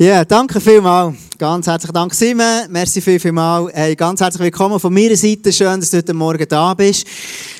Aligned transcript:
Ja, 0.00 0.06
yeah, 0.06 0.24
danke 0.24 0.60
vielmals. 0.60 1.16
Ganz 1.38 1.66
herzlichen 1.66 1.92
Dank, 1.92 2.14
Simon. 2.14 2.70
Merci 2.70 3.00
viel, 3.00 3.18
viel 3.18 3.32
mal. 3.32 3.68
Hey, 3.72 3.96
ganz 3.96 4.20
herzlich 4.20 4.44
willkommen 4.44 4.78
von 4.78 4.94
meiner 4.94 5.16
Seite. 5.16 5.52
Schön, 5.52 5.80
dass 5.80 5.90
du 5.90 5.96
heute 5.96 6.14
Morgen 6.14 6.46
da 6.48 6.72
bist. 6.72 7.04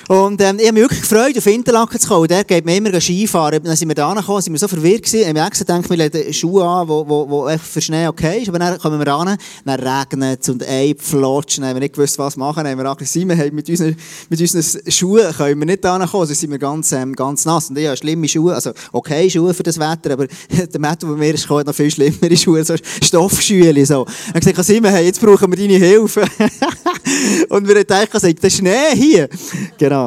Und 0.09 0.41
ähm, 0.41 0.57
ich 0.59 0.67
habe 0.67 0.73
mich 0.73 0.85
wirklich 0.85 1.03
gefreut, 1.03 1.37
auf 1.37 1.47
Interlaken 1.47 2.01
zu 2.01 2.09
kommen. 2.09 2.29
Der 2.29 2.43
geht 2.43 2.65
mir 2.65 2.77
immer 2.77 2.99
Skifahren. 2.99 3.63
Dann 3.63 3.77
sind 3.77 3.89
wir 3.89 3.95
da 3.95 4.15
gekommen, 4.15 4.41
sind 4.41 4.55
wir 4.55 4.59
so 4.59 4.67
verwirrt 4.67 5.03
gewesen. 5.03 5.37
Ich 5.37 5.43
habe 5.43 5.51
gedacht, 5.51 5.91
wir 5.91 5.97
legen 5.99 6.33
Schuhe 6.33 6.65
an, 6.65 6.89
wo, 6.89 7.07
wo, 7.07 7.29
wo 7.29 7.59
für 7.59 7.83
Schnee 7.83 8.07
okay 8.07 8.41
ist. 8.41 8.49
Aber 8.49 8.59
dann 8.59 8.79
kommen 8.79 8.99
wir 8.99 9.07
ran, 9.07 9.37
dann 9.67 9.81
regnet 9.81 10.41
es 10.41 10.49
und 10.49 10.67
ein 10.67 10.95
flotschen. 10.97 11.61
Dann 11.61 11.69
haben 11.69 11.77
wir 11.77 11.81
nicht 11.81 11.95
gewusst, 11.95 12.19
was 12.19 12.39
machen. 12.39 12.65
Dann 12.65 12.69
haben 12.69 12.79
wir 12.79 12.85
gesagt, 12.85 13.07
Simon, 13.07 13.37
hey, 13.37 13.51
mit, 13.51 13.69
unseren, 13.69 13.97
mit 14.31 14.41
unseren 14.41 14.91
Schuhen 14.91 15.31
können 15.37 15.59
wir 15.59 15.67
nicht 15.67 15.85
da 15.85 15.99
kommen. 15.99 16.27
Sonst 16.27 16.41
sind 16.41 16.53
wir 16.53 16.59
ganz, 16.59 16.91
ähm, 16.93 17.15
ganz 17.15 17.45
nass. 17.45 17.69
Und 17.69 17.79
habe 17.79 17.95
schlimme 17.95 18.27
Schuhe, 18.29 18.55
also 18.55 18.73
okay 18.93 19.29
Schuhe 19.29 19.53
für 19.53 19.63
das 19.63 19.79
Wetter, 19.79 20.15
aber 20.15 20.27
der 20.73 20.81
Matt, 20.81 21.03
der 21.03 21.11
mir 21.11 21.35
ist 21.35 21.43
gekommen, 21.43 21.67
noch 21.67 21.75
viel 21.75 21.91
schlimmere 21.91 22.35
Schuhe, 22.35 22.65
so 22.65 22.77
Stoffschuhe. 23.03 23.85
So. 23.85 24.07
Er 24.29 24.35
hat 24.37 24.41
gesagt, 24.41 24.65
Simon, 24.65 24.91
hey, 24.91 25.05
jetzt 25.05 25.21
brauchen 25.21 25.53
wir 25.53 25.59
deine 25.59 25.77
Hilfe. 25.85 26.23
und 27.51 27.69
wir 27.69 27.75
haben 27.75 27.81
gedacht, 27.81 28.09
das 28.11 28.25
ist 28.25 28.57
Schnee 28.57 28.95
hier. 28.95 29.29
Genau. 29.77 29.98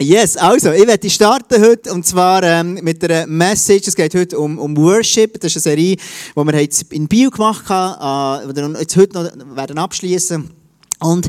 Yes, 0.00 0.36
also, 0.36 0.70
ich 0.70 0.86
werde 0.86 1.10
starten 1.10 1.60
heute, 1.60 1.92
und 1.92 2.06
zwar 2.06 2.44
ähm, 2.44 2.74
mit 2.82 3.02
einer 3.02 3.26
Message. 3.26 3.88
Es 3.88 3.96
geht 3.96 4.14
heute 4.14 4.38
um, 4.38 4.56
um 4.56 4.76
Worship. 4.76 5.40
Das 5.40 5.56
ist 5.56 5.66
eine 5.66 5.76
Serie, 5.76 5.96
die 5.96 6.44
wir 6.44 6.60
jetzt 6.60 6.92
in 6.92 7.08
Bio 7.08 7.28
gemacht 7.30 7.68
haben, 7.68 8.48
äh, 8.48 8.52
die 8.52 8.60
wir 8.60 8.80
jetzt 8.80 8.96
heute 8.96 9.14
noch 9.14 9.56
werden 9.56 9.76
abschließen. 9.76 10.50
Und 11.00 11.28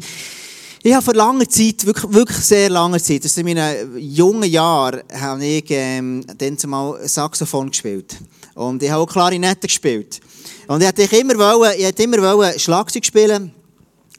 ich 0.83 0.93
habe 0.93 1.03
vor 1.03 1.15
langer 1.15 1.49
Zeit, 1.49 1.83
wirklich, 1.83 2.13
wirklich 2.13 2.37
sehr 2.37 2.69
langer 2.69 2.99
Zeit, 2.99 3.25
das 3.25 3.35
in 3.37 3.45
meinen 3.45 3.97
jungen 3.97 4.49
Jahren, 4.49 5.01
habe 5.19 5.43
ich 5.43 5.65
ähm, 5.69 6.23
dann 6.37 6.57
zumal 6.57 7.07
Saxophon 7.07 7.71
gespielt. 7.71 8.17
Und 8.53 8.83
ich 8.83 8.91
habe 8.91 9.01
auch 9.01 9.11
Klarinette 9.11 9.67
gespielt. 9.67 10.19
Und 10.67 10.83
ich 10.83 10.87
wollte 10.87 11.17
immer, 11.17 11.37
wollen, 11.39 11.73
ich 11.75 11.85
wollte 11.85 12.03
immer 12.03 12.37
wollen 12.37 12.59
Schlagzeug 12.59 13.03
spielen. 13.03 13.51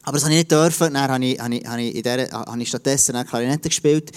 Aber 0.02 0.12
das 0.12 0.24
habe 0.24 0.32
ich 0.32 0.40
nicht 0.40 0.50
dürfen. 0.50 0.94
Dann 0.94 1.10
habe 1.10 1.24
ich, 1.24 1.38
habe 1.38 1.54
ich, 1.54 1.66
habe 1.66 1.82
ich, 1.82 1.94
in 1.94 2.02
der, 2.02 2.30
habe 2.30 2.62
ich 2.62 2.68
stattdessen 2.68 3.24
Klarinette 3.26 3.68
gespielt. 3.68 4.10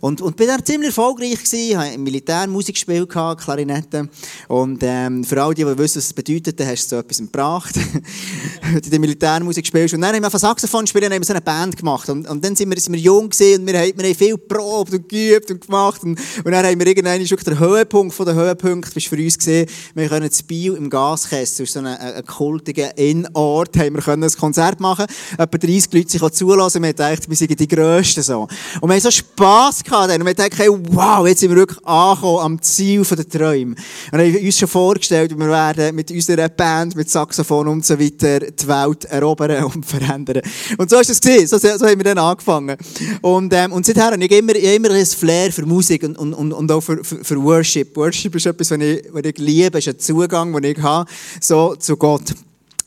Und, 0.00 0.20
und 0.20 0.36
bin 0.36 0.46
dann 0.48 0.64
ziemlich 0.64 0.88
erfolgreich 0.88 1.42
gewesen, 1.42 1.78
habe 1.78 1.98
Militärmusik 1.98 2.74
gespielt, 2.74 3.08
Klarinette. 3.08 4.08
Und 4.48 4.80
ähm, 4.82 5.24
für 5.24 5.42
alle, 5.42 5.54
die, 5.54 5.64
die 5.64 5.78
wissen, 5.78 5.98
was 5.98 6.06
es 6.06 6.12
bedeutet, 6.12 6.60
hast 6.64 6.86
du 6.86 6.96
so 6.96 7.00
etwas 7.00 7.18
gebracht. 7.18 7.74
Wenn 8.62 8.80
du 8.80 8.90
die 8.90 8.98
Militärmusik 8.98 9.66
spielst. 9.66 9.94
Und 9.94 10.00
dann 10.00 10.14
haben 10.14 10.22
wir 10.22 10.30
von 10.30 10.40
Saxophon 10.40 10.86
spielen, 10.86 11.12
haben 11.12 11.20
wir 11.20 11.26
so 11.26 11.32
eine 11.32 11.40
Band 11.40 11.76
gemacht. 11.76 12.08
Und, 12.08 12.28
und 12.28 12.44
dann 12.44 12.56
sind 12.56 12.70
wir, 12.70 12.80
sind 12.80 12.92
wir 12.92 13.00
jung 13.00 13.28
gewesen 13.28 13.60
und 13.60 13.66
wir 13.66 13.78
haben, 13.78 13.92
wir 13.96 14.04
haben 14.04 14.14
viel 14.14 14.38
probt 14.38 14.92
und 14.92 15.08
geübt 15.08 15.50
und 15.50 15.60
gemacht. 15.60 16.02
Und, 16.02 16.18
und 16.44 16.52
dann 16.52 16.64
haben 16.64 16.78
wir 16.78 16.86
irgendwann 16.86 17.20
wirklich 17.20 17.44
der 17.44 17.58
Höhepunkt 17.58 18.14
von 18.14 18.26
den 18.26 18.34
Höhepunkten, 18.34 18.92
das 18.94 19.04
für 19.04 19.16
uns 19.16 19.38
gesehen, 19.38 19.68
wir 19.94 20.08
können 20.08 20.28
das 20.28 20.42
Bio 20.42 20.74
im 20.74 20.90
Gaskessel, 20.90 21.66
so 21.66 21.78
einen, 21.78 21.96
einen 21.96 22.24
kultigen 22.26 22.90
Innenort, 22.96 23.76
haben 23.76 23.94
wir 23.94 24.02
können 24.02 24.24
ein 24.24 24.30
Konzert 24.30 24.80
machen. 24.80 25.06
Etwa 25.38 25.58
30 25.58 25.92
Leute 25.92 26.10
sich 26.10 26.30
zulassen. 26.30 26.82
Wir 26.82 26.88
haben 26.88 26.96
gedacht, 26.96 27.28
wir 27.28 27.36
sind 27.36 27.58
die 27.58 27.68
Grössten 27.68 28.22
so. 28.22 28.48
Und 28.80 28.88
wir 28.88 28.94
haben 28.94 29.00
so 29.00 29.10
Spass 29.10 29.82
gehabt. 29.86 30.12
Und 30.12 30.26
wir 30.26 30.34
hey, 30.56 30.68
wow, 30.68 31.26
jetzt 31.26 31.40
sind 31.40 31.50
wir 31.50 31.56
wirklich 31.56 31.84
angekommen 31.86 32.38
am 32.40 32.62
Ziel 32.62 33.02
der 33.04 33.28
Träume. 33.28 33.74
Und 34.12 34.18
haben 34.18 34.36
uns 34.36 34.58
schon 34.58 34.68
vorgestellt, 34.68 35.38
wir 35.38 35.48
werden 35.48 35.94
mit 35.94 36.10
unserer 36.10 36.48
Band, 36.48 36.96
mit 36.96 37.10
Saxophon 37.10 37.68
und 37.68 37.84
so 37.84 37.98
weiter 37.98 38.40
die 38.40 38.68
Welt 38.68 39.04
erobern 39.06 39.64
und 39.64 39.84
verändern. 39.86 40.42
Und 40.78 40.90
so 40.90 40.98
ist 40.98 41.10
es 41.10 41.20
gewesen. 41.20 41.46
So, 41.46 41.58
so 41.58 41.86
haben 41.86 41.98
wir 41.98 42.04
dann 42.04 42.18
angefangen. 42.18 42.76
Und, 43.22 43.52
ähm, 43.52 43.72
und 43.72 43.86
seither 43.86 44.06
habe 44.06 44.24
ich 44.24 44.30
immer, 44.30 44.54
immer 44.54 44.90
ein 44.90 45.06
Flair 45.06 45.52
für 45.52 45.66
Musik 45.66 46.02
und, 46.02 46.16
und, 46.16 46.52
und 46.52 46.72
auch 46.72 46.80
für, 46.80 47.02
für, 47.04 47.24
für 47.24 47.42
Worship. 47.42 47.96
Worship 47.96 48.34
ist 48.34 48.46
etwas, 48.46 48.70
was 48.70 48.80
ich, 48.80 49.04
was 49.12 49.22
ich 49.24 49.38
liebe, 49.38 49.78
ist 49.78 49.88
ein 49.88 49.98
Zugang, 49.98 50.52
den 50.52 50.64
ich 50.64 50.82
habe, 50.82 51.08
so 51.40 51.74
zu 51.76 51.96
Gott. 51.96 52.34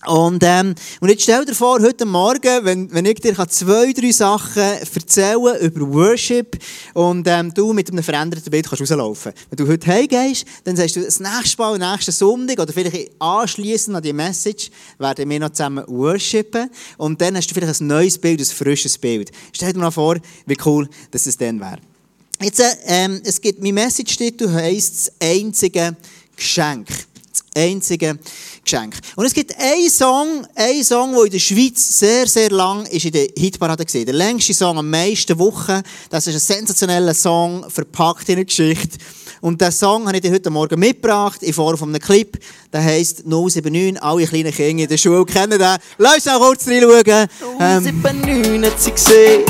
Und, 0.06 0.42
ähm, 0.46 0.76
und 1.02 1.10
jetzt 1.10 1.24
stell 1.24 1.44
dir 1.44 1.54
vor, 1.54 1.82
heute 1.82 2.06
Morgen, 2.06 2.64
wenn, 2.64 2.92
wenn 2.94 3.06
ich 3.06 3.20
dir 3.20 3.36
zwei, 3.50 3.92
drei 3.92 4.12
Sachen 4.12 4.62
erzählen 4.62 5.60
über 5.60 5.94
Worship 5.94 6.58
und 6.94 7.28
ähm, 7.28 7.54
du 7.54 7.74
mit 7.74 7.92
einem 7.92 8.02
veränderten 8.02 8.50
Bild 8.50 8.66
kannst 8.66 8.82
rauslaufen. 8.82 9.34
Wenn 9.50 9.58
du 9.58 9.70
heute 9.70 9.88
heimgehst, 9.88 10.46
dann 10.64 10.78
sagst 10.78 10.96
du, 10.96 11.02
das 11.02 11.20
nächste 11.20 11.62
Mal, 11.62 11.78
nächsten 11.78 12.14
Sonntag 12.14 12.60
oder 12.60 12.72
vielleicht 12.72 13.12
anschließend 13.20 13.98
an 13.98 14.04
die 14.04 14.14
Message, 14.14 14.72
werden 15.00 15.30
wir 15.30 15.40
noch 15.42 15.50
zusammen 15.50 15.84
worshipen 15.88 16.70
und 16.98 17.20
dann 17.20 17.36
hast 17.36 17.50
du 17.50 17.54
vielleicht 17.54 17.82
ein 17.82 17.88
neues 17.88 18.18
Bild, 18.18 18.40
ein 18.40 18.46
frisches 18.46 18.98
Bild. 18.98 19.32
Stell 19.52 19.74
dir 19.74 19.80
mal 19.80 19.92
vor, 19.92 20.16
wie 20.46 20.58
cool 20.66 20.88
dass 21.12 21.26
es 21.26 21.38
dann 21.38 21.60
wäre. 21.60 21.80
Jetzt, 22.42 22.62
äh, 22.62 22.72
ähm, 22.86 23.22
es 23.26 23.42
gibt, 23.42 23.62
mein 23.62 23.74
Message-Titel 23.74 24.50
heisst 24.50 24.94
das 24.94 25.14
einzige 25.22 25.98
Geschenk. 26.38 26.88
Einzige 27.60 28.18
Geschenk. 28.64 28.96
Und 29.16 29.26
es 29.26 29.34
gibt 29.34 29.58
einen 29.58 29.90
Song, 29.90 30.46
einen 30.56 30.84
Song, 30.84 31.14
der 31.14 31.26
in 31.26 31.32
der 31.32 31.40
Schweiz 31.40 32.00
sehr, 32.00 32.28
sehr 32.28 32.50
lang 32.50 32.86
ist 32.86 33.06
in 33.06 33.12
der 33.12 33.28
Hitparade 33.38 33.84
war. 33.84 34.06
Der 34.06 34.14
längste 34.14 34.54
Song 34.54 34.78
am 34.78 34.90
meisten 34.90 35.38
Wochen. 35.40 35.82
Das 36.10 36.28
ist 36.28 36.36
ein 36.36 36.58
sensationeller 36.58 37.14
Song, 37.14 37.66
verpackt 37.70 38.30
in 38.30 38.36
eine 38.36 38.46
Geschichte. 38.46 38.98
Und 39.42 39.62
diesen 39.62 39.72
Song 39.72 40.06
habe 40.06 40.18
ich 40.18 40.22
dir 40.22 40.32
heute 40.32 40.50
Morgen 40.50 40.80
mitgebracht, 40.80 41.42
in 41.44 41.54
Form 41.54 41.78
von 41.78 41.90
einem 41.90 42.02
Clip. 42.02 42.38
Der 42.74 42.84
heisst 42.84 43.26
079. 43.26 44.02
Alle 44.02 44.26
kleinen 44.26 44.54
Kinder 44.54 44.84
in 44.84 44.90
der 44.90 44.98
Schule 44.98 45.26
kennen 45.26 45.58
den. 45.58 45.78
Lass 45.98 46.28
uns 46.28 46.36
kurz 46.38 46.68
reinschauen. 46.68 47.28
079 47.58 48.66
hat 48.66 48.80
sie 48.80 48.92
gesehen. 48.92 49.44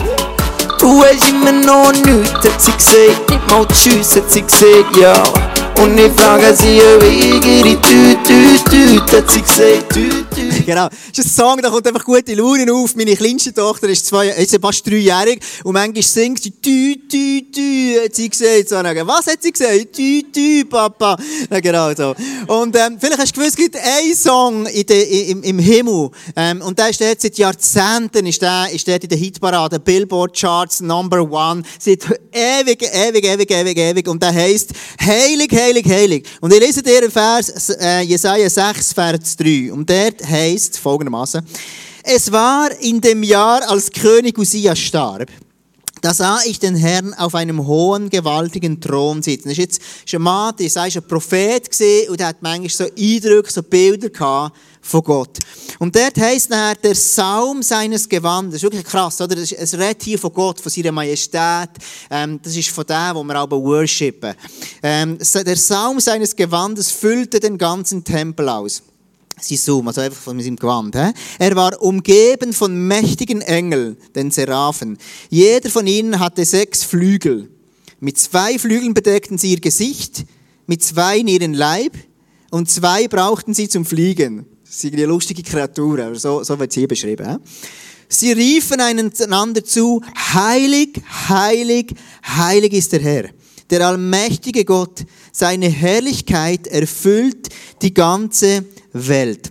Du 0.79 1.03
hast 1.03 1.27
immer 1.27 1.51
noch 1.51 1.91
nichts, 1.91 2.31
hat 2.31 2.61
sie 2.61 2.71
gesehen. 2.71 3.15
Nicht 3.29 3.49
mal 3.49 3.67
Tschüss, 3.67 4.15
hat 4.15 4.31
sie 4.31 4.41
gesehen, 4.41 4.85
ja. 4.99 5.58
Und 5.81 5.97
ich 5.97 6.12
frage 6.12 6.53
sie, 6.56 6.81
wie 7.00 7.59
ihre 7.59 7.81
Tüte, 7.81 8.17
Tüte, 8.23 8.69
Tüte, 8.69 9.17
hat 9.17 9.31
sie 9.31 9.41
gesagt, 9.41 9.94
Tüte, 9.94 10.29
Tüte. 10.35 10.63
Genau. 10.63 10.90
Das 10.90 11.25
ist 11.25 11.40
ein 11.40 11.45
Song, 11.45 11.62
da 11.62 11.69
kommt 11.69 11.88
einfach 11.88 12.03
gute 12.03 12.34
Laune 12.35 12.72
auf. 12.73 12.95
Meine 12.95 13.16
kleinste 13.16 13.53
Tochter 13.53 13.88
ist, 13.88 14.06
zwei, 14.06 14.28
ist 14.28 14.57
fast 14.62 14.85
dreijährig 14.85 15.39
und 15.63 15.73
manchmal 15.73 16.03
singt 16.03 16.44
sie 16.44 16.51
Tü, 16.51 16.95
Tü, 17.09 17.41
Tü, 17.51 18.03
hat 18.03 18.13
sie 18.13 18.29
gesagt. 18.29 18.68
So, 18.69 18.84
dann, 18.84 19.07
was 19.07 19.28
hat 19.28 19.41
sie 19.41 19.51
gesagt? 19.51 19.94
Tü, 19.94 20.23
Tü, 20.34 20.66
Papa. 20.66 21.18
Ja, 21.50 21.59
genau 21.62 21.94
so. 21.95 22.13
Und 22.47 22.75
ähm, 22.75 22.97
vielleicht 23.00 23.19
hast 23.19 23.35
du 23.35 23.39
gewusst, 23.39 23.57
es 23.57 23.63
gibt 23.63 23.78
einen 23.78 24.16
Song 24.16 24.66
in 24.66 24.85
de, 24.85 25.31
im, 25.31 25.44
im 25.44 25.59
Himmel 25.59 26.09
ähm, 26.35 26.62
und 26.62 26.78
der 26.78 26.89
ist 26.89 27.00
dort 27.00 27.22
seit 27.22 27.38
Jahrzehnten 27.38 28.25
ist 28.25 28.41
der, 28.41 28.68
ist 28.72 28.85
dort 28.85 29.03
in 29.03 29.09
der 29.09 29.18
Hitparade, 29.18 29.79
Billboard 29.79 30.38
Charts 30.38 30.81
Number 30.81 31.22
One, 31.22 31.63
seit 31.79 32.03
ewig, 32.34 32.84
ewig, 32.84 33.25
ewig, 33.25 33.50
ewig, 33.50 33.78
ewig 33.78 34.07
und 34.09 34.22
der 34.22 34.34
heisst 34.34 34.72
Heilig, 35.01 35.51
Heilig, 35.51 35.69
heilig, 35.69 35.85
heilig. 35.88 36.28
Und 36.41 36.53
ich 36.53 36.59
lese 36.59 36.81
dir 36.81 37.09
Vers, 37.12 37.69
äh, 37.69 38.02
Jesaja 38.02 38.50
6, 38.50 38.94
Vers 38.94 39.38
3. 39.38 39.72
Und 39.72 39.90
dort 39.90 40.25
heißt 40.25 40.80
folgendermaßen: 40.80 41.46
Es 42.03 42.31
war 42.31 42.72
in 42.80 43.00
dem 43.00 43.24
Jahr, 43.24 43.69
als 43.69 43.91
König 43.91 44.38
Usia 44.38 44.75
starb, 44.75 45.30
da 46.01 46.13
sah 46.13 46.39
ich 46.45 46.59
den 46.59 46.75
Herrn 46.75 47.13
auf 47.13 47.35
einem 47.35 47.65
hohen, 47.65 48.09
gewaltigen 48.09 48.79
Thron 48.79 49.21
sitzen. 49.21 49.49
Das 49.49 49.57
ist 49.57 49.57
jetzt 49.57 49.81
ein 50.13 50.21
Mann, 50.21 50.55
der 50.57 50.69
sei 50.69 50.89
ein 50.93 51.07
Prophet 51.07 51.69
und 52.09 52.19
er 52.19 52.27
hat 52.27 52.41
manchmal 52.41 52.69
so 52.69 52.83
Eindrücke, 52.97 53.51
so 53.51 53.63
Bilder 53.63 54.09
von 54.81 55.03
Gott. 55.03 55.38
Und 55.77 55.95
dort 55.95 56.17
heisst 56.17 56.49
nachher, 56.49 56.75
der 56.75 56.95
Saum 56.95 57.61
seines 57.61 58.07
Gewandes. 58.07 58.53
Das 58.53 58.63
ist 58.63 58.63
wirklich 58.63 58.85
krass, 58.85 59.19
oder? 59.21 59.38
Es 59.38 59.73
redet 59.73 60.03
hier 60.03 60.17
von 60.17 60.33
Gott, 60.33 60.59
von 60.59 60.71
seiner 60.71 60.91
Majestät. 60.91 61.69
Ähm, 62.09 62.39
das 62.41 62.55
ist 62.55 62.69
von 62.69 62.85
dem, 62.85 63.15
wo 63.15 63.23
wir 63.23 63.35
aber 63.35 63.61
worshipen. 63.61 64.33
Ähm, 64.81 65.17
der 65.19 65.57
Saum 65.57 65.99
seines 65.99 66.35
Gewandes 66.35 66.91
füllte 66.91 67.39
den 67.39 67.57
ganzen 67.57 68.03
Tempel 68.03 68.49
aus 68.49 68.83
sein 69.41 69.57
Zoom, 69.57 69.88
also 69.88 70.01
einfach 70.01 70.22
von 70.22 70.39
seinem 70.39 70.55
Gewand. 70.55 70.95
He? 70.95 71.11
Er 71.39 71.55
war 71.55 71.81
umgeben 71.81 72.53
von 72.53 72.88
mächtigen 72.88 73.41
Engeln, 73.41 73.97
den 74.16 74.31
Seraphen. 74.31 74.97
Jeder 75.29 75.69
von 75.69 75.88
ihnen 75.88 76.19
hatte 76.19 76.45
sechs 76.45 76.83
Flügel. 76.83 77.50
Mit 78.00 78.17
zwei 78.17 78.57
Flügeln 78.57 78.94
bedeckten 78.94 79.38
sie 79.38 79.51
ihr 79.51 79.59
Gesicht, 79.59 80.25
mit 80.67 80.83
zwei 80.83 81.17
ihren 81.17 81.53
Leib 81.53 81.94
und 82.51 82.69
zwei 82.69 83.07
brauchten 83.07 83.53
sie 83.53 83.67
zum 83.67 83.85
Fliegen. 83.85 84.45
Das 84.66 84.81
sind 84.81 84.94
eine 84.94 85.06
lustige 85.06 85.44
Kreaturen, 85.44 86.07
aber 86.07 86.15
so, 86.15 86.44
so 86.44 86.57
wird 86.59 86.69
es 86.69 86.75
hier 86.75 86.88
beschrieben. 86.88 87.27
He? 87.27 87.38
Sie 88.12 88.31
riefen 88.31 88.81
einander 88.81 89.63
zu, 89.63 90.01
heilig, 90.33 91.00
heilig, 91.30 91.94
heilig 92.25 92.74
ist 92.74 92.91
der 92.91 93.01
Herr. 93.01 93.30
Der 93.69 93.86
allmächtige 93.88 94.65
Gott, 94.65 95.06
seine 95.31 95.69
Herrlichkeit 95.69 96.65
erfüllt 96.65 97.50
die 97.83 97.94
ganze 97.94 98.65
Welt. 99.07 99.50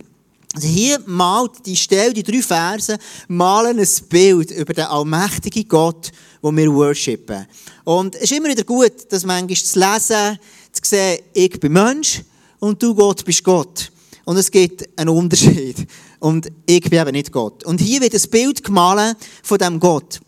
Also 0.53 0.67
hier 0.67 0.99
malt 1.05 1.65
die 1.65 1.75
Stelle, 1.75 2.13
die 2.13 2.23
drei 2.23 2.41
Verse, 2.41 2.97
malen 3.27 3.79
ein 3.79 3.87
Bild 4.09 4.51
über 4.51 4.73
den 4.73 4.85
allmächtigen 4.85 5.67
Gott, 5.67 6.11
den 6.41 6.57
wir 6.57 6.73
worshipen. 6.73 7.45
Und 7.83 8.15
es 8.15 8.23
ist 8.23 8.31
immer 8.31 8.49
wieder 8.49 8.63
gut, 8.63 8.93
das 9.09 9.25
manchmal 9.25 9.57
zu 9.57 9.79
lesen, 9.79 10.39
zu 10.71 10.81
sehen, 10.83 11.19
ich 11.33 11.59
bin 11.59 11.73
Mensch 11.73 12.23
und 12.59 12.81
du 12.81 12.95
Gott 12.95 13.23
bist 13.23 13.43
Gott. 13.43 13.91
Und 14.25 14.37
es 14.37 14.49
gibt 14.49 14.87
einen 14.97 15.09
Unterschied. 15.09 15.87
Und 16.19 16.51
ich 16.65 16.81
bin 16.81 16.99
eben 16.99 17.11
nicht 17.11 17.31
Gott. 17.31 17.63
Und 17.63 17.79
hier 17.79 18.01
wird 18.01 18.13
ein 18.13 18.29
Bild 18.29 18.63
gemalt 18.63 19.17
von 19.41 19.57
diesem 19.57 19.79
Gott. 19.79 20.19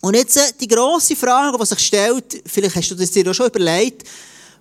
Und 0.00 0.14
jetzt 0.14 0.36
äh, 0.36 0.52
die 0.60 0.68
grosse 0.68 1.16
Frage, 1.16 1.56
die 1.58 1.66
sich 1.66 1.78
stellt, 1.78 2.42
vielleicht 2.46 2.76
hast 2.76 2.90
du 2.90 2.94
das 2.94 3.10
dir 3.10 3.28
auch 3.28 3.34
schon 3.34 3.46
überlegt, 3.46 4.06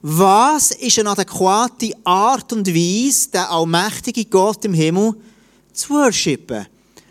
was 0.02 0.72
ist 0.72 1.00
eine 1.00 1.10
adäquate 1.10 1.92
Art 2.04 2.54
und 2.54 2.68
Weise, 2.68 3.30
den 3.30 3.42
allmächtigen 3.42 4.30
Gott 4.30 4.64
im 4.66 4.74
Himmel 4.74 5.16
zu 5.74 5.90
worshipen? 5.90 6.68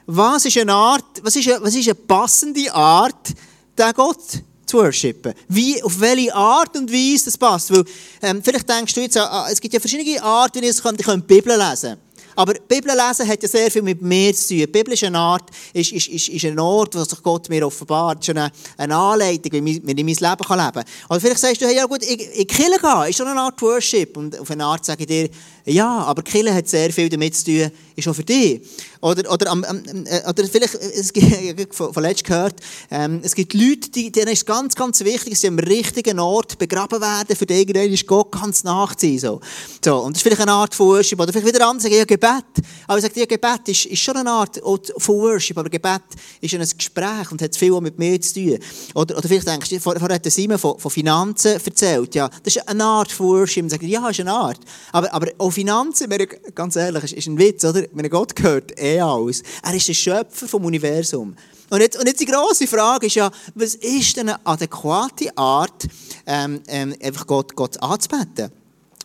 Was 0.07 0.45
ist 0.45 0.57
eine 0.57 0.73
Art, 0.73 1.05
was 1.23 1.35
ist 1.37 1.49
eine, 1.49 1.63
was 1.63 1.75
ist 1.75 1.89
eine 1.89 1.95
passende 1.97 2.73
Art, 2.73 3.35
den 3.77 3.93
Gott 3.93 4.23
zu 4.65 4.77
worshipen? 4.79 5.35
Wie, 5.49 5.83
auf 5.83 5.99
welche 5.99 6.35
Art 6.35 6.77
und 6.77 6.93
Weise 6.93 7.25
das 7.25 7.37
passt? 7.37 7.73
Weil, 7.73 7.85
ähm, 8.23 8.43
vielleicht 8.43 8.69
denkst 8.69 8.95
du 8.95 9.01
jetzt, 9.01 9.17
ah, 9.17 9.49
es 9.51 9.61
gibt 9.61 9.75
ja 9.75 9.81
verschiedene 9.81 10.23
Arten, 10.23 10.63
wie 10.63 10.67
ich 10.67 10.81
die 10.81 11.17
Bibel 11.23 11.59
lesen. 11.59 11.97
Aber 12.37 12.55
Bibel 12.69 12.93
lesen 12.93 13.27
hat 13.27 13.43
ja 13.43 13.49
sehr 13.49 13.71
viel 13.71 13.83
mit 13.83 14.01
mir 14.03 14.35
zu 14.35 14.49
tun. 14.49 14.59
Die 14.59 14.67
Bibel 14.67 14.93
ist 14.93 15.03
eine 15.05 15.19
Art, 15.19 15.51
ist, 15.73 15.91
ist, 15.91 16.09
ist, 16.09 16.29
ist 16.29 16.45
ein 16.45 16.59
Ort, 16.59 16.95
wo 16.95 17.03
sich 17.03 17.23
Gott 17.23 17.49
mir 17.49 17.67
offenbart. 17.67 18.19
Es 18.23 18.29
ist 18.29 18.37
eine, 18.37 18.53
eine 18.77 18.95
Anleitung, 18.95 19.65
wie 19.65 19.77
ich 19.77 19.83
mein 19.83 19.97
Leben 19.97 20.07
leben 20.07 20.47
kann. 20.47 20.85
Oder 21.09 21.21
vielleicht 21.21 21.41
sagst 21.41 21.63
du, 21.63 21.67
hey, 21.67 21.77
ja 21.77 21.87
gut, 21.87 22.03
ich, 22.03 22.29
ich 22.35 22.47
Kille 22.47 22.79
gehen, 22.79 23.09
ist 23.09 23.17
schon 23.17 23.27
eine 23.27 23.41
Art 23.41 23.61
Worship. 23.63 24.17
Und 24.17 24.39
auf 24.39 24.51
eine 24.51 24.65
Art 24.65 24.85
sage 24.85 25.05
ich 25.05 25.07
dir, 25.07 25.31
ja, 25.65 26.03
aber 26.03 26.23
Kille 26.23 26.55
hat 26.55 26.69
sehr 26.69 26.93
viel 26.93 27.09
damit 27.09 27.35
zu 27.35 27.45
tun, 27.47 27.71
ist 27.97 28.07
auch 28.07 28.15
für 28.15 28.25
dich. 28.25 28.61
Oder, 29.01 29.33
oder, 29.33 29.53
äh, 29.53 30.29
oder 30.29 30.45
vielleicht, 30.45 30.75
es 30.75 31.13
gibt, 31.13 31.75
von, 31.75 32.03
letztem 32.03 32.27
gehört, 32.27 32.61
ähm, 32.91 33.21
es 33.23 33.35
gibt 33.35 33.55
Leute, 33.55 33.91
die, 33.91 34.13
denen 34.13 34.29
ist 34.29 34.47
ganz, 34.47 34.75
ganz 34.75 35.01
wichtig, 35.01 35.31
dass 35.31 35.41
sie 35.41 35.49
am 35.49 35.59
richtigen 35.59 36.21
Ort 36.21 36.59
begraben 36.59 37.01
werden, 37.01 37.35
für 37.35 37.47
die 37.47 37.63
ist 37.63 38.07
Gott 38.07 38.33
ganz 38.33 38.65
nachziehen. 38.65 39.19
So. 39.19 39.41
So, 39.85 39.99
und 39.99 40.15
das 40.15 40.19
ist 40.19 40.23
vielleicht 40.23 40.43
eine 40.43 40.53
Art 40.53 40.75
von 40.75 40.89
Worship. 40.89 41.19
Oder 41.21 41.33
vielleicht 41.33 41.47
wieder 41.47 41.67
andere 41.67 41.83
sagen, 41.83 41.95
ja, 41.95 42.05
Gebet. 42.05 42.45
Aber 42.87 42.99
ich 42.99 43.05
sage, 43.05 43.21
ja, 43.21 43.27
Gebet 43.27 43.69
ist, 43.69 43.87
ist 43.87 44.01
schon 44.01 44.17
eine 44.17 44.31
Art 44.31 44.61
von 44.63 45.15
Worship, 45.17 45.57
aber 45.59 45.71
Gebet 45.71 46.03
ist 46.41 46.55
ein 46.55 46.61
Gespräch 46.61 47.31
und 47.31 47.41
hat 47.41 47.57
viel 47.57 47.81
mit 47.81 47.99
mir 47.99 48.21
zu 48.21 48.35
tun. 48.35 48.59
Oder, 48.95 49.17
oder 49.17 49.29
vielleicht 49.29 49.49
denkst 49.49 49.71
du, 49.71 49.81
vorher 49.81 50.15
hat 50.15 50.31
Simon 50.31 50.59
von, 50.59 50.79
von 50.79 50.91
Finanzen 50.91 51.53
erzählt. 51.53 52.15
Ja, 52.15 52.29
das 52.43 52.57
ist 52.57 52.69
eine 52.69 52.85
Art 52.85 53.11
von 53.11 53.27
Worship. 53.27 53.65
Und 53.65 53.71
sagt, 53.71 53.83
ja, 53.83 54.09
ist 54.09 54.21
eine 54.21 54.33
Art. 54.33 54.61
Aber, 54.93 55.13
aber 55.13 55.29
auch 55.39 55.51
Finanzen, 55.51 56.09
ganz 56.55 56.77
ehrlich, 56.77 57.05
ist, 57.05 57.13
ist 57.13 57.27
ein 57.27 57.39
Witz, 57.39 57.65
oder? 57.65 57.86
Wenn 57.93 58.09
Gott 58.11 58.35
gehört, 58.35 58.79
eh 58.79 59.01
alles. 59.01 59.43
Er 59.63 59.75
ist 59.75 59.89
der 59.89 59.95
Schöpfer 59.95 60.49
vom 60.49 60.65
Universum. 60.65 61.37
Und 61.69 61.81
jetzt, 61.81 61.99
und 61.99 62.07
jetzt 62.07 62.21
die 62.21 62.27
grosse 62.27 62.67
Frage 62.67 63.07
ist 63.07 63.17
ja, 63.17 63.31
was 63.55 63.75
ist 63.75 64.17
denn 64.17 64.29
eine 64.29 64.47
adäquate 64.47 65.37
Art, 65.37 65.87
ähm, 66.27 66.61
ähm, 66.69 66.95
einfach 67.03 67.27
Gott, 67.27 67.57
Gott 67.57 67.83
anzubeten? 67.83 68.53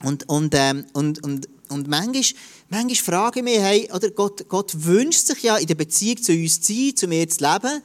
Und, 0.03 0.27
und, 0.29 0.53
ähm, 0.55 0.85
und, 0.93 1.23
und, 1.23 1.47
und 1.69 1.87
manchmal, 1.87 2.41
manchmal 2.69 2.95
frage 2.95 3.39
ich 3.39 3.43
mich, 3.43 3.59
hey, 3.59 3.89
oder 3.93 4.11
Gott, 4.11 4.47
Gott 4.47 4.71
wünscht 4.75 5.27
sich 5.27 5.43
ja 5.43 5.57
in 5.57 5.67
der 5.67 5.75
Beziehung 5.75 6.21
zu 6.21 6.33
uns 6.33 6.61
zu 6.61 6.73
sein, 6.73 6.95
zu 6.95 7.07
mir 7.07 7.27
zu 7.27 7.43
leben. 7.43 7.81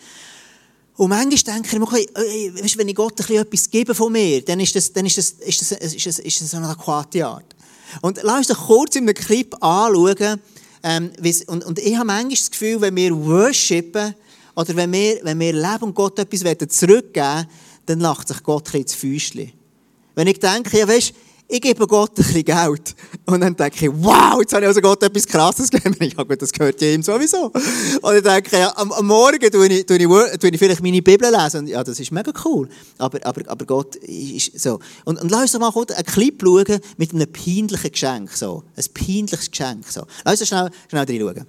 Und 0.97 1.11
manchmal 1.11 1.55
denke 1.55 1.69
ich 1.73 1.79
mir, 1.79 1.85
okay, 1.85 2.09
weißt, 2.15 2.79
wenn 2.79 2.89
ich 2.89 2.95
Gott 2.95 3.21
ein 3.31 3.37
etwas 3.37 3.71
gebe 3.71 3.95
von 3.95 4.13
mir, 4.13 4.43
dann 4.43 4.61
ist 4.61 4.75
das, 4.75 4.93
dann 4.93 5.07
ist 5.07 5.19
das, 5.19 5.31
ist 5.31 5.61
das, 5.61 5.73
ist 5.73 6.07
das, 6.07 6.19
ist 6.19 6.41
das 6.41 6.55
eine 6.55 6.69
adäquate 6.69 7.27
Art. 7.27 7.55
Und 8.03 8.19
lass 8.23 8.39
uns 8.39 8.47
doch 8.49 8.67
kurz 8.67 8.97
in 8.97 9.05
einem 9.05 9.15
Clip 9.15 9.55
anschauen, 9.63 10.41
ähm, 10.89 11.11
und, 11.49 11.65
und 11.65 11.79
ich 11.81 11.97
habe 11.97 12.07
manchmal 12.07 12.31
das 12.31 12.49
Gefühl, 12.49 12.81
wenn 12.81 12.95
wir 12.95 13.17
worshipen 13.17 14.15
oder 14.55 14.77
wenn 14.77 14.93
wir, 14.93 15.19
wenn 15.25 15.41
wir 15.41 15.53
leben 15.53 15.83
und 15.83 15.95
Gott 15.95 16.17
etwas 16.21 16.45
zurückgeben 16.69 17.27
wollen, 17.27 17.47
dann 17.87 18.01
lacht 18.01 18.29
sich 18.29 18.41
Gott 18.45 18.61
ein 18.61 18.65
bisschen 18.65 18.83
ins 18.83 18.95
Füßchen. 18.95 19.53
Wenn 20.15 20.29
ich 20.29 20.39
denke, 20.39 20.79
ja, 20.79 20.87
weißt, 20.87 21.13
ich 21.49 21.61
gebe 21.61 21.87
Gott 21.87 22.11
ein 22.11 22.15
bisschen 22.17 22.45
Geld. 22.45 22.95
Und 23.25 23.41
dann 23.41 23.55
denke 23.55 23.87
ich, 23.87 23.93
wow, 23.95 24.41
jetzt 24.41 24.53
habe 24.53 24.63
ich 24.63 24.69
also 24.69 24.81
Gott 24.81 25.03
etwas 25.03 25.27
Krasses 25.27 25.71
gegeben. 25.71 25.97
Ja 26.17 26.23
gut, 26.23 26.41
das 26.41 26.53
gehört 26.53 26.81
ja 26.81 26.89
ihm 26.89 27.03
sowieso. 27.03 27.47
Und 27.47 28.03
dann 28.03 28.23
denke 28.23 28.51
ich, 28.53 28.53
ja, 28.53 28.73
am, 28.77 28.91
am 28.93 29.07
Morgen 29.07 29.51
tue 29.51 29.67
ich, 29.69 29.87
tue, 29.87 29.97
ich, 29.97 30.39
tue 30.39 30.51
ich 30.51 30.59
vielleicht 30.59 30.83
meine 30.83 31.03
Bibel 31.03 31.31
lesen. 31.31 31.61
Und 31.61 31.67
ja, 31.69 31.83
das 31.85 32.01
ist 32.01 32.11
mega 32.11 32.33
cool. 32.45 32.69
Aber, 32.99 33.25
aber, 33.25 33.43
aber 33.49 33.65
Gott 33.65 33.97
ist 33.97 34.59
so. 34.59 34.81
Und, 35.05 35.21
und 35.21 35.31
lass 35.31 35.43
uns 35.43 35.53
doch 35.53 35.61
mal 35.61 35.73
kurz 35.73 35.93
einen 35.93 36.05
Clip 36.05 36.41
schauen 36.43 36.81
mit 36.97 37.13
einem 37.13 37.31
peinlichen 37.33 37.93
Geschenk. 37.93 38.31
So. 38.33 38.65
Ein 38.77 38.85
peinliches 38.93 39.51
Geschenk. 39.51 39.87
So. 39.89 40.07
Lass 40.25 40.41
uns 40.41 40.49
schnell, 40.49 40.71
schnell 40.89 41.05
reinschauen. 41.05 41.47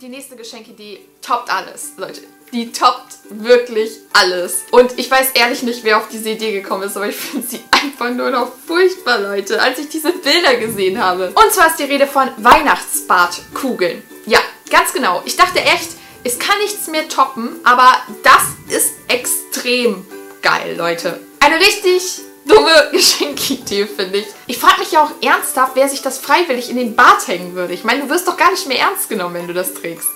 Die 0.00 0.08
nächste 0.08 0.34
Geschenkidee 0.34 1.00
toppt 1.20 1.50
alles, 1.50 1.90
Leute 1.98 2.22
die 2.52 2.72
toppt 2.72 3.18
wirklich 3.30 3.92
alles. 4.12 4.64
Und 4.70 4.98
ich 4.98 5.10
weiß 5.10 5.30
ehrlich 5.34 5.62
nicht, 5.62 5.84
wer 5.84 5.98
auf 5.98 6.08
diese 6.08 6.30
Idee 6.30 6.52
gekommen 6.52 6.82
ist, 6.82 6.96
aber 6.96 7.08
ich 7.08 7.16
finde 7.16 7.46
sie 7.46 7.60
einfach 7.70 8.10
nur 8.10 8.30
noch 8.30 8.52
furchtbar, 8.66 9.20
Leute, 9.20 9.60
als 9.62 9.78
ich 9.78 9.88
diese 9.88 10.12
Bilder 10.12 10.56
gesehen 10.56 11.02
habe. 11.02 11.32
Und 11.34 11.52
zwar 11.52 11.68
ist 11.68 11.78
die 11.78 11.84
Rede 11.84 12.06
von 12.06 12.28
Weihnachtsbartkugeln. 12.38 14.02
Ja, 14.26 14.40
ganz 14.70 14.92
genau. 14.92 15.22
Ich 15.24 15.36
dachte 15.36 15.60
echt, 15.60 15.90
es 16.24 16.38
kann 16.38 16.58
nichts 16.58 16.86
mehr 16.88 17.08
toppen, 17.08 17.56
aber 17.64 17.92
das 18.22 18.76
ist 18.76 18.94
extrem 19.08 20.04
geil, 20.42 20.74
Leute. 20.76 21.20
Eine 21.40 21.58
richtig 21.58 22.20
dumme 22.46 22.88
Geschenkidee, 22.92 23.86
finde 23.86 24.18
ich. 24.18 24.26
Ich 24.46 24.58
frage 24.58 24.80
mich 24.80 24.92
ja 24.92 25.04
auch 25.04 25.10
ernsthaft, 25.22 25.72
wer 25.74 25.88
sich 25.88 26.02
das 26.02 26.18
freiwillig 26.18 26.68
in 26.68 26.76
den 26.76 26.96
Bart 26.96 27.26
hängen 27.28 27.54
würde. 27.54 27.74
Ich 27.74 27.84
meine, 27.84 28.02
du 28.02 28.10
wirst 28.10 28.28
doch 28.28 28.36
gar 28.36 28.50
nicht 28.50 28.66
mehr 28.66 28.80
ernst 28.80 29.08
genommen, 29.08 29.34
wenn 29.34 29.46
du 29.46 29.54
das 29.54 29.72
trägst. 29.74 30.08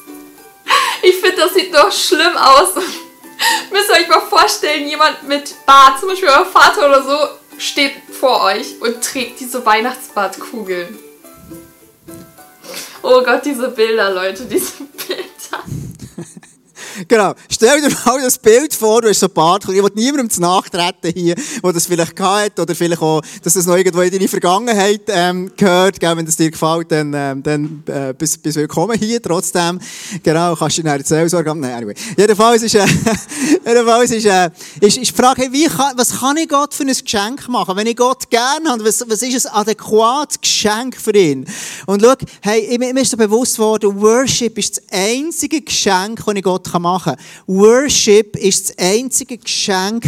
Ich 1.05 1.17
finde, 1.17 1.37
das 1.37 1.53
sieht 1.53 1.75
doch 1.75 1.93
schlimm 1.93 2.35
aus. 2.35 2.75
Müsst 3.71 3.91
ihr 3.91 4.01
euch 4.01 4.09
mal 4.09 4.23
vorstellen, 4.23 4.89
jemand 4.89 5.23
mit 5.25 5.55
Bart, 5.67 6.01
zum 6.01 6.09
Beispiel 6.09 6.29
euer 6.29 6.47
Vater 6.47 6.87
oder 6.87 7.03
so, 7.03 7.29
steht 7.59 7.93
vor 8.19 8.43
euch 8.45 8.81
und 8.81 9.05
trägt 9.05 9.39
diese 9.41 9.65
Weihnachtsbartkugeln. 9.67 10.99
Oh 13.03 13.23
Gott, 13.23 13.45
diese 13.45 13.69
Bilder, 13.69 14.11
Leute, 14.11 14.47
diese 14.47 14.73
Bilder. 15.07 15.65
Genau. 17.09 17.35
Stell 17.49 17.81
dir 17.81 17.91
mal 18.05 18.23
das 18.23 18.39
Bild 18.39 18.73
vor, 18.73 19.03
du 19.03 19.09
hast 19.09 19.21
so 19.21 19.29
Bart. 19.29 19.65
Ich 19.65 19.83
will 19.83 19.91
niemandem 19.95 20.31
zu 20.31 20.41
nachtreten 20.41 21.13
hier, 21.13 21.35
der 21.35 21.73
das 21.73 21.87
vielleicht 21.87 22.19
hat 22.21 22.59
oder 22.61 22.75
vielleicht 22.75 23.03
auch, 23.03 23.21
dass 23.43 23.55
das 23.55 23.67
noch 23.67 23.77
irgendwo 23.77 24.01
in 24.03 24.13
deine 24.13 24.29
Vergangenheit 24.29 25.03
ähm, 25.09 25.51
gehört. 25.57 25.99
Gell, 25.99 26.17
wenn 26.17 26.27
das 26.27 26.37
dir 26.37 26.51
gefällt, 26.51 26.93
dann, 26.93 27.13
ähm, 27.15 27.43
dann 27.43 27.83
äh, 27.87 28.15
bist, 28.17 28.43
bist 28.43 28.57
willkommen 28.57 28.97
hier. 28.99 29.21
Trotzdem, 29.21 29.81
genau, 30.23 30.55
kannst 30.55 30.79
du 30.79 30.83
dir 30.83 30.93
eine 30.93 31.05
Seelsorge. 31.05 31.55
Nein, 31.55 31.73
anyway. 31.73 31.95
Jedenfalls 32.17 32.63
ist, 32.63 32.75
äh, 32.77 32.87
jedenfalls 33.67 34.11
ist, 34.13 34.27
äh, 34.27 34.51
ist, 34.81 34.97
ist 34.97 35.11
die 35.11 35.23
Frage, 35.23 35.49
wie 35.53 35.67
kann, 35.67 35.95
was 35.97 36.21
kann 36.21 36.37
ich 36.37 36.49
Gott 36.49 36.75
für 36.75 36.85
ein 36.85 36.89
Geschenk 36.89 37.49
machen? 37.49 37.77
Wenn 37.77 37.87
ich 37.87 37.97
Gott 37.97 38.31
gerne 38.31 38.71
habe, 38.71 38.85
was, 38.85 39.05
was 39.09 39.23
ist 39.23 39.47
ein 39.47 39.55
adäquates 39.55 40.41
Geschenk 40.41 40.97
für 40.97 41.15
ihn? 41.17 41.45
Und 41.87 42.03
schau, 42.03 42.15
hey, 42.43 42.79
mir 42.79 43.01
ist 43.01 43.17
bewusst 43.17 43.59
worden, 43.59 44.01
Worship 44.01 44.59
ist 44.59 44.77
das 44.77 44.85
einzige 44.93 45.61
Geschenk, 45.61 46.25
das 46.25 46.35
ich 46.35 46.43
Gott 46.43 46.67
machen 46.67 46.83
kann 46.83 46.84
machen. 46.85 47.17
Worship 47.47 48.37
ist 48.37 48.69
das 48.69 48.79
einzige 48.79 49.39
Geschenk, 49.39 50.05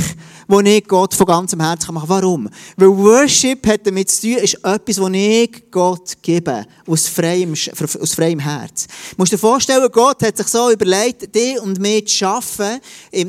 das 0.49 0.62
ich 0.64 0.87
Gott 0.87 1.14
von 1.14 1.26
ganzem 1.26 1.61
Herzen 1.61 1.93
machen 1.93 2.08
kann. 2.08 2.23
Warum? 2.23 2.49
Weil 2.76 2.88
Worship 2.88 3.67
hat 3.67 3.87
damit 3.87 4.11
zu 4.11 4.23
tun, 4.23 4.37
ist 4.37 4.55
etwas, 4.55 4.96
das 4.96 5.11
ich 5.12 5.70
Gott 5.70 6.12
gebe. 6.23 6.64
Aus 6.87 7.08
freiem, 7.08 7.52
aus 7.52 8.14
freiem 8.14 8.38
Herz. 8.38 8.87
Du 8.87 9.16
musst 9.16 9.33
dir 9.33 9.38
vorstellen, 9.38 9.88
Gott 9.90 10.23
hat 10.23 10.37
sich 10.37 10.47
so 10.47 10.71
überlegt, 10.71 11.35
dich 11.35 11.61
und 11.61 11.80
mich 11.80 12.06
zu 12.06 12.14
schaffen, 12.14 12.78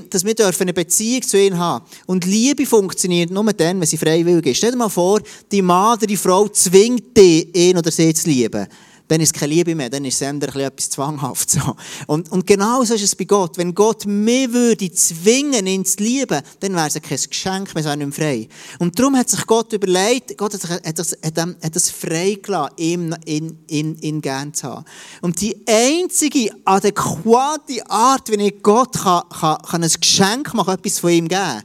dass 0.10 0.24
wir 0.24 0.36
eine 0.60 0.74
Beziehung 0.74 1.22
zu 1.24 1.39
ihm 1.39 1.58
haben. 1.58 1.86
Und 2.06 2.25
Liebe 2.25 2.66
funktioniert 2.66 3.32
nur 3.32 3.51
dann, 3.54 3.80
wenn 3.80 3.88
sie 3.88 3.98
freiwillig 3.98 4.46
ist. 4.46 4.58
Stell 4.58 4.72
dir 4.72 4.77
mal 4.77 4.89
vor, 4.89 5.22
die 5.51 5.62
Mann 5.62 5.98
oder 5.98 6.06
die 6.06 6.18
Frau 6.18 6.48
zwingt 6.50 7.18
dich, 7.18 7.56
ihn 7.56 7.77
oder 7.77 7.92
sie 7.92 8.13
zu 8.13 8.30
lieben 8.30 8.68
dann 9.08 9.22
ist 9.22 9.34
keine 9.34 9.54
Liebe 9.54 9.74
mehr, 9.74 9.90
dann 9.90 10.04
ist 10.04 10.16
es 10.16 10.22
eher 10.22 10.34
etwas 10.34 10.90
zwanghaft. 10.90 11.52
So. 11.52 11.76
Und, 12.08 12.32
und 12.32 12.46
genau 12.46 12.84
so 12.84 12.94
ist 12.94 13.04
es 13.04 13.16
bei 13.16 13.24
Gott. 13.24 13.58
Wenn 13.58 13.74
Gott 13.74 14.06
mich 14.06 14.52
würde 14.52 14.92
zwingen, 14.92 15.66
ihn 15.66 15.86
zu 15.86 16.04
lieben, 16.04 16.42
dann 16.60 16.74
wäre 16.74 16.88
es 16.88 17.02
kein 17.02 17.18
Geschenk 17.18 17.74
mehr, 17.74 17.84
sondern 17.84 18.12
frei. 18.12 18.48
Und 18.80 19.00
darum 19.00 19.16
hat 19.16 19.30
sich 19.30 19.46
Gott 19.46 19.72
überlegt, 19.72 20.38
Gott 20.38 20.54
hat, 20.54 20.62
sich, 20.62 20.70
hat, 20.70 21.00
das, 21.00 21.18
hat, 21.24 21.38
hat 21.38 21.76
das 21.76 21.90
freigelassen, 21.90 22.78
ihn, 22.78 23.16
ihn, 23.26 23.60
ihn, 23.68 23.96
ihn 24.02 24.22
gern 24.22 24.54
zu 24.54 24.68
haben. 24.68 24.86
Und 25.22 25.40
die 25.40 25.56
einzige 25.68 26.52
adäquate 26.66 27.90
Art, 27.90 28.30
wie 28.30 28.46
ich 28.46 28.62
Gott 28.62 28.94
kann, 28.94 29.24
kann, 29.30 29.58
kann 29.62 29.84
ein 29.84 29.92
Geschenk 30.00 30.54
machen, 30.54 30.74
etwas 30.74 31.00
von 31.00 31.12
ihm 31.12 31.28
geben, 31.28 31.64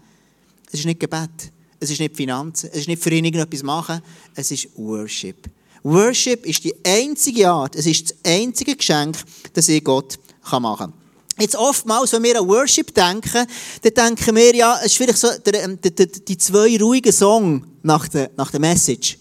es 0.71 0.81
ist 0.81 0.87
nicht 0.87 1.01
Gebet, 1.01 1.53
es 1.81 1.91
ist 1.91 2.01
nicht 2.01 2.17
Finanzen, 2.17 2.71
es 2.73 2.81
ist 2.81 2.89
nicht 2.89 3.03
für 3.03 3.11
ihn 3.11 3.25
irgendetwas 3.25 3.63
machen, 3.63 4.01
es 4.35 4.51
ist 4.51 4.69
Worship. 4.77 5.51
Worship 5.85 6.47
ist 6.47 6.63
die 6.65 6.75
einzige 6.85 7.51
Art, 7.51 7.75
es 7.77 7.87
ist 7.87 8.11
das 8.11 8.17
einzige 8.25 8.77
Geschenk, 8.77 9.17
das 9.53 9.69
ich 9.69 9.83
Gott 9.83 10.19
machen 10.51 10.77
kann. 10.77 10.93
Jetzt 11.39 11.57
oftmals, 11.57 12.13
wenn 12.13 12.23
wir 12.23 12.41
an 12.41 12.47
Worship 12.47 12.95
denken, 12.95 13.47
dann 13.83 13.95
denken 13.95 14.37
wir 14.37 14.55
ja, 14.55 14.79
es 14.81 14.87
ist 14.87 14.97
vielleicht 14.97 15.19
so 15.19 15.29
der, 15.45 15.65
ähm, 15.65 15.81
der, 15.81 15.91
der, 15.91 16.07
die 16.07 16.37
zwei 16.37 16.77
ruhigen 16.79 17.13
Songs 17.13 17.65
nach 17.83 18.07
der, 18.09 18.31
nach 18.37 18.51
der 18.51 18.61
Message. 18.61 19.19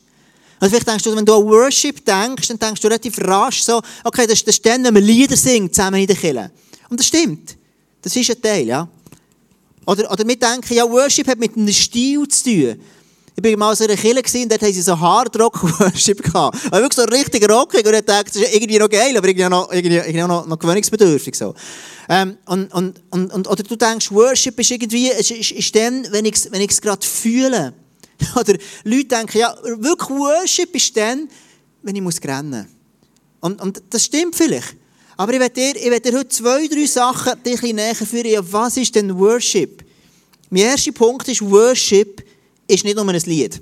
Also 0.60 0.72
vielleicht 0.72 0.88
denkst 0.88 1.04
du, 1.04 1.16
wenn 1.16 1.26
du 1.26 1.36
an 1.36 1.46
Worship 1.46 2.06
denkst, 2.06 2.48
dann 2.50 2.60
denkst 2.60 2.82
du 2.82 2.88
relativ 2.88 3.18
rasch 3.20 3.64
so, 3.64 3.82
okay, 4.04 4.28
das, 4.28 4.44
das 4.44 4.56
ist 4.56 4.66
dann, 4.66 4.84
wenn 4.84 4.94
wir 4.94 5.02
Lieder 5.02 5.36
singen, 5.36 5.72
zusammen 5.72 6.02
in 6.02 6.08
der 6.08 6.16
Kirche. 6.16 6.52
Und 6.90 7.00
das 7.00 7.08
stimmt. 7.08 7.58
Das 8.02 8.16
ist 8.16 8.30
ein 8.30 8.42
Teil, 8.42 8.68
ja. 8.68 8.88
Oder, 9.86 10.12
oder 10.12 10.28
wir 10.28 10.38
denken, 10.38 10.74
ja, 10.74 10.88
Worship 10.88 11.28
hat 11.28 11.40
mit 11.40 11.56
einem 11.56 11.72
Stil 11.74 12.28
zu 12.28 12.44
tun. 12.44 12.82
Ich 13.36 13.44
war 13.44 13.58
mal 13.58 13.76
so 13.76 13.86
in 13.86 13.92
einer 13.92 14.00
Kirche 14.00 14.44
und 14.44 14.52
dort 14.52 14.62
haben 14.62 14.74
sie 14.74 14.82
so 14.82 15.00
Hardrock-Worship 15.00 16.22
gehabt. 16.24 16.58
Also 16.70 16.84
wirklich 16.84 16.94
so 16.94 17.04
richtig 17.04 17.50
rockig 17.50 17.86
und 17.86 17.94
ich 17.94 18.02
dachte, 18.02 18.26
das 18.26 18.36
ist 18.36 18.54
irgendwie 18.54 18.78
noch 18.78 18.90
geil, 18.90 19.16
aber 19.16 19.28
irgendwie 19.28 19.50
noch, 19.50 19.72
irgendwie, 19.72 19.96
irgendwie 19.96 20.22
noch, 20.22 20.46
noch 20.46 20.60
gewöhnungsbedürftig. 20.60 21.36
So. 21.36 21.56
Ähm, 22.10 22.38
und, 22.46 22.74
und, 22.74 23.02
und, 23.10 23.34
und, 23.34 23.48
oder 23.48 23.64
du 23.64 23.76
denkst, 23.76 24.12
Worship 24.12 24.60
ist 24.60 24.72
irgendwie, 24.72 25.08
ist, 25.08 25.32
ist, 25.32 25.52
ist 25.52 25.76
dann, 25.76 26.08
wenn 26.12 26.26
ich 26.26 26.36
es 26.36 26.52
wenn 26.52 26.68
gerade 26.68 27.06
fühle. 27.06 27.74
Oder 28.36 28.56
Leute 28.84 29.06
denken, 29.06 29.38
ja, 29.38 29.56
wirklich 29.64 30.10
Worship 30.10 30.76
ist 30.76 30.96
dann, 30.96 31.28
wenn 31.82 31.96
ich 31.96 32.02
muss 32.02 32.22
rennen 32.24 32.50
muss. 32.52 32.66
Und, 33.40 33.62
und 33.62 33.82
das 33.90 34.06
stimmt 34.06 34.36
vielleicht. 34.36 34.76
Aber 35.18 35.34
ich 35.34 35.40
werde 35.40 35.54
dir, 35.54 35.74
dir 35.74 36.18
heute 36.18 36.30
zwei, 36.30 36.68
drei 36.68 36.86
Sachen 36.86 37.40
bisschen 37.42 37.76
näher 37.76 37.96
führen. 37.96 38.28
Ja, 38.28 38.42
was 38.52 38.78
ist 38.78 38.94
denn 38.96 39.18
Worship? 39.18 39.84
Mein 40.50 40.64
erster 40.64 40.92
Punkt 40.92 41.28
ist, 41.28 41.42
Worship 41.42 42.24
ist 42.68 42.84
nicht 42.84 42.96
nur 42.96 43.08
ein 43.08 43.22
Lied. 43.26 43.62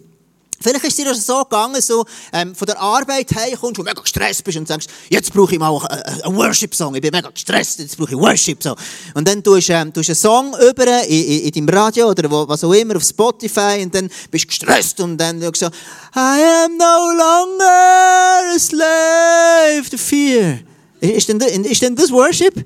Vielleicht 0.62 0.84
ist 0.84 1.00
es 1.00 1.06
dir 1.06 1.15
so 1.15 1.44
gegangen, 1.44 1.82
so 1.82 2.06
ähm, 2.34 2.53
von 2.53 2.65
der 2.65 2.79
Arbeit 2.79 3.34
heimkommst 3.34 3.79
und 3.79 3.86
mega 3.86 4.01
gestresst 4.01 4.44
bist 4.44 4.58
und 4.58 4.68
sagst, 4.68 4.89
jetzt 5.10 5.34
brauche 5.34 5.53
ich 5.53 5.60
mal 5.60 5.70
einen, 5.88 6.36
Worship-Song, 6.36 6.96
ich 6.96 7.01
bin 7.01 7.12
mega 7.12 7.29
gestresst, 7.29 7.79
jetzt 7.79 7.98
brauche 7.98 8.12
ich 8.12 8.18
Worship. 8.18 8.62
So. 8.62 8.75
Und 9.13 9.27
dann 9.27 9.41
tust 9.41 9.70
du 9.70 9.74
ähm, 9.74 9.94
tust 9.94 10.10
einen 10.10 10.15
Song 10.15 10.53
über 10.70 11.03
in, 11.08 11.24
in, 11.24 11.39
in 11.44 11.51
deinem 11.51 11.70
Radio 11.70 12.10
oder 12.10 12.29
wo, 12.29 12.46
was 12.48 12.63
auch 12.63 12.74
immer 12.74 12.98
auf 12.98 13.03
Spotify 13.03 13.82
und 13.82 13.96
dann 13.96 14.10
bist 14.29 14.46
du 14.46 14.48
gestresst 14.48 15.00
und 15.00 15.18
dann 15.18 15.39
sagst 15.39 15.62
du 15.62 15.65
so, 15.68 15.72
I 16.15 16.44
am 16.65 16.77
no 16.77 17.12
longer 17.15 18.53
a 18.53 18.60
slave 18.60 19.89
to 19.89 19.98
fear. 19.98 20.60
Ist 21.01 21.29
denn, 21.29 21.39
ist 21.39 21.82
denn 21.82 21.96
das 21.96 22.12
Worship? 22.12 22.65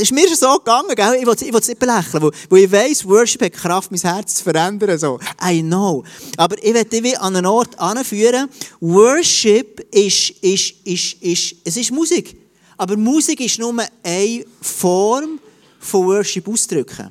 Ist 0.00 0.12
mir 0.12 0.36
so 0.36 0.58
gegangen, 0.58 0.94
gell? 0.94 1.16
Ich 1.20 1.26
will 1.26 1.60
es 1.60 1.68
nicht 1.68 1.78
belächeln, 1.78 2.30
weil, 2.48 2.60
ich 2.60 2.70
weiss, 2.70 3.04
Worship 3.04 3.42
hat 3.42 3.52
Kraft, 3.52 3.90
mein 3.90 4.00
Herz 4.00 4.36
zu 4.36 4.44
verändern. 4.44 4.96
So. 4.96 5.18
I 5.44 5.60
know. 5.60 6.04
Aber 6.36 6.56
ich 6.62 6.72
will 6.72 6.84
dich 6.84 7.18
an 7.18 7.34
einen 7.34 7.46
Ort 7.46 7.76
anführen. 7.80 8.48
Worship 8.80 9.80
ist, 9.92 10.30
ist, 10.40 10.74
ist, 10.84 11.14
ist, 11.20 11.56
es 11.64 11.76
ist 11.76 11.90
Musik. 11.90 12.36
Aber 12.76 12.96
Musik 12.96 13.40
ist 13.40 13.58
nur 13.58 13.74
eine 14.04 14.44
Form 14.60 15.40
von 15.80 16.06
Worship 16.06 16.46
auszudrücken. 16.46 17.10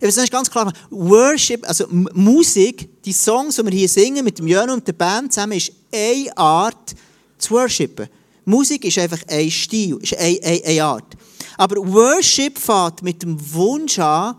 Ich 0.00 0.16
will 0.16 0.24
es 0.24 0.30
ganz 0.30 0.50
klar 0.50 0.64
machen. 0.64 0.78
Worship, 0.90 1.68
also 1.68 1.86
Musik, 1.90 2.88
die 3.04 3.12
Songs, 3.12 3.56
die 3.56 3.64
wir 3.64 3.72
hier 3.72 3.88
singen 3.88 4.24
mit 4.24 4.38
dem 4.38 4.48
Jörn 4.48 4.70
und 4.70 4.86
der 4.86 4.94
Band 4.94 5.32
zusammen, 5.32 5.52
ist 5.52 5.72
eine 5.92 6.36
Art 6.38 6.94
zu 7.36 7.50
worshipen. 7.50 8.08
Musik 8.44 8.84
ist 8.84 8.98
einfach 8.98 9.22
ein 9.28 9.50
Stil, 9.50 9.98
ist 10.02 10.16
eine, 10.16 10.40
eine, 10.42 10.64
eine 10.64 10.84
Art. 10.84 11.16
Aber 11.56 11.76
Worship 11.76 12.58
fängt 12.58 13.02
mit 13.02 13.22
dem 13.22 13.36
Wunsch 13.52 13.98
an, 13.98 14.36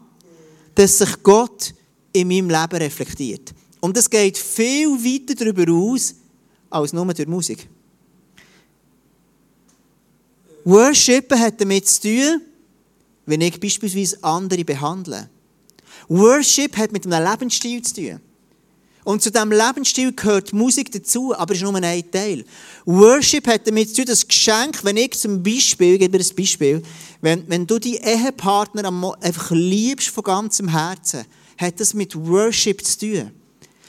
dass 0.75 0.97
sich 0.97 1.23
Gott 1.23 1.73
in 2.11 2.27
meinem 2.27 2.49
Leben 2.49 2.77
reflektiert. 2.77 3.53
Und 3.79 3.95
das 3.95 4.09
geht 4.09 4.37
viel 4.37 4.89
weiter 4.89 5.35
darüber 5.35 5.71
aus, 5.71 6.15
als 6.69 6.93
nur 6.93 7.05
durch 7.13 7.27
Musik. 7.27 7.67
Worship 10.63 11.31
hat 11.35 11.59
damit 11.59 11.87
zu 11.87 12.01
tun, 12.01 12.41
wenn 13.25 13.41
ich 13.41 13.59
beispielsweise 13.59 14.23
andere 14.23 14.63
behandle. 14.63 15.29
Worship 16.07 16.77
hat 16.77 16.91
mit 16.91 17.05
einem 17.05 17.29
Lebensstil 17.29 17.81
zu 17.81 17.95
tun. 17.95 18.19
Und 19.03 19.21
zu 19.21 19.31
diesem 19.31 19.51
Lebensstil 19.51 20.13
gehört 20.13 20.53
Musik 20.53 20.91
dazu, 20.91 21.35
aber 21.35 21.53
ist 21.53 21.61
nur 21.61 21.75
ein 21.75 22.11
Teil. 22.11 22.45
Worship 22.85 23.47
hat 23.47 23.67
damit 23.67 23.89
zu 23.89 23.95
tun, 23.95 24.05
das 24.05 24.25
Geschenk, 24.25 24.83
wenn 24.83 24.95
ich 24.95 25.19
zum 25.19 25.43
Beispiel, 25.43 25.93
ich 25.93 25.99
gebe 25.99 26.17
dir 26.17 26.23
ein 26.23 26.35
Beispiel, 26.35 26.83
wenn, 27.21 27.43
wenn 27.49 27.67
du 27.67 27.79
die 27.79 27.97
Ehepartner 27.97 29.15
einfach 29.21 29.51
liebst 29.51 30.07
von 30.09 30.23
ganzem 30.23 30.69
Herzen, 30.69 31.25
hat 31.57 31.79
das 31.79 31.93
mit 31.93 32.15
Worship 32.15 32.83
zu 32.85 32.99
tun. 32.99 33.31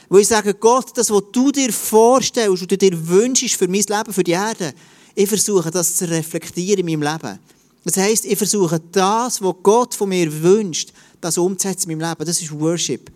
Wo 0.09 0.19
ich 0.19 0.29
sage, 0.29 0.53
Gott, 0.55 0.97
das, 0.97 1.11
was 1.11 1.23
du 1.33 1.51
dir 1.53 1.73
vorstellst 1.73 2.63
und 2.63 2.71
du 2.71 2.77
dir 2.77 3.09
wünschst 3.09 3.55
für 3.55 3.69
mein 3.69 3.83
Leben, 3.83 4.13
für 4.13 4.25
die 4.25 4.33
Erde, 4.33 4.75
ich 5.15 5.29
versuche 5.29 5.71
das 5.71 5.95
zu 5.95 6.11
reflektieren 6.11 6.87
in 6.87 6.99
meinem 6.99 7.13
Leben. 7.13 7.39
Das 7.85 7.97
heisst, 7.97 8.25
ich 8.25 8.37
versuche 8.37 8.81
das, 8.91 9.41
was 9.41 9.55
Gott 9.63 9.95
von 9.95 10.09
mir 10.09 10.43
wünscht, 10.43 10.93
das 11.21 11.39
umzusetzen 11.39 11.91
in 11.91 11.99
meinem 11.99 12.11
Leben. 12.11 12.27
Das 12.27 12.43
ist 12.43 12.53
Worship 12.53 13.11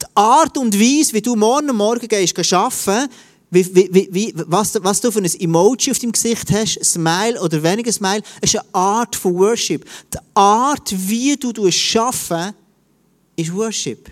die 0.00 0.06
Art 0.14 0.56
und 0.58 0.78
Weise, 0.78 1.12
wie 1.12 1.22
du 1.22 1.36
morgen 1.36 1.74
Morgen 1.76 2.08
gehst 2.08 2.52
arbeiten, 2.52 3.10
wie, 3.50 3.74
wie, 3.74 4.08
wie, 4.10 4.34
was, 4.34 4.74
was 4.82 5.00
du 5.00 5.12
für 5.12 5.20
ein 5.20 5.40
Emoji 5.40 5.92
auf 5.92 5.98
deinem 5.98 6.12
Gesicht 6.12 6.50
hast, 6.50 6.84
Smile 6.84 7.40
oder 7.40 7.62
weniger 7.62 7.92
Smile, 7.92 8.22
ist 8.40 8.56
eine 8.56 8.64
Art 8.74 9.14
von 9.14 9.34
Worship. 9.34 9.84
Die 10.12 10.18
Art, 10.34 10.92
wie 10.92 11.36
du 11.36 11.50
arbeiten, 11.50 12.56
ist 13.36 13.54
Worship. 13.54 14.10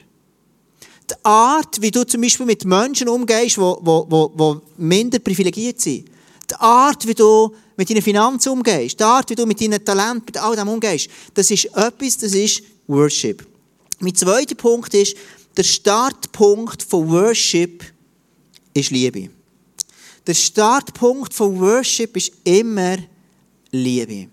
Die 1.10 1.24
Art, 1.24 1.80
wie 1.80 1.90
du 1.90 2.04
zum 2.04 2.20
Beispiel 2.20 2.46
mit 2.46 2.64
Menschen 2.64 3.08
umgehst, 3.08 3.56
die, 3.56 4.54
minder 4.76 5.18
privilegiert 5.18 5.80
sind. 5.80 6.08
Die 6.48 6.54
Art, 6.54 7.06
wie 7.06 7.14
du 7.14 7.52
mit 7.76 7.90
deinen 7.90 8.02
Finanzen 8.02 8.50
umgehst. 8.50 9.00
Die 9.00 9.04
Art, 9.04 9.28
wie 9.28 9.34
du 9.34 9.44
mit 9.44 9.60
deinen 9.60 9.84
Talenten, 9.84 10.26
mit 10.26 10.38
all 10.38 10.54
dem 10.54 10.68
umgehst. 10.68 11.08
Das 11.34 11.50
ist 11.50 11.64
etwas, 11.64 12.18
das 12.18 12.32
ist 12.32 12.62
Worship. 12.86 13.44
Mein 13.98 14.14
zweiter 14.14 14.54
Punkt 14.54 14.94
ist, 14.94 15.16
der 15.56 15.64
Startpunkt 15.64 16.82
von 16.82 17.10
Worship 17.10 17.84
ist 18.74 18.90
Liebe. 18.90 19.28
Der 20.26 20.34
Startpunkt 20.34 21.34
von 21.34 21.58
Worship 21.60 22.16
ist 22.16 22.32
immer 22.44 22.96
Liebe. 23.70 24.28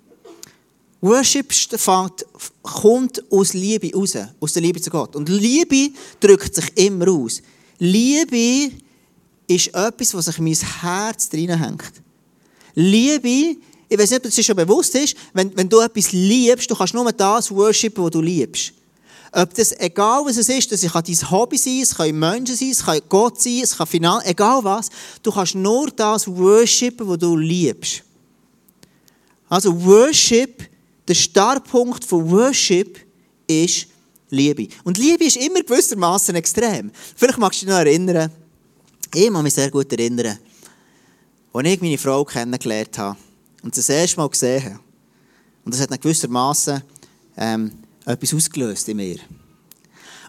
Worship 1.01 1.51
fängt, 1.53 2.25
kommt 2.61 3.23
aus 3.31 3.53
Liebe 3.53 3.91
raus, 3.93 4.17
aus 4.39 4.53
der 4.53 4.61
Liebe 4.61 4.81
zu 4.81 4.89
Gott. 4.89 5.15
Und 5.15 5.29
Liebe 5.29 5.91
drückt 6.19 6.53
sich 6.53 6.77
immer 6.77 7.09
aus. 7.09 7.41
Liebe 7.79 8.71
ist 9.47 9.67
etwas, 9.73 10.13
was 10.13 10.25
sich 10.25 10.37
in 10.37 10.43
mein 10.43 10.53
Herz 10.81 11.29
hängt. 11.31 11.93
Liebe, 12.75 13.57
ich 13.87 13.97
weiß 13.97 14.11
nicht, 14.11 14.25
ob 14.25 14.35
das 14.35 14.45
schon 14.45 14.55
bewusst 14.55 14.93
ist, 14.95 15.15
wenn, 15.33 15.55
wenn 15.55 15.67
du 15.67 15.79
etwas 15.79 16.11
liebst, 16.11 16.69
du 16.69 16.75
kannst 16.75 16.93
nur 16.93 17.11
das 17.11 17.49
worshipen, 17.49 18.03
was 18.03 18.11
du 18.11 18.21
liebst. 18.21 18.73
Ob 19.31 19.53
das, 19.53 19.71
egal 19.79 20.25
was 20.25 20.37
es 20.37 20.49
ist, 20.49 20.71
das 20.71 20.81
kann 20.81 21.03
dein 21.05 21.31
Hobby 21.31 21.57
sein, 21.57 21.81
es 21.81 21.95
können 21.95 22.17
Menschen 22.17 22.55
sein, 22.55 22.71
es 22.71 22.83
kann 22.83 22.99
Gott 23.07 23.39
sein, 23.39 23.61
es 23.63 23.77
kann 23.77 23.85
Finanzen, 23.85 24.27
egal 24.27 24.63
was, 24.63 24.89
du 25.21 25.31
kannst 25.31 25.55
nur 25.55 25.91
das 25.91 26.27
worshipen, 26.27 27.07
was 27.07 27.19
du 27.19 27.35
liebst. 27.35 28.03
Also 29.47 29.83
Worship, 29.85 30.67
der 31.07 31.13
Startpunkt 31.13 32.05
von 32.05 32.29
Worship 32.29 32.99
ist 33.47 33.87
Liebe. 34.29 34.67
Und 34.83 34.97
Liebe 34.97 35.25
ist 35.25 35.37
immer 35.37 35.61
gewissermaßen 35.61 36.35
extrem. 36.35 36.91
Vielleicht 37.15 37.39
magst 37.39 37.61
du 37.61 37.65
dich 37.65 37.73
noch 37.73 37.79
erinnern, 37.79 38.31
ich 39.13 39.31
kann 39.31 39.43
mich 39.43 39.53
sehr 39.53 39.71
gut 39.71 39.91
erinnern, 39.91 40.37
als 41.51 41.67
ich 41.67 41.81
meine 41.81 41.97
Frau 41.97 42.23
kennengelernt 42.23 42.97
habe 42.97 43.17
und 43.63 43.73
sie 43.73 43.81
das 43.81 43.89
erste 43.89 44.17
Mal 44.17 44.29
gesehen 44.29 44.63
habe. 44.65 44.79
Und 45.65 45.73
das 45.73 45.81
hat 45.81 46.01
gewissermaßen 46.01 46.81
ähm, 47.37 47.71
etwas 48.09 48.33
ausgelöst 48.33 48.89
in 48.89 48.97
mir. 48.97 49.17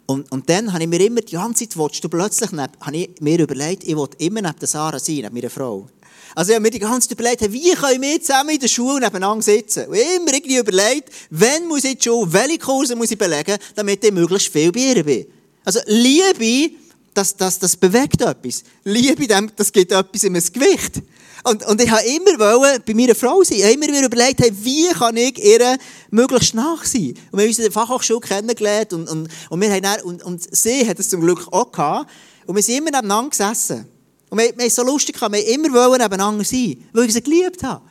Und, 0.06 0.30
und 0.32 0.48
dann 0.50 0.72
habe 0.72 0.82
ich 0.82 0.88
mir 0.88 1.00
immer 1.00 1.20
die 1.20 1.34
ganze 1.34 1.68
Zeit, 1.68 1.78
willst 1.78 2.02
du 2.02 2.08
plötzlich, 2.08 2.50
neben, 2.52 2.72
habe 2.80 2.96
ich 2.96 3.10
mir 3.20 3.38
überlegt, 3.38 3.84
ich 3.84 3.96
will 3.96 4.08
immer 4.18 4.42
neben 4.42 4.66
Sarah 4.66 4.98
sein, 4.98 5.16
neben 5.16 5.34
meiner 5.34 5.50
Frau. 5.50 5.88
Also 6.34 6.50
ich 6.50 6.56
habe 6.56 6.62
mir 6.62 6.70
die 6.70 6.78
ganze 6.78 7.08
Zeit 7.08 7.18
überlegt, 7.18 7.52
wie 7.52 7.72
können 7.72 8.02
wir 8.02 8.20
zusammen 8.20 8.50
in 8.50 8.60
der 8.60 8.68
Schule 8.68 9.00
nebeneinander 9.00 9.42
sitzen? 9.42 9.86
Und 9.86 9.96
immer 9.96 10.32
irgendwie 10.32 10.58
überlegt, 10.58 11.10
wann 11.30 11.66
muss 11.68 11.84
ich 11.84 12.02
Schule, 12.02 12.32
welche 12.32 12.58
Kurse 12.58 12.96
muss 12.96 13.10
ich 13.10 13.18
belegen, 13.18 13.56
damit 13.74 14.04
ich 14.04 14.12
möglichst 14.12 14.52
viel 14.52 14.70
bei 14.72 14.80
ihr 14.80 15.04
bin. 15.04 15.26
Also 15.64 15.80
Liebe, 15.86 16.74
das, 17.14 17.36
das, 17.36 17.58
das 17.58 17.76
bewegt 17.76 18.20
etwas. 18.20 18.62
Liebe, 18.84 19.26
das 19.26 19.72
gibt 19.72 19.92
etwas 19.92 20.24
in 20.24 20.34
Gewicht. 20.34 21.02
Und, 21.44 21.66
und 21.66 21.80
ich 21.80 21.90
habe 21.90 22.02
immer 22.04 22.38
wollen, 22.38 22.82
bei 22.86 22.94
meiner 22.94 23.14
Frau 23.14 23.42
sein. 23.42 23.58
Ich 23.58 23.64
habe 23.64 23.72
immer 23.72 23.86
wieder 23.86 24.06
überlegt, 24.06 24.40
hey, 24.40 24.52
wie 24.52 24.88
kann 24.88 25.16
ich 25.16 25.42
ihr 25.42 25.78
möglichst 26.10 26.54
nach 26.54 26.84
sein? 26.84 27.14
Und 27.30 27.38
wir 27.38 27.42
haben 27.42 27.48
uns 27.48 27.58
in 27.58 27.64
der 27.64 27.72
Fachhochschule 27.72 28.20
kennengelernt 28.20 28.92
und, 28.92 29.08
und, 29.08 29.28
und, 29.48 29.60
wir 29.60 29.70
haben 29.70 29.82
dann, 29.82 30.00
und, 30.02 30.22
und 30.22 30.54
sie 30.54 30.86
hat 30.86 30.98
es 30.98 31.08
zum 31.08 31.20
Glück 31.20 31.46
auch 31.50 31.72
gehabt. 31.72 32.10
Und 32.46 32.56
wir 32.56 32.62
sind 32.62 32.76
immer 32.76 32.90
nebeneinander 32.90 33.30
gesessen. 33.30 33.86
Und 34.28 34.38
wir, 34.38 34.52
wir 34.56 34.64
haben 34.64 34.70
so 34.70 34.82
lustig 34.82 35.14
gehabt, 35.14 35.32
wir 35.32 35.40
haben 35.40 35.64
immer 35.64 35.72
wollen 35.72 36.00
nebeneinander 36.00 36.44
sein, 36.44 36.76
weil 36.92 37.06
ich 37.06 37.12
sie 37.14 37.22
geliebt 37.22 37.62
habe. 37.62 37.82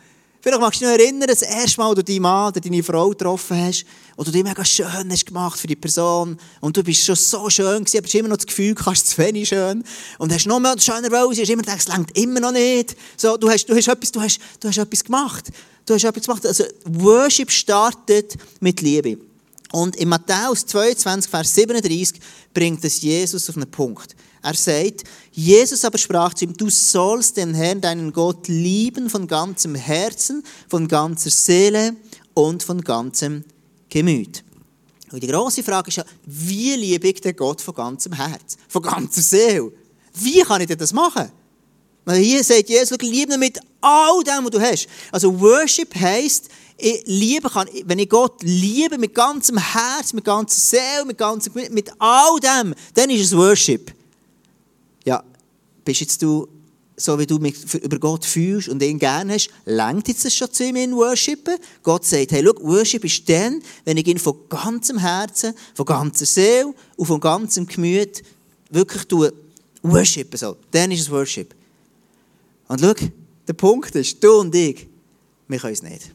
Vielleicht 0.41 0.61
magst 0.61 0.79
du 0.79 0.85
dich 0.85 0.93
noch 0.93 1.03
erinnern, 1.03 1.27
das 1.27 1.41
erste 1.41 1.81
Mal, 1.81 1.89
als 1.89 1.95
du 1.95 2.03
deinen 2.03 2.21
Mann 2.21 2.47
oder 2.47 2.61
deine 2.61 2.81
Frau 2.81 3.09
getroffen 3.09 3.57
hast 3.57 3.85
und 4.15 4.25
du 4.25 4.31
dich 4.31 4.43
mega 4.43 4.63
schön 4.63 5.11
hast 5.11 5.25
gemacht 5.25 5.59
für 5.59 5.67
die 5.67 5.75
Person 5.75 6.37
und 6.61 6.77
du 6.77 6.81
bist 6.81 7.03
schon 7.03 7.15
so 7.15 7.49
schön 7.49 7.83
gewesen, 7.83 7.97
aber 7.97 8.07
hast 8.07 8.15
immer 8.15 8.29
noch 8.29 8.37
das 8.37 8.45
Gefühl, 8.45 8.73
du 8.73 8.81
kannst 8.81 9.07
zu 9.09 9.17
wenig 9.17 9.49
schön 9.49 9.83
und 10.17 10.33
hast 10.33 10.47
noch 10.47 10.61
mehr 10.61 10.79
schöner 10.79 11.11
wollen, 11.11 11.37
hast 11.37 11.49
immer 11.49 11.61
gedacht, 11.61 11.79
es 11.79 11.89
längt 11.89 12.17
immer 12.17 12.39
noch 12.39 12.53
nicht. 12.53 12.95
So, 13.17 13.35
du, 13.35 13.49
hast, 13.49 13.65
du, 13.65 13.75
hast 13.75 13.89
etwas, 13.89 14.11
du, 14.13 14.21
hast, 14.21 14.39
du 14.61 14.69
hast 14.69 14.77
etwas 14.77 15.03
gemacht. 15.03 15.49
Du 15.85 15.93
hast 15.93 16.05
etwas 16.05 16.23
gemacht. 16.23 16.45
Also 16.45 16.63
Worship 16.85 17.51
startet 17.51 18.35
mit 18.61 18.79
Liebe. 18.79 19.17
Und 19.71 19.97
in 19.97 20.07
Matthäus 20.07 20.65
22, 20.65 21.29
Vers 21.29 21.53
37 21.53 22.19
bringt 22.53 22.83
es 22.85 23.01
Jesus 23.01 23.49
auf 23.49 23.57
einen 23.57 23.69
Punkt. 23.69 24.15
Er 24.41 24.53
sagt, 24.53 25.03
Jesus 25.39 25.85
aber 25.85 25.97
sprach 25.97 26.33
zu 26.33 26.43
ihm, 26.43 26.53
du 26.53 26.69
sollst 26.69 27.37
den 27.37 27.53
Herrn, 27.53 27.79
deinen 27.79 28.11
Gott, 28.11 28.49
lieben 28.49 29.09
von 29.09 29.25
ganzem 29.25 29.73
Herzen, 29.73 30.43
von 30.67 30.89
ganzer 30.89 31.29
Seele 31.29 31.95
und 32.33 32.61
von 32.61 32.81
ganzem 32.81 33.45
Gemüt. 33.87 34.43
Und 35.11 35.23
die 35.23 35.27
grosse 35.27 35.63
Frage 35.63 35.87
ist 35.87 35.95
ja, 35.95 36.03
wie 36.25 36.75
liebe 36.75 37.07
ich 37.07 37.21
den 37.21 37.37
Gott 37.37 37.61
von 37.61 37.73
ganzem 37.73 38.11
Herz, 38.11 38.57
von 38.67 38.81
ganzer 38.81 39.21
Seele? 39.21 39.71
Wie 40.13 40.41
kann 40.41 40.59
ich 40.59 40.67
denn 40.67 40.77
das 40.77 40.91
machen? 40.91 41.31
Weil 42.03 42.21
hier 42.21 42.43
sagt 42.43 42.67
Jesus, 42.67 42.97
liebe 42.99 43.33
ihn 43.33 43.39
mit 43.39 43.59
all 43.79 44.21
dem, 44.23 44.43
was 44.43 44.51
du 44.51 44.59
hast. 44.59 44.87
Also 45.09 45.39
Worship 45.39 45.95
heisst, 45.95 46.49
ich 46.77 47.01
liebe 47.05 47.49
kann, 47.49 47.69
wenn 47.85 47.99
ich 47.99 48.09
Gott 48.09 48.43
liebe 48.43 48.97
mit 48.97 49.15
ganzem 49.15 49.57
Herz, 49.57 50.11
mit 50.11 50.25
ganzer 50.25 50.59
Seele, 50.59 51.05
mit 51.05 51.17
ganzem 51.17 51.53
mit 51.53 51.91
all 51.97 52.39
dem, 52.41 52.75
dann 52.93 53.09
ist 53.09 53.21
es 53.21 53.37
Worship. 53.37 53.93
Bist 55.89 56.01
jetzt 56.01 56.21
du 56.21 56.47
so 56.97 57.17
wie 57.17 57.25
du 57.25 57.39
mich 57.39 57.73
über 57.73 57.97
Gott 57.97 58.23
fühlst 58.23 58.69
und 58.69 58.83
ihn 58.83 58.99
gerne 58.99 59.33
hast, 59.33 59.49
lenkt 59.65 60.07
jetzt 60.07 60.23
das 60.23 60.35
schon 60.35 60.51
zu 60.51 60.65
ihm 60.65 60.75
in 60.75 60.95
Worshipen? 60.95 61.57
Gott 61.81 62.05
sagt, 62.05 62.31
hey, 62.31 62.43
schau, 62.45 62.61
Worship 62.61 63.03
ist 63.05 63.27
dann, 63.27 63.63
wenn 63.85 63.97
ich 63.97 64.05
ihn 64.05 64.19
von 64.19 64.37
ganzem 64.49 64.99
Herzen, 64.99 65.55
von 65.73 65.85
ganzer 65.85 66.27
Seele 66.27 66.75
und 66.95 67.05
von 67.07 67.19
ganzem 67.19 67.65
Gemüt 67.65 68.21
wirklich 68.69 69.05
tue, 69.05 69.33
worshipen 69.81 70.37
so. 70.37 70.57
Dann 70.69 70.91
ist 70.91 71.01
es 71.01 71.09
Worship. 71.09 71.55
Und 72.67 72.81
schau, 72.81 72.93
der 73.47 73.53
Punkt 73.53 73.95
ist, 73.95 74.23
du 74.23 74.41
und 74.41 74.53
ich, 74.53 74.87
wir 75.47 75.57
können 75.57 75.73
es 75.73 75.81
nicht. 75.81 76.13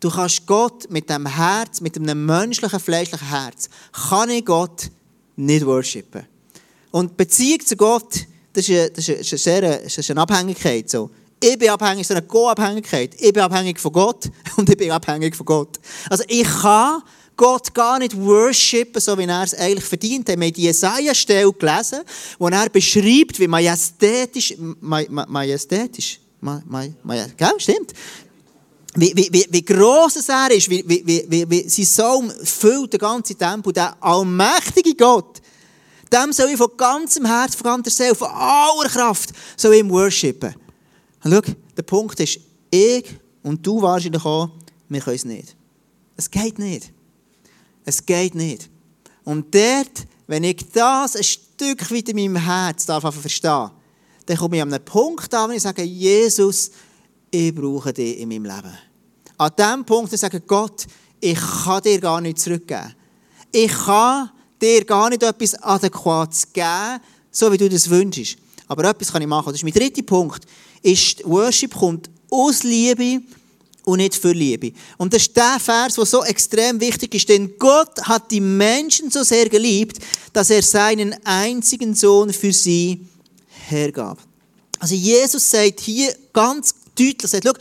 Du 0.00 0.08
kannst 0.08 0.46
Gott 0.46 0.88
mit 0.90 1.10
dem 1.10 1.26
Herz, 1.26 1.82
mit 1.82 1.98
einem 1.98 2.24
menschlichen, 2.24 2.80
fleischlichen 2.80 3.28
Herz, 3.28 3.68
kann 4.08 4.30
ich 4.30 4.46
Gott 4.46 4.90
nicht 5.36 5.66
worshipen. 5.66 6.24
Und 6.90 7.18
Beziehung 7.18 7.60
zu 7.66 7.76
Gott, 7.76 8.26
das 8.58 8.68
ist 8.68 8.74
eine, 8.76 8.90
das 8.90 9.08
ist 9.08 9.32
eine, 9.32 9.38
sehr, 9.38 9.78
das 9.78 9.98
ist 9.98 10.10
eine 10.10 10.20
Abhängigkeit. 10.20 10.90
So. 10.90 11.10
Ich 11.40 11.56
bin 11.56 11.68
abhängig, 11.68 12.06
so 12.06 12.14
eine 12.14 12.26
Go-Abhängigkeit. 12.26 13.14
Ich 13.16 13.32
bin 13.32 13.42
abhängig 13.42 13.78
von 13.78 13.92
Gott 13.92 14.28
und 14.56 14.68
ich 14.68 14.76
bin 14.76 14.90
abhängig 14.90 15.36
von 15.36 15.46
Gott. 15.46 15.78
Also 16.10 16.24
ich 16.26 16.42
kann 16.42 17.02
Gott 17.36 17.72
gar 17.72 18.00
nicht 18.00 18.16
worshipen, 18.18 19.00
so 19.00 19.16
wie 19.16 19.24
er 19.26 19.44
es 19.44 19.54
eigentlich 19.54 19.84
verdient 19.84 20.28
hat. 20.28 20.36
Wir 20.36 20.46
haben 20.46 20.52
die 20.52 20.62
Jesaja-Stelle 20.62 21.52
gelesen, 21.52 22.00
wo 22.36 22.48
er 22.48 22.68
beschreibt, 22.68 23.38
wie 23.38 23.46
majestätisch, 23.46 24.56
ma, 24.80 25.02
ma, 25.08 25.24
majestätisch, 25.28 26.18
ma, 26.40 26.60
ma, 26.66 26.84
ma, 27.04 27.14
gell, 27.36 27.48
stimmt, 27.58 27.92
wie, 28.96 29.12
wie, 29.14 29.28
wie, 29.30 29.46
wie 29.50 29.64
gross 29.64 30.16
er 30.28 30.50
ist, 30.50 30.68
wie, 30.68 30.82
wie, 30.84 31.24
wie, 31.28 31.48
wie 31.48 31.68
sein 31.68 31.84
Sohn 31.84 32.32
füllt 32.42 32.92
den 32.92 32.98
ganzen 32.98 33.38
Tempel, 33.38 33.72
der 33.72 33.96
allmächtige 34.02 34.96
Gott, 34.96 35.40
dem 36.12 36.32
soll 36.32 36.50
ich 36.50 36.56
von 36.56 36.70
ganzem 36.76 37.24
Herz, 37.24 37.54
von 37.54 37.64
ganzer 37.64 37.90
Seele, 37.90 38.14
von 38.14 38.28
aller 38.28 38.88
Kraft, 38.88 39.30
soll 39.56 39.74
ich 39.74 39.80
ihm 39.80 39.90
worshipen. 39.90 40.54
Und 41.24 41.32
schau, 41.32 41.52
der 41.76 41.82
Punkt 41.82 42.18
ist, 42.20 42.40
ich 42.70 43.04
und 43.42 43.66
du 43.66 43.80
wahrscheinlich 43.80 44.24
auch, 44.24 44.50
wir 44.88 45.00
können 45.00 45.16
es 45.16 45.24
nicht. 45.24 45.56
Es 46.16 46.30
geht 46.30 46.58
nicht. 46.58 46.92
Es 47.84 48.04
geht 48.04 48.34
nicht. 48.34 48.68
Und 49.24 49.54
dort, 49.54 50.06
wenn 50.26 50.44
ich 50.44 50.68
das 50.72 51.16
ein 51.16 51.24
Stück 51.24 51.90
weit 51.90 52.08
in 52.08 52.16
meinem 52.16 52.36
Herz 52.36 52.86
darf 52.86 53.02
verstehen, 53.14 53.70
dann 54.26 54.36
komme 54.36 54.56
ich 54.56 54.62
an 54.62 54.72
einen 54.72 54.84
Punkt 54.84 55.32
an, 55.32 55.50
wo 55.50 55.54
ich 55.54 55.62
sage, 55.62 55.82
Jesus, 55.82 56.70
ich 57.30 57.54
brauche 57.54 57.92
dich 57.92 58.18
in 58.18 58.28
meinem 58.28 58.44
Leben. 58.44 58.78
An 59.38 59.50
diesem 59.56 59.84
Punkt 59.84 60.12
ich 60.12 60.20
sage 60.20 60.40
Gott, 60.40 60.86
ich 61.20 61.38
kann 61.64 61.82
dir 61.82 62.00
gar 62.00 62.20
nichts 62.20 62.44
zurückgeben. 62.44 62.94
Ich 63.52 63.72
kann 63.72 64.30
dir 64.60 64.84
gar 64.84 65.10
nicht 65.10 65.22
etwas 65.22 65.54
Adäquates 65.54 66.52
geben, 66.52 67.00
so 67.30 67.52
wie 67.52 67.58
du 67.58 67.68
das 67.68 67.88
wünschst. 67.88 68.36
Aber 68.66 68.84
etwas 68.84 69.12
kann 69.12 69.22
ich 69.22 69.28
machen. 69.28 69.46
Das 69.46 69.56
ist 69.56 69.64
mein 69.64 69.72
dritter 69.72 70.02
Punkt. 70.02 70.44
Ist, 70.82 71.24
Worship 71.24 71.74
kommt 71.74 72.10
aus 72.30 72.62
Liebe 72.62 73.22
und 73.84 73.98
nicht 73.98 74.14
für 74.14 74.32
Liebe. 74.32 74.72
Und 74.98 75.14
das 75.14 75.22
ist 75.22 75.36
der 75.36 75.58
Vers, 75.58 75.94
der 75.94 76.04
so 76.04 76.22
extrem 76.22 76.78
wichtig 76.80 77.14
ist, 77.14 77.28
denn 77.28 77.54
Gott 77.58 78.00
hat 78.02 78.30
die 78.30 78.40
Menschen 78.40 79.10
so 79.10 79.22
sehr 79.22 79.48
geliebt, 79.48 79.98
dass 80.32 80.50
er 80.50 80.62
seinen 80.62 81.14
einzigen 81.24 81.94
Sohn 81.94 82.32
für 82.32 82.52
sie 82.52 83.00
hergab. 83.68 84.18
Also 84.78 84.94
Jesus 84.94 85.50
sagt 85.50 85.80
hier 85.80 86.14
ganz 86.32 86.74
deutlich, 86.94 87.30
sagt, 87.30 87.58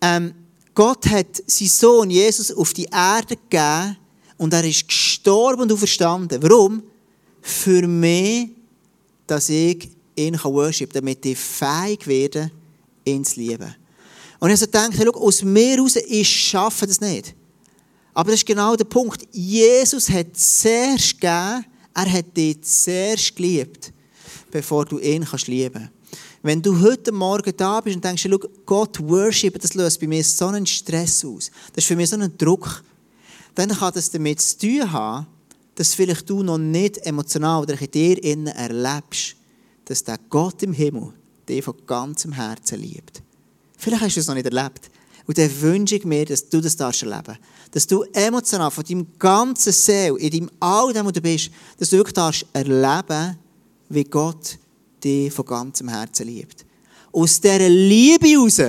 ähm, 0.00 0.34
Gott 0.74 1.06
hat 1.06 1.42
seinen 1.46 1.68
Sohn 1.68 2.10
Jesus 2.10 2.52
auf 2.52 2.72
die 2.72 2.88
Erde 2.90 3.36
gegeben 3.36 3.96
und 4.36 4.52
er 4.52 4.64
ist 4.64 4.88
gestorben 4.88 5.07
und 5.26 5.72
auferstanden. 5.72 6.42
Warum? 6.42 6.82
Für 7.40 7.86
mich, 7.86 8.50
dass 9.26 9.48
ich 9.48 9.90
ihn 10.16 10.38
worship, 10.42 10.92
damit 10.92 11.24
ich 11.24 11.38
fähig 11.38 12.06
werde, 12.06 12.50
ihn 13.04 13.24
zu 13.24 13.40
lieben. 13.40 13.74
Und 14.40 14.50
ich 14.50 14.60
habe 14.60 14.66
gedacht, 14.66 14.92
hey, 14.96 15.08
aus 15.08 15.42
mir 15.42 15.76
heraus, 15.76 15.96
ich 15.96 16.28
schaffe 16.28 16.86
das 16.86 17.00
nicht. 17.00 17.34
Aber 18.14 18.30
das 18.30 18.40
ist 18.40 18.46
genau 18.46 18.76
der 18.76 18.84
Punkt. 18.84 19.26
Jesus 19.32 20.10
hat 20.10 20.36
zuerst 20.36 21.20
gegeben, 21.20 21.64
er 21.94 22.12
hat 22.12 22.36
dich 22.36 22.62
zuerst 22.62 23.34
geliebt, 23.34 23.92
bevor 24.50 24.84
du 24.84 24.98
ihn 24.98 25.24
kannst 25.24 25.48
lieben 25.48 25.72
kannst. 25.72 25.92
Wenn 26.42 26.62
du 26.62 26.80
heute 26.80 27.10
Morgen 27.10 27.52
da 27.56 27.80
bist 27.80 27.96
und 27.96 28.04
denkst, 28.04 28.26
schau, 28.28 28.38
Gott 28.64 29.00
worship, 29.00 29.60
das 29.60 29.74
löst 29.74 30.00
bei 30.00 30.06
mir 30.06 30.22
so 30.22 30.46
einen 30.46 30.66
Stress 30.66 31.24
aus. 31.24 31.50
Das 31.74 31.84
ist 31.84 31.88
für 31.88 31.96
mich 31.96 32.08
so 32.10 32.16
ein 32.16 32.32
Druck. 32.38 32.84
Dann 33.58 33.70
kann 33.70 33.92
das 33.92 34.08
damit 34.12 34.40
zu 34.40 34.56
tun 34.56 34.92
haben, 34.92 35.26
dass 35.74 35.92
vielleicht 35.92 36.30
du 36.30 36.44
noch 36.44 36.58
nicht 36.58 36.98
emotional 36.98 37.62
oder 37.62 37.80
in 37.80 37.90
dir 37.90 38.22
innen 38.22 38.46
erlebst, 38.46 39.34
dass 39.84 40.04
der 40.04 40.16
Gott 40.30 40.62
im 40.62 40.72
Himmel 40.72 41.12
dich 41.48 41.64
von 41.64 41.74
ganzem 41.84 42.30
Herzen 42.30 42.80
liebt. 42.80 43.20
Vielleicht 43.76 44.02
hast 44.02 44.14
du 44.14 44.20
es 44.20 44.28
noch 44.28 44.36
nicht 44.36 44.46
erlebt. 44.46 44.88
Und 45.26 45.38
dann 45.38 45.60
wünsche 45.60 45.96
ich 45.96 46.04
mir, 46.04 46.24
dass 46.24 46.48
du 46.48 46.60
das 46.60 46.76
darfst 46.76 47.02
erleben 47.02 47.36
Dass 47.72 47.84
du 47.88 48.04
emotional 48.12 48.70
von 48.70 48.84
deinem 48.84 49.08
ganzen 49.18 49.72
Seel, 49.72 50.14
in 50.18 50.30
deinem 50.30 50.50
all 50.60 50.92
dem, 50.92 51.06
wo 51.06 51.10
du 51.10 51.20
bist, 51.20 51.50
dass 51.78 51.90
du 51.90 51.96
wirklich 51.96 52.14
darfst 52.14 52.46
erleben, 52.52 53.38
wie 53.88 54.04
Gott 54.04 54.56
dich 55.02 55.32
von 55.32 55.44
ganzem 55.44 55.88
Herzen 55.88 56.28
liebt. 56.28 56.64
Aus 57.10 57.40
dieser 57.40 57.68
Liebe 57.68 58.28
heraus 58.28 58.60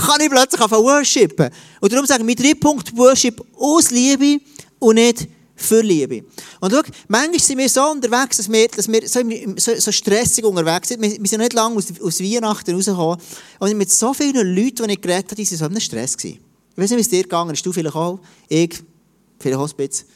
kann 0.00 0.20
ich 0.20 0.30
plötzlich 0.30 0.60
anfangen 0.60 0.84
worshipen. 0.84 1.50
Und 1.80 1.92
darum 1.92 2.06
sage 2.06 2.20
ich, 2.22 2.26
mein 2.26 2.36
dritter 2.36 2.58
Punkt, 2.58 2.96
Worship 2.96 3.42
aus 3.56 3.90
Liebe 3.90 4.40
und 4.78 4.96
nicht 4.96 5.28
für 5.58 5.80
Liebe. 5.80 6.24
Und 6.60 6.72
schau, 6.72 6.82
manchmal 7.08 7.40
sind 7.40 7.58
wir 7.58 7.68
so 7.68 7.90
unterwegs, 7.90 8.36
dass 8.36 8.50
wir, 8.50 8.68
dass 8.68 8.88
wir 8.88 9.08
so, 9.08 9.20
so, 9.56 9.80
so 9.80 9.92
stressig 9.92 10.44
unterwegs 10.44 10.88
sind. 10.88 11.02
Wir, 11.02 11.10
wir 11.18 11.28
sind 11.28 11.40
nicht 11.40 11.52
lange 11.52 11.76
aus, 11.76 11.86
aus 12.00 12.20
Weihnachten 12.20 12.74
rausgekommen. 12.74 13.18
Und 13.58 13.76
mit 13.76 13.90
so 13.90 14.14
vielen 14.14 14.54
Leuten, 14.54 14.86
die 14.86 14.94
ich 14.94 15.00
geredet 15.00 15.30
habe, 15.30 15.42
die 15.42 15.50
waren 15.50 15.58
so 15.58 15.66
in 15.66 15.80
Stress. 15.80 16.16
Gewesen. 16.16 16.38
Ich 16.72 16.78
weiß 16.82 16.90
nicht, 16.90 16.98
wie 16.98 17.02
es 17.02 17.08
dir 17.08 17.22
gegangen 17.22 17.50
ist. 17.50 17.66
Du 17.66 17.72
vielleicht 17.72 17.96
auch. 17.96 18.20
Ich, 18.48 18.78
vielleicht 19.38 19.58
auch 19.58 19.68
ein 19.68 19.76
bisschen. 19.76 20.06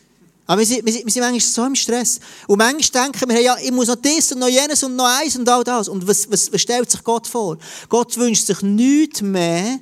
Aber 0.53 0.61
wir 0.61 0.67
sind, 0.67 0.85
wir, 0.85 0.93
sind, 0.93 1.23
manchmal 1.23 1.41
so 1.41 1.65
im 1.65 1.75
Stress. 1.75 2.21
Und 2.47 2.59
manchmal 2.59 3.07
denken 3.07 3.31
wir, 3.31 3.41
ja, 3.41 3.57
ich 3.57 3.73
muss 3.73 3.89
noch 3.89 3.97
das 3.97 4.33
und 4.33 4.41
noch 4.41 4.51
jenes 4.51 4.83
und 4.83 4.97
noch 4.97 5.07
eins 5.07 5.35
und 5.35 5.49
all 5.49 5.65
das. 5.65 5.89
Und 5.89 6.07
was, 6.07 6.31
was, 6.31 6.53
was 6.53 6.61
stellt 6.61 6.91
sich 6.91 7.03
Gott 7.03 7.27
vor? 7.27 7.57
Gott 7.89 8.15
wünscht 8.19 8.49
sich 8.49 8.61
nichts 8.61 9.23
mehr, 9.23 9.79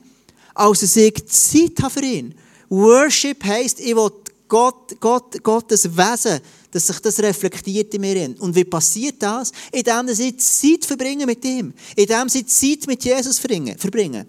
als 0.55 0.79
dass 0.79 0.95
ich 0.95 1.27
Zeit 1.27 1.73
habe 1.83 1.91
für 1.91 2.05
ihn. 2.05 2.37
Worship 2.69 3.43
heisst, 3.43 3.81
ich 3.81 3.97
will 3.97 4.13
Gott, 4.47 4.95
Gott, 5.01 5.43
Gottes 5.43 5.97
Wesen, 5.97 6.39
dass 6.71 6.87
sich 6.87 7.01
das 7.01 7.19
reflektiert 7.19 7.93
in 7.93 8.03
mir. 8.03 8.33
Und 8.39 8.55
wie 8.55 8.63
passiert 8.63 9.17
das? 9.19 9.51
Indem 9.73 10.07
ich 10.07 10.39
Zeit 10.39 10.85
verbringe 10.85 11.27
mit 11.27 11.45
ihm. 11.45 11.75
Indem 11.97 12.29
ich 12.33 12.47
Zeit 12.47 12.87
mit 12.87 13.03
Jesus 13.03 13.41
verbringe. 13.41 14.25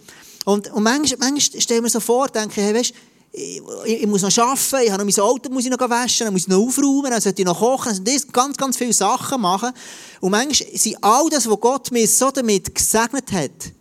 Und, 0.46 0.72
und 0.72 0.82
manchmal, 0.82 1.30
manchmal 1.30 1.62
stellen 1.62 1.84
wir 1.84 1.90
so 1.92 2.00
vor, 2.00 2.30
denke 2.30 2.60
ich, 2.60 2.66
hey, 2.66 2.74
weißt, 2.74 2.94
ich, 3.34 3.62
ich, 3.86 4.08
muss 4.08 4.22
noch 4.22 4.38
arbeiten, 4.38 4.86
ich 4.86 4.92
habe 4.92 5.06
noch 5.06 5.18
mein 5.18 5.24
Auto 5.24 5.50
muss 5.50 5.64
ich 5.64 5.72
noch 5.72 5.90
waschen, 5.90 6.26
dann 6.26 6.34
muss 6.34 6.44
ich 6.44 6.48
noch 6.50 6.60
aufräumen, 6.60 7.12
dann 7.12 7.22
sollte 7.22 7.42
ich 7.42 7.46
noch 7.46 7.60
kochen, 7.60 7.96
sollte 7.96 8.12
ich 8.12 8.28
ganz, 8.32 8.58
ganz 8.58 8.76
viele 8.76 8.92
Sachen 8.92 9.42
machen. 9.42 9.72
Und 10.20 10.32
manchmal 10.32 10.78
sind 10.78 11.02
all 11.02 11.30
das, 11.30 11.50
was 11.50 11.60
Gott 11.60 11.92
mir 11.92 12.08
so 12.08 12.30
damit 12.30 12.76
gesegnet 12.76 13.32
hat, 13.32 13.72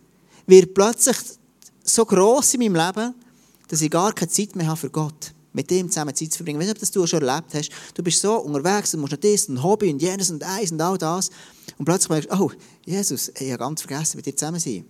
wird 0.47 0.73
plötzlich 0.73 1.17
so 1.83 2.05
gross 2.05 2.53
in 2.53 2.61
meinem 2.61 2.75
Leben, 2.75 3.13
dass 3.67 3.81
ich 3.81 3.91
gar 3.91 4.13
keine 4.13 4.31
Zeit 4.31 4.55
mehr 4.55 4.67
habe 4.67 4.77
für 4.77 4.89
Gott. 4.89 5.33
Mit 5.53 5.69
dem 5.69 5.89
zusammen 5.89 6.15
Zeit 6.15 6.31
zu 6.31 6.37
verbringen. 6.37 6.61
Ich 6.61 6.67
weiß 6.67 6.73
nicht, 6.73 6.77
ob 6.77 6.79
das 6.79 6.91
du 6.91 7.05
schon 7.05 7.21
erlebt 7.21 7.53
hast. 7.53 7.69
Du 7.93 8.01
bist 8.01 8.21
so 8.21 8.37
unterwegs, 8.37 8.91
du 8.91 8.97
musst 8.97 9.11
noch 9.11 9.19
das, 9.19 9.49
ein 9.49 9.61
Hobby 9.61 9.91
und 9.91 10.01
jenes 10.01 10.29
und 10.29 10.41
eins 10.43 10.71
und 10.71 10.81
all 10.81 10.97
das. 10.97 11.29
Und 11.77 11.83
plötzlich 11.83 12.09
merkst 12.09 12.31
du, 12.31 12.35
oh, 12.35 12.51
Jesus, 12.85 13.29
ich 13.37 13.51
habe 13.51 13.57
ganz 13.57 13.81
vergessen, 13.81 14.15
mit 14.15 14.25
dir 14.25 14.35
zusammen 14.35 14.61
zu 14.61 14.69
sein. 14.69 14.85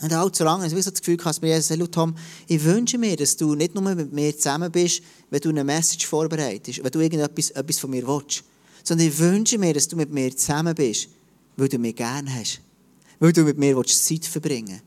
Und 0.00 0.12
allzu 0.12 0.44
lange 0.44 0.66
ich 0.66 0.72
so 0.72 0.90
das 0.90 1.00
Gefühl 1.00 1.16
gehabt, 1.16 1.42
Jesus 1.42 1.68
sagt, 1.68 1.92
Tom, 1.92 2.14
ich 2.48 2.62
wünsche 2.64 2.98
mir, 2.98 3.16
dass 3.16 3.36
du 3.36 3.54
nicht 3.54 3.74
nur 3.74 3.82
mit 3.94 4.12
mir 4.12 4.36
zusammen 4.36 4.70
bist, 4.70 5.02
wenn 5.30 5.40
du 5.40 5.50
eine 5.50 5.64
Message 5.64 6.06
vorbereitest, 6.06 6.82
wenn 6.82 6.90
du 6.90 7.00
irgendetwas 7.00 7.50
etwas 7.50 7.78
von 7.78 7.90
mir 7.90 8.06
willst, 8.06 8.42
sondern 8.82 9.08
ich 9.08 9.18
wünsche 9.18 9.56
mir, 9.56 9.72
dass 9.72 9.88
du 9.88 9.96
mit 9.96 10.12
mir 10.12 10.36
zusammen 10.36 10.74
bist, 10.74 11.08
weil 11.56 11.68
du 11.68 11.78
mich 11.78 11.96
gerne 11.96 12.32
hast. 12.34 12.60
Weil 13.20 13.32
du 13.32 13.42
mit 13.44 13.56
mir 13.56 13.76
willst, 13.76 14.04
Zeit 14.04 14.24
verbringen 14.24 14.80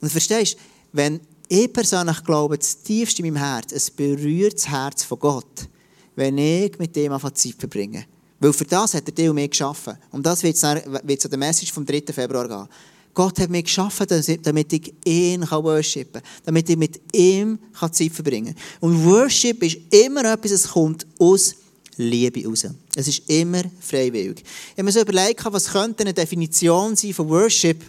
Und 0.00 0.10
verstehst 0.10 0.54
du, 0.54 0.58
wenn 0.92 1.20
ich 1.48 1.72
persönlich 1.72 2.24
glaube, 2.24 2.56
das 2.56 2.82
tiefste 2.82 3.22
in 3.22 3.34
meinem 3.34 3.44
Herz, 3.44 3.72
es 3.72 3.90
berührt 3.90 4.54
das 4.54 4.68
Herz 4.68 5.02
von 5.02 5.18
Gott, 5.18 5.68
wenn 6.14 6.38
ich 6.38 6.78
mit 6.78 6.94
dem 6.96 7.12
einfach 7.12 7.32
Zeit 7.32 7.54
verbringe. 7.58 8.06
Weil 8.40 8.52
für 8.52 8.64
das 8.64 8.94
hat 8.94 9.06
er 9.06 9.12
dich 9.12 9.28
und 9.28 9.34
mich 9.34 9.50
geschaffen. 9.50 9.96
Und 10.10 10.24
das 10.24 10.42
wird 10.42 10.56
es 10.56 10.64
an 10.64 10.80
der 11.04 11.38
Message 11.38 11.72
vom 11.72 11.86
3. 11.86 12.02
Februar 12.12 12.48
gehen. 12.48 12.68
Gott 13.16 13.40
hat 13.40 13.48
mich 13.48 13.64
geschaffen, 13.64 14.06
damit 14.42 14.72
ich 14.74 14.92
ihn 15.06 15.40
worshipen 15.50 16.20
kann, 16.20 16.22
damit 16.44 16.68
ich 16.68 16.76
mit 16.76 17.00
ihm 17.14 17.58
Zeit 17.72 18.12
verbringen 18.12 18.54
kann. 18.54 18.90
Und 18.90 19.06
Worship 19.06 19.62
ist 19.62 19.78
immer 19.90 20.30
etwas, 20.30 20.50
das 20.50 20.68
kommt 20.68 21.06
aus 21.18 21.54
Liebe 21.96 22.46
raus. 22.46 22.66
Es 22.94 23.08
ist 23.08 23.22
immer 23.30 23.62
freiwillig. 23.80 24.42
Ich 24.42 24.72
habe 24.72 24.82
mir 24.82 24.92
so 24.92 25.00
überlegt, 25.00 25.42
was 25.46 25.72
könnte 25.72 26.02
eine 26.02 26.12
Definition 26.12 26.94
sein 26.94 27.14
von 27.14 27.26
Worship? 27.30 27.82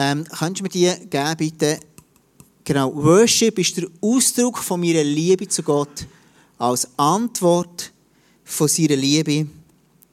Ähm, 0.00 0.24
könntest 0.24 0.58
du 0.58 0.80
mir 0.80 0.96
die 0.98 1.08
geben, 1.08 1.36
bitte? 1.36 1.78
Genau, 2.64 2.92
Worship 2.96 3.56
ist 3.60 3.76
der 3.76 3.86
Ausdruck 4.00 4.58
von 4.58 4.80
meiner 4.80 5.04
Liebe 5.04 5.46
zu 5.46 5.62
Gott 5.62 6.06
als 6.58 6.88
Antwort 6.96 7.92
von 8.42 8.66
seiner 8.66 8.96
Liebe 8.96 9.46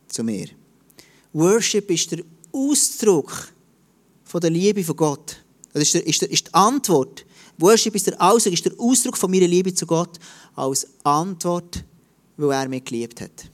zu 0.08 0.24
mir. 0.24 0.50
Worship 1.34 1.90
ist 1.90 2.12
der 2.12 2.20
Ausdruck 2.52 3.52
von 4.30 4.42
der 4.42 4.52
Liebe 4.52 4.84
von 4.84 4.96
Gott. 4.96 5.38
Das 5.74 5.82
ist, 5.84 5.96
der, 5.96 6.06
ist, 6.06 6.22
der, 6.22 6.30
ist 6.30 6.48
die 6.48 6.54
Antwort. 6.54 7.26
Worship 7.58 7.96
ist 7.96 8.08
der 8.08 8.22
Ausdruck, 8.22 8.54
ist 8.54 8.66
der 8.66 8.80
Ausdruck 8.80 9.18
von 9.18 9.32
meiner 9.32 9.48
Liebe 9.48 9.74
zu 9.74 9.88
Gott 9.88 10.20
als 10.56 10.88
Antwort, 11.04 11.84
weil 12.38 12.52
er 12.52 12.70
mich 12.70 12.86
geliebt 12.86 13.22
hat. 13.22 13.50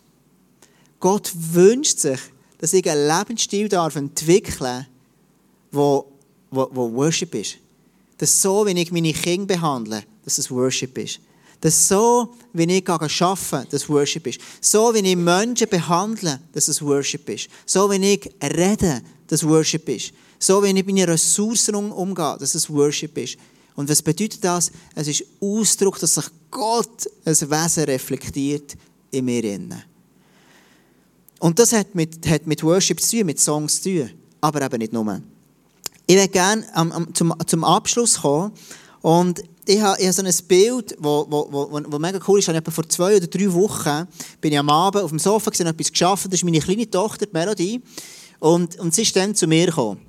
Gott 0.99 1.31
wünscht 1.33 1.99
sich, 1.99 2.19
dass 2.57 2.73
ich 2.73 2.89
einen 2.89 3.07
Lebensstil 3.07 3.69
darf 3.69 3.95
entwickeln 3.95 4.85
wo, 5.71 6.11
wo, 6.51 6.69
wo 6.71 6.93
Worship 6.93 7.33
ist. 7.35 7.57
Dass 8.17 8.41
so, 8.41 8.65
wie 8.65 8.79
ich 8.79 8.91
meine 8.91 9.13
Kinder 9.13 9.55
behandle, 9.55 10.03
dass 10.23 10.37
es 10.37 10.51
Worship 10.51 10.97
ist. 10.97 11.19
Dass 11.61 11.87
so, 11.87 12.33
wie 12.53 12.63
ich 12.63 12.89
arbeite, 12.89 13.67
dass 13.69 13.89
Worship 13.89 14.27
ist. 14.27 14.39
So, 14.61 14.93
wie 14.93 14.99
ich 14.99 15.15
Menschen 15.15 15.69
behandle, 15.69 16.39
dass 16.53 16.67
es 16.67 16.81
Worship 16.81 17.29
ist. 17.29 17.49
So, 17.65 17.89
wie 17.89 18.13
ich 18.13 18.29
rede, 18.41 19.01
dass 19.27 19.45
Worship 19.45 19.87
ist. 19.89 20.13
So, 20.39 20.63
wie 20.63 20.67
ich 20.67 20.73
mit 20.73 20.87
meinen 20.87 21.09
Ressourcen 21.09 21.75
umgehe, 21.75 22.37
dass 22.39 22.55
es 22.55 22.69
Worship 22.69 23.17
ist. 23.17 23.37
Und 23.75 23.89
was 23.89 24.01
bedeutet 24.01 24.43
das? 24.43 24.71
Es 24.95 25.07
ist 25.07 25.23
Ausdruck, 25.41 25.99
dass 25.99 26.15
sich 26.15 26.25
Gott 26.49 27.09
ein 27.25 27.33
Wesen 27.33 27.83
reflektiert 27.83 28.75
in 29.11 29.25
mir. 29.25 29.59
Und 31.39 31.59
das 31.59 31.73
hat 31.73 31.93
mit, 31.93 32.27
hat 32.27 32.47
mit 32.47 32.63
Worship 32.63 33.01
zu 33.01 33.17
tun, 33.17 33.25
mit 33.25 33.39
Songs 33.39 33.81
zu 33.81 33.89
tun. 33.89 34.11
Aber 34.41 34.61
eben 34.61 34.77
nicht 34.77 34.93
nur. 34.93 35.21
Ich 36.07 36.15
würde 36.15 36.29
gerne 36.29 36.65
um, 36.75 37.13
zum, 37.13 37.33
zum 37.45 37.63
Abschluss 37.63 38.21
kommen. 38.21 38.51
Und 39.01 39.43
ich 39.65 39.81
habe, 39.81 39.99
ich 39.99 40.05
habe 40.07 40.13
so 40.13 40.23
ein 40.23 40.47
Bild, 40.47 40.91
das 40.91 41.99
mega 41.99 42.19
cool 42.27 42.39
ist. 42.39 42.47
Ich 42.47 42.73
vor 42.73 42.89
zwei 42.89 43.17
oder 43.17 43.27
drei 43.27 43.51
Wochen 43.53 44.07
bin 44.39 44.53
ich 44.53 44.59
am 44.59 44.69
Abend 44.69 45.03
auf 45.03 45.09
dem 45.09 45.19
Sofa 45.19 45.49
gesehen, 45.51 45.67
etwas 45.67 45.91
geschaffen. 45.91 46.29
Das 46.29 46.39
ist 46.39 46.43
meine 46.43 46.59
kleine 46.59 46.89
Tochter, 46.89 47.25
die 47.25 47.33
Melodie. 47.33 47.81
Und, 48.39 48.79
und 48.79 48.93
sie 48.93 49.01
ist 49.01 49.15
dann 49.15 49.35
zu 49.35 49.47
mir 49.47 49.67
gekommen. 49.67 49.99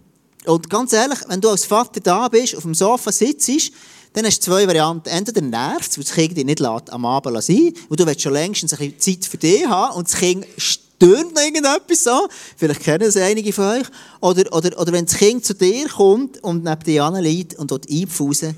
Und 0.47 0.71
ganz 0.71 0.93
ehrlich, 0.93 1.19
wenn 1.29 1.41
du 1.41 1.51
als 1.51 1.65
Vater 1.65 2.01
da 2.01 2.29
bist, 2.29 2.57
auf 2.57 2.63
dem 2.63 2.75
Sofa 2.75 3.11
sitzt, 3.11 3.73
dann 4.13 4.25
hast 4.25 4.39
du 4.47 4.51
zwei 4.51 4.67
Varianten. 4.67 5.09
Entweder 5.09 5.43
nervt 5.43 5.97
weil 5.97 6.05
das 6.05 6.15
Kind 6.15 6.37
dich 6.37 6.45
nicht 6.45 6.61
lässt, 6.61 6.91
am 6.91 7.05
Abend 7.05 7.43
sein 7.43 7.73
und 7.89 8.01
du 8.01 8.07
willst 8.07 8.23
schon 8.23 8.33
längst 8.33 8.63
ein 8.63 8.69
bisschen 8.69 8.99
Zeit 8.99 9.25
für 9.27 9.37
dich 9.37 9.67
haben 9.67 9.97
und 9.97 10.09
das 10.09 10.19
Kind 10.19 10.47
stürmt 10.57 11.35
noch 11.35 11.43
irgendetwas 11.43 12.05
so. 12.05 12.29
Vielleicht 12.57 12.81
kennen 12.81 13.05
das 13.05 13.17
einige 13.17 13.53
von 13.53 13.65
euch. 13.65 13.87
Oder, 14.21 14.53
oder, 14.53 14.81
oder 14.81 14.93
wenn 14.93 15.05
das 15.05 15.17
Kind 15.17 15.45
zu 15.45 15.55
dir 15.55 15.89
kommt 15.89 16.43
und 16.43 16.65
neben 16.65 16.83
dir 16.85 17.11
liegt 17.21 17.59
und 17.59 17.71
dort 17.71 17.91
einpfusen, 17.91 18.57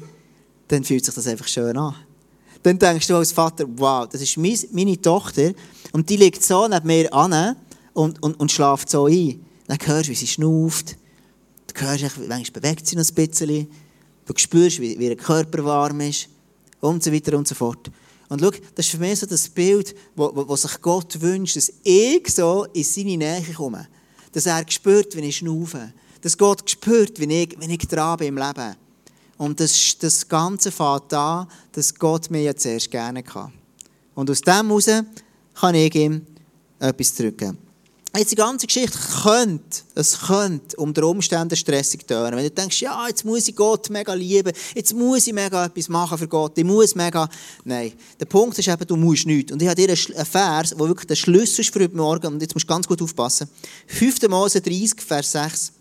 dann 0.69 0.85
fühlt 0.85 1.05
sich 1.05 1.15
das 1.15 1.27
einfach 1.27 1.49
schön 1.49 1.77
an. 1.77 1.95
Dann 2.63 2.79
denkst 2.79 3.07
du 3.07 3.17
als 3.17 3.33
Vater, 3.33 3.65
wow, 3.77 4.07
das 4.09 4.21
ist 4.21 4.37
meine 4.37 5.01
Tochter 5.01 5.53
und 5.93 6.09
die 6.09 6.17
liegt 6.17 6.45
so 6.45 6.69
neben 6.69 6.87
mir 6.87 7.13
an 7.15 7.57
und, 7.95 8.23
und, 8.23 8.39
und 8.39 8.53
schlaft 8.53 8.91
so 8.91 9.07
ein. 9.07 9.45
Dann 9.67 9.79
hörst 9.85 10.09
du, 10.09 10.13
wie 10.13 10.17
sie 10.17 10.27
schnauft 10.27 10.97
Du 11.69 11.81
hörst, 11.81 12.19
manchmal 12.29 12.61
bewegt 12.61 12.87
sie 12.87 12.97
noch 12.97 13.05
ein 13.07 13.15
bisschen. 13.15 13.69
Du 14.25 14.35
spürst, 14.37 14.81
wie, 14.81 14.99
wie 14.99 15.07
ihr 15.07 15.17
Körper 15.17 15.65
warm 15.65 16.01
ist. 16.01 16.29
Und 16.81 17.03
so 17.03 17.13
weiter 17.13 17.37
und 17.37 17.47
so 17.47 17.55
fort. 17.55 17.91
Und 18.29 18.41
schau, 18.41 18.51
das 18.75 18.87
ist 18.87 18.93
für 18.93 18.99
mich 18.99 19.19
so 19.19 19.27
das 19.27 19.49
Bild, 19.49 19.95
wo, 20.15 20.31
wo, 20.35 20.49
wo 20.49 20.57
sich 20.57 20.81
Gott 20.81 21.21
wünscht, 21.21 21.57
dass 21.57 21.73
ich 21.83 22.29
so 22.31 22.67
in 22.73 22.85
seine 22.85 23.17
Nähe 23.17 23.43
komme. 23.55 23.89
Dass 24.33 24.47
er 24.47 24.65
spürt, 24.69 25.17
wenn 25.17 25.25
ich 25.25 25.39
schnaufe. 25.39 25.93
Dass 26.21 26.37
Gott 26.37 26.69
spürt, 26.69 27.19
wenn 27.21 27.31
ich, 27.31 27.57
wenn 27.59 27.71
ich 27.71 27.87
dran 27.89 28.19
bin 28.19 28.29
im 28.29 28.39
Leben. 28.39 28.77
Und 29.39 29.61
das, 29.61 29.97
das 29.99 30.29
Ganze 30.29 30.71
fängt 30.71 31.13
an, 31.15 31.49
dass 31.73 31.95
Gott 31.95 32.31
mir 32.31 32.43
ja 32.43 32.57
zuerst 32.57 32.91
gerne 32.91 33.23
kann. 33.23 33.53
Und 34.15 34.31
aus 34.31 34.41
dem 34.41 34.67
heraus 34.67 34.91
kann 35.55 35.75
ich 35.75 35.95
ihm 35.95 36.27
etwas 36.81 37.15
drücken. 37.15 37.57
Jetzt 38.17 38.33
die 38.33 38.37
ganze 38.37 38.67
Geschichte 38.67 38.99
könnte, 39.23 39.83
es 39.95 40.19
könnte 40.19 40.77
unter 40.79 41.07
Umständen 41.07 41.57
stressig 41.57 42.07
tönen. 42.07 42.37
Wenn 42.37 42.45
du 42.45 42.51
denkst, 42.51 42.81
ja, 42.81 43.07
jetzt 43.07 43.25
muss 43.25 43.47
ich 43.49 43.55
Gott 43.55 43.91
mega 43.91 44.15
lieben, 44.15 44.53
jetzt 44.75 44.95
muss 44.95 45.27
ich 45.27 45.35
mega 45.35 45.67
etwas 45.67 45.89
machen 45.89 46.17
für 46.17 46.27
Gott, 46.27 46.57
ich 46.57 46.65
muss 46.65 46.95
mega... 46.95 47.29
Nein, 47.65 47.93
der 48.19 48.25
Punkt 48.25 48.59
ist 48.59 48.67
eben, 48.67 48.87
du 48.87 48.97
musst 48.97 49.27
nichts. 49.27 49.53
Und 49.53 49.61
ich 49.61 49.69
habe 49.69 49.77
dir 49.77 49.91
einen 49.91 50.27
Vers, 50.27 50.71
der 50.71 50.79
wirklich 50.79 51.07
der 51.07 51.17
Schlüssel 51.17 51.61
ist 51.61 51.73
für 51.73 51.81
heute 51.81 51.97
Morgen, 51.97 52.27
und 52.29 52.41
jetzt 52.41 52.55
musst 52.55 52.65
du 52.65 52.73
ganz 52.73 52.89
gut 52.89 53.03
aufpassen. 53.03 53.49
5. 53.89 54.29
Mose 54.29 54.63
30, 54.63 55.03
Vers 55.03 55.33
6. 55.33 55.73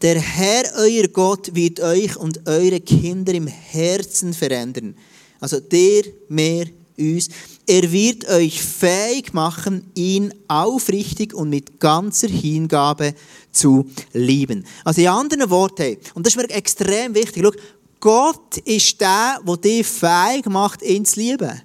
Der 0.00 0.18
Herr, 0.18 0.64
euer 0.76 1.06
Gott, 1.08 1.54
wird 1.54 1.80
euch 1.80 2.16
und 2.16 2.48
eure 2.48 2.80
Kinder 2.80 3.34
im 3.34 3.46
Herzen 3.46 4.32
verändern. 4.32 4.96
Also 5.38 5.60
der, 5.60 6.02
mehr, 6.28 6.66
uns. 6.98 7.28
Er 7.68 7.90
wird 7.90 8.28
euch 8.28 8.62
fähig 8.62 9.34
machen, 9.34 9.90
ihn 9.94 10.32
aufrichtig 10.46 11.34
und 11.34 11.50
mit 11.50 11.80
ganzer 11.80 12.28
Hingabe 12.28 13.14
zu 13.50 13.90
lieben. 14.12 14.64
Also 14.84 15.00
in 15.00 15.08
anderen 15.08 15.50
Worten, 15.50 15.96
und 16.14 16.24
das 16.24 16.34
ist 16.34 16.40
mir 16.40 16.48
extrem 16.50 17.14
wichtig, 17.14 17.42
schau, 17.42 17.52
Gott 17.98 18.58
ist 18.58 19.00
der, 19.00 19.40
der 19.44 19.56
dich 19.56 19.86
fähig 19.86 20.46
macht, 20.46 20.82
ihn 20.82 21.04
zu 21.04 21.18
lieben. 21.18 21.60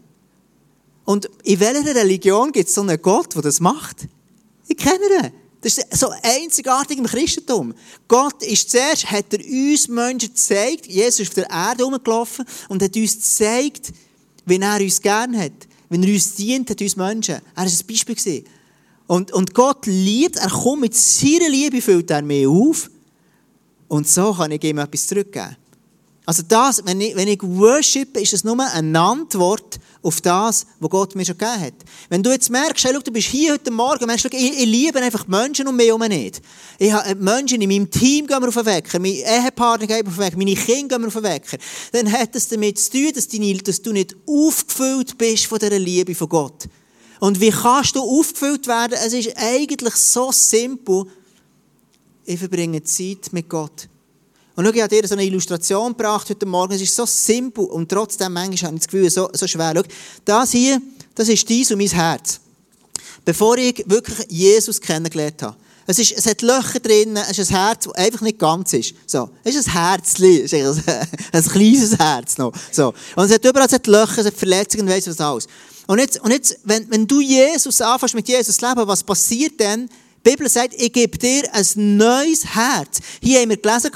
Und 1.06 1.30
in 1.44 1.60
welcher 1.60 1.96
Religion 1.96 2.52
gibt 2.52 2.70
es 2.70 2.76
so 2.76 2.82
einen 2.82 3.02
Gott, 3.02 3.36
der 3.36 3.44
das 3.44 3.60
macht? 3.60 4.08
Ich 4.68 4.78
kenne 4.78 5.06
ihn. 5.22 5.32
Das 5.62 5.78
ist 5.78 5.96
so 5.96 6.10
einzigartig 6.24 6.98
im 6.98 7.06
Christentum. 7.06 7.76
Gott 8.08 8.42
ist 8.42 8.72
zuerst, 8.72 9.12
hat 9.12 9.32
er 9.32 9.40
uns 9.46 9.88
Menschen 9.88 10.30
gezeigt, 10.30 10.88
Jesus 10.88 11.20
ist 11.20 11.28
auf 11.30 11.36
der 11.36 11.50
Erde 11.52 11.84
rumgelaufen 11.84 12.46
und 12.70 12.82
hat 12.82 12.96
uns 12.96 13.14
gezeigt, 13.14 13.94
wie 14.46 14.58
er 14.58 14.82
uns 14.82 15.00
gern 15.00 15.38
hat, 15.38 15.68
wenn 15.92 16.04
er 16.04 16.14
uns 16.14 16.36
dient 16.36 16.70
hat, 16.70 16.82
uns 16.82 16.96
Menschen. 16.96 17.36
Er 17.36 17.42
war 17.54 17.66
ein 17.66 17.80
Beispiel. 17.86 18.46
Und, 19.08 19.34
und 19.34 19.54
Gott 19.54 19.86
liebt, 19.88 20.38
er 20.38 20.50
kommt 20.50 20.84
mit 20.84 20.96
seiner 20.96 21.50
Liebe, 21.50 21.82
füllt 21.82 22.10
er 22.10 22.22
mir 22.22 22.50
auf. 22.50 22.90
Und 23.90 24.08
so 24.08 24.34
kann 24.34 24.52
ich 24.52 24.64
ihm 24.64 24.78
etwas 24.78 25.06
zurückgeben. 25.06 25.58
Also 26.26 26.44
das, 26.48 26.86
wenn 26.86 27.02
ich, 27.02 27.14
wenn 27.18 27.28
ich 27.28 27.44
worship, 27.44 28.16
ist 28.16 28.32
es 28.32 28.46
nur 28.46 28.58
eine 28.58 29.00
Antwort 29.02 29.82
auf 30.04 30.22
das, 30.22 30.66
was 30.80 30.90
Gott 30.90 31.16
mir 31.16 31.26
schon 31.26 31.38
gegeben 31.38 31.62
hat. 31.62 31.74
Wenn 32.10 32.24
du 32.24 32.32
jetzt 32.32 32.50
merkst, 32.50 32.84
hey, 32.84 32.94
schau, 32.94 33.02
du 33.02 33.12
bist 33.12 33.28
hier 33.28 33.54
heute 33.54 33.72
Morgen, 33.72 34.06
merkst, 34.06 34.26
ich, 34.26 34.34
ich 34.34 34.66
liebe 34.66 35.00
einfach 35.00 35.26
die 35.26 35.32
Menschen 35.32 35.68
um 35.68 35.76
mich 35.76 35.88
herum 35.88 36.02
nicht. 36.08 36.42
Ich 36.80 36.92
habe 36.92 37.16
Menschen 37.16 37.62
in 37.62 37.70
meinem 37.70 37.90
Team 37.90 38.26
gehen 38.26 38.42
wir 38.42 38.48
auf 38.48 38.56
den 38.56 38.66
Wecker, 38.66 39.00
meine 39.00 39.14
Ehepartner 39.14 39.88
gehen 39.88 40.08
auf 40.08 40.16
den 40.16 40.24
Wecker, 40.24 40.38
meine 40.38 40.56
Kinder 40.56 40.98
gehen 40.98 41.02
wir 41.02 41.08
auf 41.08 41.14
den 41.14 41.24
Wecker. 41.24 41.58
Dann 41.92 42.12
hat 42.12 42.36
es 42.36 42.48
damit 42.48 42.80
zu 42.80 42.92
tun, 42.92 43.12
dass, 43.14 43.28
deine, 43.28 43.58
dass 43.58 43.82
du 43.82 43.92
nicht 43.92 44.16
aufgefüllt 44.28 45.18
bist 45.18 45.46
von 45.46 45.60
dieser 45.60 45.80
Liebe 45.80 46.16
von 46.16 46.30
Gott. 46.30 46.68
Und 47.20 47.40
wie 47.40 47.52
kannst 47.52 47.96
du 47.96 48.02
aufgefüllt 48.02 48.66
werden? 48.66 48.98
Es 49.06 49.14
ist 49.14 49.38
eigentlich 49.38 49.94
so 49.94 50.32
simpel. 50.32 51.06
Ich 52.26 52.40
verbringe 52.40 52.84
Zeit 52.84 53.32
mit 53.32 53.48
Gott. 53.48 53.88
Und 54.62 54.68
schau, 54.68 54.74
ich 54.76 54.82
habe 54.84 54.96
dir 54.96 55.08
so 55.08 55.16
eine 55.16 55.26
Illustration 55.26 55.94
gebracht 55.94 56.30
heute 56.30 56.46
Morgen. 56.46 56.74
Es 56.74 56.82
ist 56.82 56.96
so 56.96 57.04
simpel 57.08 57.66
und 57.66 57.90
trotzdem 57.90 58.32
manchmal 58.32 58.68
habe 58.68 58.76
ich 58.76 58.82
das 58.82 58.88
Gefühl, 58.92 59.10
so, 59.10 59.28
so 59.34 59.48
schwer. 59.48 59.74
Schau, 59.76 59.82
das 60.24 60.52
hier, 60.52 60.80
das 61.16 61.30
ist 61.30 61.50
dies 61.50 61.72
und 61.72 61.80
mein 61.80 61.88
Herz. 61.88 62.40
Bevor 63.26 63.58
ich 63.58 63.84
wirklich 63.88 64.20
Jesus 64.30 64.80
kennengelernt 64.80 65.42
habe. 65.42 65.56
Es, 65.88 65.98
ist, 65.98 66.12
es 66.12 66.28
hat 66.28 66.44
Löcher 66.44 66.80
drin, 66.80 67.18
es 67.18 67.40
ist 67.40 67.50
ein 67.50 67.58
Herz, 67.58 67.86
das 67.86 67.96
einfach 67.96 68.22
nicht 68.22 68.38
ganz 68.38 68.72
ist. 68.74 68.94
So, 69.08 69.32
es 69.44 69.56
ist 69.56 69.68
ein 69.68 69.74
Herzchen, 69.74 70.46
es 70.46 70.54
ist 70.54 70.88
ein, 70.88 71.08
ein 71.32 71.44
kleines 71.44 71.98
Herz 71.98 72.38
noch. 72.38 72.54
So. 72.72 72.94
Und 73.16 73.26
es 73.26 73.34
hat 73.34 73.44
überall 73.44 73.66
es 73.66 73.74
hat 73.74 73.88
Löcher, 73.88 74.20
es 74.20 74.28
hat 74.28 74.36
Verletzungen, 74.36 74.88
weiss 74.88 75.08
was 75.08 75.20
alles. 75.20 75.48
Und 75.88 75.98
jetzt, 75.98 76.22
und 76.22 76.30
jetzt 76.30 76.60
wenn, 76.66 76.86
wenn 76.92 77.08
du 77.08 77.20
Jesus 77.20 77.82
anfängst 77.82 78.14
mit 78.14 78.28
Jesus 78.28 78.58
zu 78.58 78.68
leben, 78.68 78.88
was 78.88 79.04
passiert 79.04 79.60
dann? 79.60 79.90
Die 80.24 80.30
Bibel 80.30 80.48
sagt, 80.48 80.76
ich 80.76 80.94
gebe 80.94 81.18
dir 81.18 81.44
ein 81.52 81.98
neues 81.98 82.46
Herz. 82.46 83.00
Hier 83.22 83.42
haben 83.42 83.50
wir 83.50 83.58
gelesen, 83.58 83.92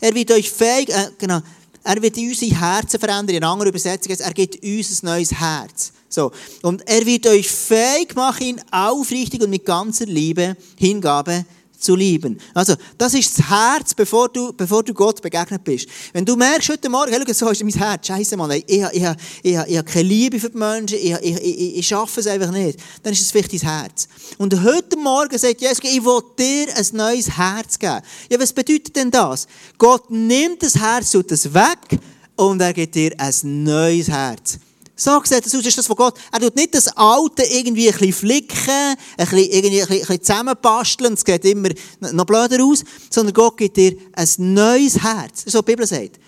er 0.00 0.14
wird 0.14 0.30
euch 0.32 0.50
fähig, 0.50 0.88
äh, 0.88 1.10
genau, 1.16 1.40
er 1.84 2.02
wird 2.02 2.16
unsere 2.18 2.60
Herzen 2.60 2.98
verändern. 2.98 3.36
In 3.36 3.44
anderen 3.44 3.68
Übersetzungen, 3.68 4.18
er 4.18 4.32
gibt 4.32 4.62
uns 4.62 5.02
ein 5.02 5.06
neues 5.06 5.32
Herz. 5.32 5.92
So. 6.08 6.32
Und 6.62 6.86
er 6.88 7.06
wird 7.06 7.26
euch 7.28 7.48
fähig 7.48 8.14
machen, 8.16 8.60
aufrichtig 8.72 9.40
und 9.42 9.50
mit 9.50 9.64
ganzer 9.64 10.06
Liebe, 10.06 10.56
Hingabe 10.76 11.44
zu 11.78 11.94
lieben. 11.94 12.38
Also, 12.54 12.74
das 12.96 13.14
ist 13.14 13.38
das 13.38 13.48
Herz, 13.48 13.94
bevor 13.94 14.28
du, 14.28 14.52
bevor 14.52 14.82
du 14.82 14.92
Gott 14.92 15.22
begegnet 15.22 15.62
bist. 15.62 15.88
Wenn 16.12 16.24
du 16.24 16.36
merkst 16.36 16.68
heute 16.70 16.88
Morgen, 16.88 17.12
hey, 17.12 17.34
so 17.34 17.48
ist 17.48 17.62
mein 17.62 17.72
Herz, 17.72 18.06
scheiße 18.06 18.36
Mann, 18.36 18.50
ich, 18.50 18.64
ich, 18.68 18.82
ich, 18.92 19.02
ich, 19.42 19.56
ich 19.56 19.76
habe 19.78 19.84
keine 19.84 20.08
Liebe 20.08 20.40
für 20.40 20.50
die 20.50 20.58
Menschen, 20.58 20.98
ich, 20.98 21.12
ich, 21.12 21.36
ich, 21.36 21.76
ich 21.78 21.86
schaffe 21.86 22.20
es 22.20 22.26
einfach 22.26 22.50
nicht, 22.50 22.78
dann 23.02 23.12
ist 23.12 23.20
es 23.20 23.30
vielleicht 23.30 23.52
dein 23.52 23.60
Herz. 23.60 24.08
Und 24.38 24.62
heute 24.62 24.96
Morgen 24.96 25.38
sagt 25.38 25.60
Jesus, 25.60 25.78
ich 25.82 26.04
will 26.04 26.20
dir 26.38 26.66
ein 26.76 26.86
neues 26.92 27.30
Herz 27.36 27.78
geben. 27.78 28.00
Ja, 28.30 28.40
was 28.40 28.52
bedeutet 28.52 28.96
denn 28.96 29.10
das? 29.10 29.46
Gott 29.78 30.10
nimmt 30.10 30.62
das 30.62 30.76
Herz, 30.76 31.10
tut 31.12 31.30
es 31.30 31.52
weg 31.54 31.98
und 32.36 32.60
er 32.60 32.72
gibt 32.72 32.94
dir 32.94 33.12
ein 33.18 33.62
neues 33.64 34.08
Herz. 34.08 34.58
So 35.00 35.22
sieht 35.22 35.46
das 35.46 35.54
aus, 35.54 35.64
ist 35.64 35.78
das 35.78 35.86
von 35.86 35.94
Gott. 35.94 36.18
Er 36.32 36.40
tut 36.40 36.56
nicht 36.56 36.74
das 36.74 36.88
Alte 36.96 37.44
irgendwie 37.44 37.88
ein 37.88 37.96
bisschen 37.96 38.12
flicken, 38.12 38.68
ein 38.68 38.96
bisschen, 39.16 39.38
irgendwie 39.38 39.80
ein 39.80 39.86
bisschen, 39.86 39.92
ein 39.92 40.00
bisschen 40.00 40.22
zusammenbasteln, 40.22 41.14
es 41.14 41.24
geht 41.24 41.44
immer 41.44 41.68
noch 42.00 42.24
blöder 42.24 42.64
aus, 42.64 42.82
sondern 43.08 43.32
Gott 43.32 43.56
gibt 43.56 43.76
dir 43.76 43.96
ein 44.12 44.28
neues 44.38 45.00
Herz. 45.00 45.44
So 45.46 45.60
die 45.60 45.66
Bibel 45.66 45.86
sagt. 45.86 46.18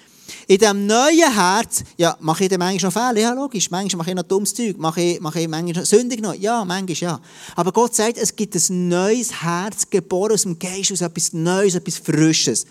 In 0.47 0.59
diesem 0.59 0.87
neuen 0.87 1.35
Herz, 1.35 1.83
ja, 1.97 2.17
mache 2.21 2.45
ich 2.45 2.51
dann 2.51 2.61
manchmal 2.61 2.93
noch 2.93 2.93
Fehler? 2.93 3.21
Ja, 3.21 3.33
logisch. 3.33 3.69
Manchmal 3.73 3.99
mache 3.99 4.11
ich 4.11 4.17
noch 4.17 4.23
dummes 4.23 4.55
Zeug. 4.55 4.79
Mache 4.79 5.01
ich, 5.01 5.21
mache 5.21 5.41
ich 5.41 5.49
manchmal 5.49 5.83
noch 5.83 5.85
sündig 5.85 6.21
noch? 6.21 6.35
Ja, 6.35 6.65
manchmal 6.65 6.97
ja. 6.97 7.21
Aber 7.57 7.73
Gott 7.73 7.97
sagt, 7.97 8.19
es 8.19 8.37
gibt 8.37 8.55
ein 8.55 8.89
neues 8.89 9.43
Herz, 9.43 9.91
geboren 9.91 10.35
aus 10.35 10.43
dem 10.43 10.57
Geist, 10.57 10.93
aus 10.93 11.01
etwas 11.01 11.33
Neues, 11.33 11.75
etwas 11.75 11.99
Frisches. 11.99 12.67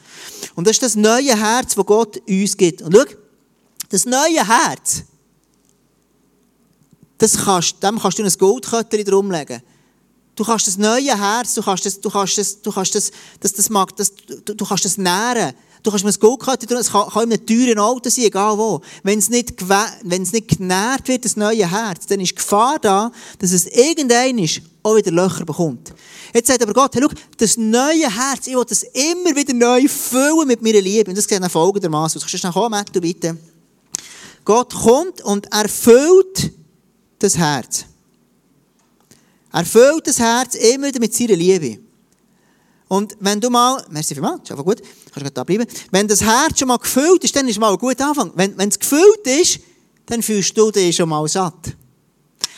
Und 0.56 0.66
das 0.66 0.78
ist 0.78 0.84
das 0.84 0.96
neue 0.96 1.38
Herz, 1.38 1.76
das 1.76 1.86
Gott 1.86 2.22
uns 2.26 2.56
gibt. 2.56 2.82
Und 2.82 2.96
schau, 2.96 3.04
das 3.90 4.06
neue 4.06 4.48
Herz, 4.48 5.04
das 7.20 7.38
kannst, 7.38 7.84
dem 7.84 8.00
kannst 8.00 8.18
du 8.18 8.24
ein 8.24 8.34
Goldköttchen 8.38 9.06
drumlegen. 9.06 9.62
Du 10.36 10.44
kannst 10.46 10.68
das 10.68 10.78
neue 10.78 11.18
Herz, 11.18 11.54
du 11.54 11.62
kannst 11.62 11.86
das, 11.86 12.00
du 12.00 12.10
kannst 12.10 12.38
das, 12.38 12.62
du 12.62 12.72
kannst 12.72 12.96
das, 12.96 13.12
das, 13.42 13.54
das, 13.54 13.70
mag, 13.70 13.96
das 13.98 14.14
du, 14.16 14.56
du 14.56 14.66
kannst 14.66 14.86
das 14.86 14.98
nähren. 14.98 15.54
Du 15.84 15.92
kannst 15.92 16.04
mir 16.04 16.12
ein 16.12 16.20
Goldköttchen 16.20 16.68
drumlegen, 16.68 16.86
es 16.86 16.92
kann, 16.92 17.10
kann 17.10 17.24
in 17.24 17.34
einem 17.34 17.46
teuren 17.46 17.80
Auto 17.80 18.10
sein, 18.10 18.26
egal 18.26 18.58
wo. 18.58 18.82
Wenn 19.04 19.20
es 19.20 19.30
nicht, 19.30 19.54
wenn 19.68 20.22
es 20.22 20.32
nicht 20.32 20.58
genährt 20.58 21.08
wird, 21.08 21.26
das 21.26 21.36
neue 21.36 21.70
Herz, 21.70 22.06
dann 22.08 22.22
ist 22.22 22.32
die 22.32 22.36
Gefahr 22.36 22.80
da, 22.80 23.12
dass 23.38 23.52
es 23.52 23.68
irgendein 23.68 24.50
auch 24.82 24.96
wieder 24.96 25.12
Löcher 25.12 25.44
bekommt. 25.44 25.94
Jetzt 26.34 26.48
sagt 26.48 26.64
aber 26.64 26.74
Gott, 26.74 26.96
hey, 26.96 27.04
schau, 27.04 27.14
das 27.38 27.58
neue 27.58 28.10
Herz, 28.10 28.48
ich 28.48 28.56
will 28.56 28.66
das 28.68 28.84
immer 28.84 29.36
wieder 29.36 29.54
neu 29.54 29.88
füllen 29.90 30.48
mit 30.48 30.62
meiner 30.62 30.82
Liebe. 30.82 31.10
Und 31.10 31.18
das 31.18 31.26
sieht 31.26 31.42
dann 31.42 31.50
folgendermaßen 31.50 32.18
aus. 32.18 32.24
Kannst 32.24 32.34
du 32.34 32.38
schnell 32.38 32.54
kommen, 32.54 32.86
bitte? 32.94 33.38
Gott 34.46 34.74
kommt 34.74 35.22
und 35.22 35.52
erfüllt 35.52 36.54
das 37.20 37.38
Herz. 37.38 37.86
Er 39.52 39.66
füllt 39.66 40.08
das 40.08 40.20
Herz 40.20 40.56
immer 40.56 40.88
wieder 40.88 41.00
mit 41.00 41.14
seiner 41.14 41.36
Liebe. 41.36 41.80
Und 42.88 43.16
wenn 43.20 43.40
du 43.40 43.50
mal, 43.50 43.84
merci 43.90 44.16
vielmals, 44.16 44.44
ist 44.44 44.52
einfach 44.52 44.66
gut, 44.66 44.82
kannst 45.14 45.30
du 45.30 45.32
da 45.32 45.44
bleiben. 45.44 45.66
Wenn 45.92 46.08
das 46.08 46.22
Herz 46.22 46.60
schon 46.60 46.68
mal 46.68 46.78
gefüllt 46.78 47.24
ist, 47.24 47.36
dann 47.36 47.48
ist 47.48 47.60
mal 47.60 47.72
ein 47.72 47.78
guter 47.78 48.08
Anfang. 48.08 48.32
Wenn, 48.36 48.56
es 48.58 48.80
gefüllt 48.80 49.26
ist, 49.26 49.60
dann 50.08 50.24
fühlst 50.24 50.58
du 50.58 50.72
dich 50.72 50.96
schon 50.96 51.10
mal 51.10 51.28
satt. 51.28 51.76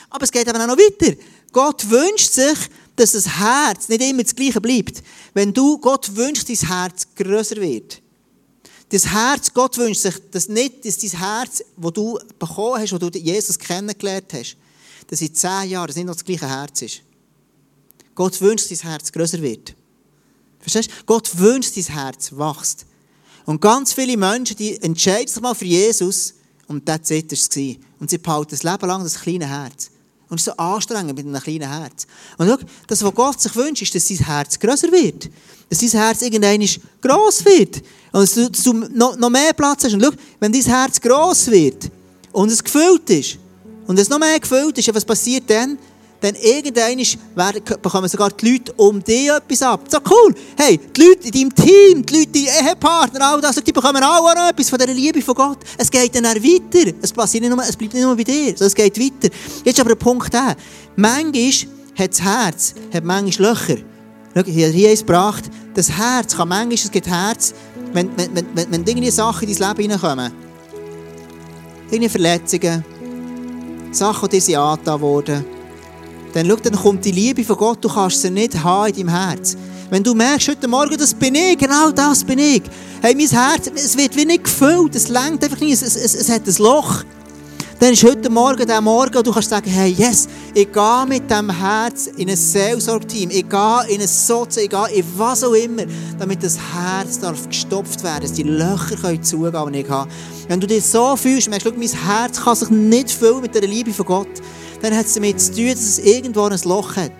Aber 0.09 0.23
es 0.23 0.31
geht 0.31 0.47
eben 0.47 0.61
auch 0.61 0.67
noch 0.67 0.77
weiter. 0.77 1.15
Gott 1.51 1.89
wünscht 1.89 2.31
sich, 2.31 2.57
dass 2.95 3.11
das 3.11 3.27
Herz 3.27 3.89
nicht 3.89 4.01
immer 4.01 4.23
das 4.23 4.35
Gleiche 4.35 4.61
bleibt. 4.61 5.03
Wenn 5.33 5.53
du, 5.53 5.77
Gott 5.79 6.15
wünscht, 6.15 6.47
dein 6.47 6.69
Herz 6.69 7.07
größer 7.15 7.57
wird. 7.57 8.01
Das 8.91 9.05
Herz, 9.07 9.53
Gott 9.53 9.77
wünscht 9.77 10.01
sich, 10.01 10.15
dass 10.31 10.49
nicht 10.49 10.85
dass 10.85 10.97
dein 10.97 11.17
Herz, 11.17 11.63
das 11.77 11.93
du 11.93 12.19
bekommen 12.37 12.81
hast, 12.81 12.91
wo 12.91 12.97
du 12.97 13.07
Jesus 13.17 13.57
kennengelernt 13.57 14.33
hast, 14.33 14.57
dass 15.07 15.21
in 15.21 15.33
zehn 15.33 15.69
Jahren 15.69 15.93
nicht 15.95 16.05
noch 16.05 16.13
das 16.13 16.25
gleiche 16.25 16.49
Herz 16.49 16.81
ist. 16.81 17.01
Gott 18.13 18.39
wünscht, 18.41 18.69
dass 18.69 18.79
dein 18.79 18.91
Herz 18.91 19.11
größer 19.11 19.41
wird. 19.41 19.73
Verstehst 20.59 20.89
du? 20.89 21.05
Gott 21.05 21.37
wünscht, 21.37 21.77
dass 21.77 21.85
dein 21.85 21.95
Herz 21.95 22.33
wächst. 22.33 22.85
Und 23.45 23.61
ganz 23.61 23.93
viele 23.93 24.17
Menschen, 24.17 24.57
die 24.57 24.75
entscheiden 24.81 25.27
sich 25.27 25.41
mal 25.41 25.55
für 25.55 25.65
Jesus 25.65 26.33
und 26.67 26.87
das 26.87 27.09
war 27.09 27.17
es. 27.17 27.49
Und 27.99 28.09
sie 28.09 28.17
behalten 28.17 28.51
das 28.51 28.63
Leben 28.63 28.87
lang 28.87 29.03
das 29.03 29.21
kleine 29.21 29.47
Herz. 29.47 29.89
Und 30.27 30.39
es 30.39 30.47
ist 30.47 30.53
so 30.53 30.57
anstrengend 30.57 31.15
mit 31.15 31.25
einem 31.25 31.41
kleinen 31.41 31.69
Herz. 31.69 32.07
Und 32.37 32.47
schau, 32.47 32.57
das, 32.87 33.03
was 33.03 33.15
Gott 33.15 33.41
sich 33.41 33.55
wünscht, 33.55 33.83
ist, 33.83 33.95
dass 33.95 34.07
sein 34.07 34.25
Herz 34.25 34.59
größer 34.59 34.91
wird. 34.91 35.29
Dass 35.69 35.79
sein 35.79 35.89
Herz 36.01 36.21
irgendwann 36.21 36.65
gross 37.01 37.45
wird. 37.45 37.81
Und 38.11 38.35
du, 38.35 38.49
du 38.49 38.73
noch, 38.73 39.15
noch 39.17 39.29
mehr 39.29 39.53
Platz 39.53 39.85
hast. 39.85 39.93
Und 39.93 40.03
schau, 40.03 40.11
wenn 40.39 40.51
dein 40.51 40.61
Herz 40.61 40.99
gross 40.99 41.49
wird 41.49 41.89
und 42.31 42.51
es 42.51 42.63
gefüllt 42.63 43.09
ist 43.09 43.37
und 43.87 43.97
es 43.97 44.09
noch 44.09 44.19
mehr 44.19 44.39
gefüllt 44.39 44.77
ist, 44.77 44.93
was 44.93 45.05
passiert 45.05 45.49
dann? 45.49 45.77
Dann 46.19 46.35
irgendwann 46.35 46.99
bekommen 47.81 48.07
sogar 48.07 48.29
die 48.29 48.51
Leute 48.51 48.73
um 48.73 49.03
dich 49.03 49.27
etwas 49.27 49.63
ab. 49.63 49.81
So 49.89 49.97
cool. 50.07 50.35
Hey, 50.55 50.79
die 50.95 51.01
Leute 51.01 51.27
in 51.29 51.31
deinem 51.31 51.55
Team, 51.55 52.05
die 52.05 52.13
Leute, 52.13 52.27
die 52.27 52.45
Ehepartner, 52.45 53.27
all 53.27 53.41
das, 53.41 53.55
die 53.55 53.71
bekommen 53.71 54.03
auch 54.03 54.35
noch 54.35 54.49
etwas 54.49 54.69
von 54.69 54.77
dieser 54.77 54.93
Liebe 54.93 55.19
von 55.23 55.33
Gott. 55.33 55.57
Es 55.79 55.89
geht 55.89 56.13
dann 56.13 56.27
auch 56.27 56.35
weiter. 56.35 56.93
Es, 57.01 57.11
passiert 57.11 57.43
nicht 57.43 57.55
nur, 57.55 57.63
es 57.63 57.75
bleibt 57.75 57.95
nicht 57.95 58.03
nur 58.03 58.15
bei 58.15 58.23
dir, 58.23 58.49
sondern 58.49 58.67
es 58.67 58.75
geht 58.75 58.99
weiter. 58.99 59.33
Jetzt 59.65 59.79
aber 59.79 59.89
der 59.89 59.95
Punkt 59.95 60.31
der. 60.31 60.55
Manchmal 60.95 61.51
hat 61.97 62.11
das 62.11 62.21
Herz 62.21 62.75
hat 62.93 63.03
manchmal 63.03 63.49
Löcher. 63.49 63.77
Schau, 64.35 64.43
hier, 64.45 64.69
hier 64.69 64.91
ist 64.93 65.07
gebracht, 65.07 65.45
das 65.73 65.89
Herz 65.89 66.37
kann 66.37 66.49
manchmal, 66.49 66.75
es 66.75 66.91
gibt 66.91 67.07
Herz, 67.07 67.53
wenn, 67.93 68.09
wenn, 68.17 68.35
wenn, 68.35 68.45
wenn, 68.53 68.71
wenn 68.71 68.83
irgendwie 68.85 69.11
Sachen 69.11 69.47
in 69.47 69.55
dein 69.55 69.69
Leben 69.69 69.81
hineinkommen, 69.81 70.31
irgendwie 71.89 72.09
Verletzungen, 72.09 72.85
Sachen, 73.91 74.29
die 74.29 74.39
dir 74.39 74.59
angetan 74.59 75.01
wurden, 75.01 75.45
dann, 76.33 76.47
schau, 76.47 76.55
dann 76.55 76.75
kommt 76.75 77.03
die 77.03 77.11
Liebe 77.11 77.43
von 77.43 77.57
Gott, 77.57 77.83
du 77.83 77.89
kannst 77.89 78.21
sie 78.21 78.29
nicht 78.29 78.63
haben 78.63 78.89
in 78.93 79.07
deinem 79.07 79.09
Herz. 79.09 79.57
Wenn 79.89 80.03
du 80.03 80.13
merkst, 80.13 80.47
heute 80.47 80.67
Morgen, 80.69 80.97
das 80.97 81.13
bin 81.13 81.35
ich, 81.35 81.57
genau 81.57 81.91
das 81.91 82.23
bin 82.23 82.39
ich. 82.39 82.63
Hey, 83.01 83.13
mein 83.13 83.27
Herz, 83.27 83.69
es 83.75 83.97
wird 83.97 84.15
wie 84.15 84.25
nicht 84.25 84.45
gefüllt, 84.45 84.95
es 84.95 85.09
längt 85.09 85.43
einfach 85.43 85.59
nicht, 85.59 85.73
es, 85.73 85.95
es, 85.95 86.15
es 86.15 86.29
hat 86.29 86.47
ein 86.47 86.55
Loch 86.59 87.03
dann 87.81 87.93
ist 87.93 88.03
heute 88.03 88.29
Morgen 88.29 88.67
der 88.67 88.79
Morgen, 88.79 89.17
und 89.17 89.25
du 89.25 89.31
kannst 89.31 89.49
sagen, 89.49 89.67
hey, 89.67 89.89
yes, 89.89 90.27
ich 90.53 90.71
gehe 90.71 91.05
mit 91.07 91.27
dem 91.31 91.49
Herz 91.49 92.05
in 92.15 92.29
ein 92.29 92.35
Seelsorgteam, 92.35 93.31
ich 93.31 93.49
gehe 93.49 93.85
in 93.89 93.99
ein 93.99 94.07
Sozi, 94.07 94.61
ich 94.61 94.69
gehe 94.69 94.87
in 94.93 95.03
was 95.17 95.43
auch 95.43 95.53
immer, 95.53 95.85
damit 96.19 96.43
das 96.43 96.59
Herz 96.59 97.17
darf 97.19 97.47
gestopft 97.49 98.03
werden, 98.03 98.21
dass 98.21 98.33
die 98.33 98.43
Löcher 98.43 98.97
können 98.97 99.23
zugehen, 99.23 99.73
die 99.73 99.79
ich 99.79 99.89
habe. 99.89 100.11
Wenn 100.47 100.59
du 100.59 100.67
dich 100.67 100.85
so 100.85 101.15
fühlst, 101.15 101.49
merkst 101.49 101.65
du, 101.65 101.71
mein 101.71 101.89
Herz 101.89 102.39
kann 102.39 102.55
sich 102.55 102.69
nicht 102.69 103.09
füllen 103.09 103.41
mit 103.41 103.55
der 103.55 103.63
Liebe 103.63 103.91
von 103.91 104.05
Gott, 104.05 104.41
dann 104.83 104.95
hat 104.95 105.07
es 105.07 105.15
damit 105.15 105.41
zu 105.41 105.51
tun, 105.51 105.69
dass 105.69 105.79
es 105.79 105.97
irgendwo 105.97 106.43
ein 106.43 106.59
Loch 106.65 106.95
hat. 106.95 107.13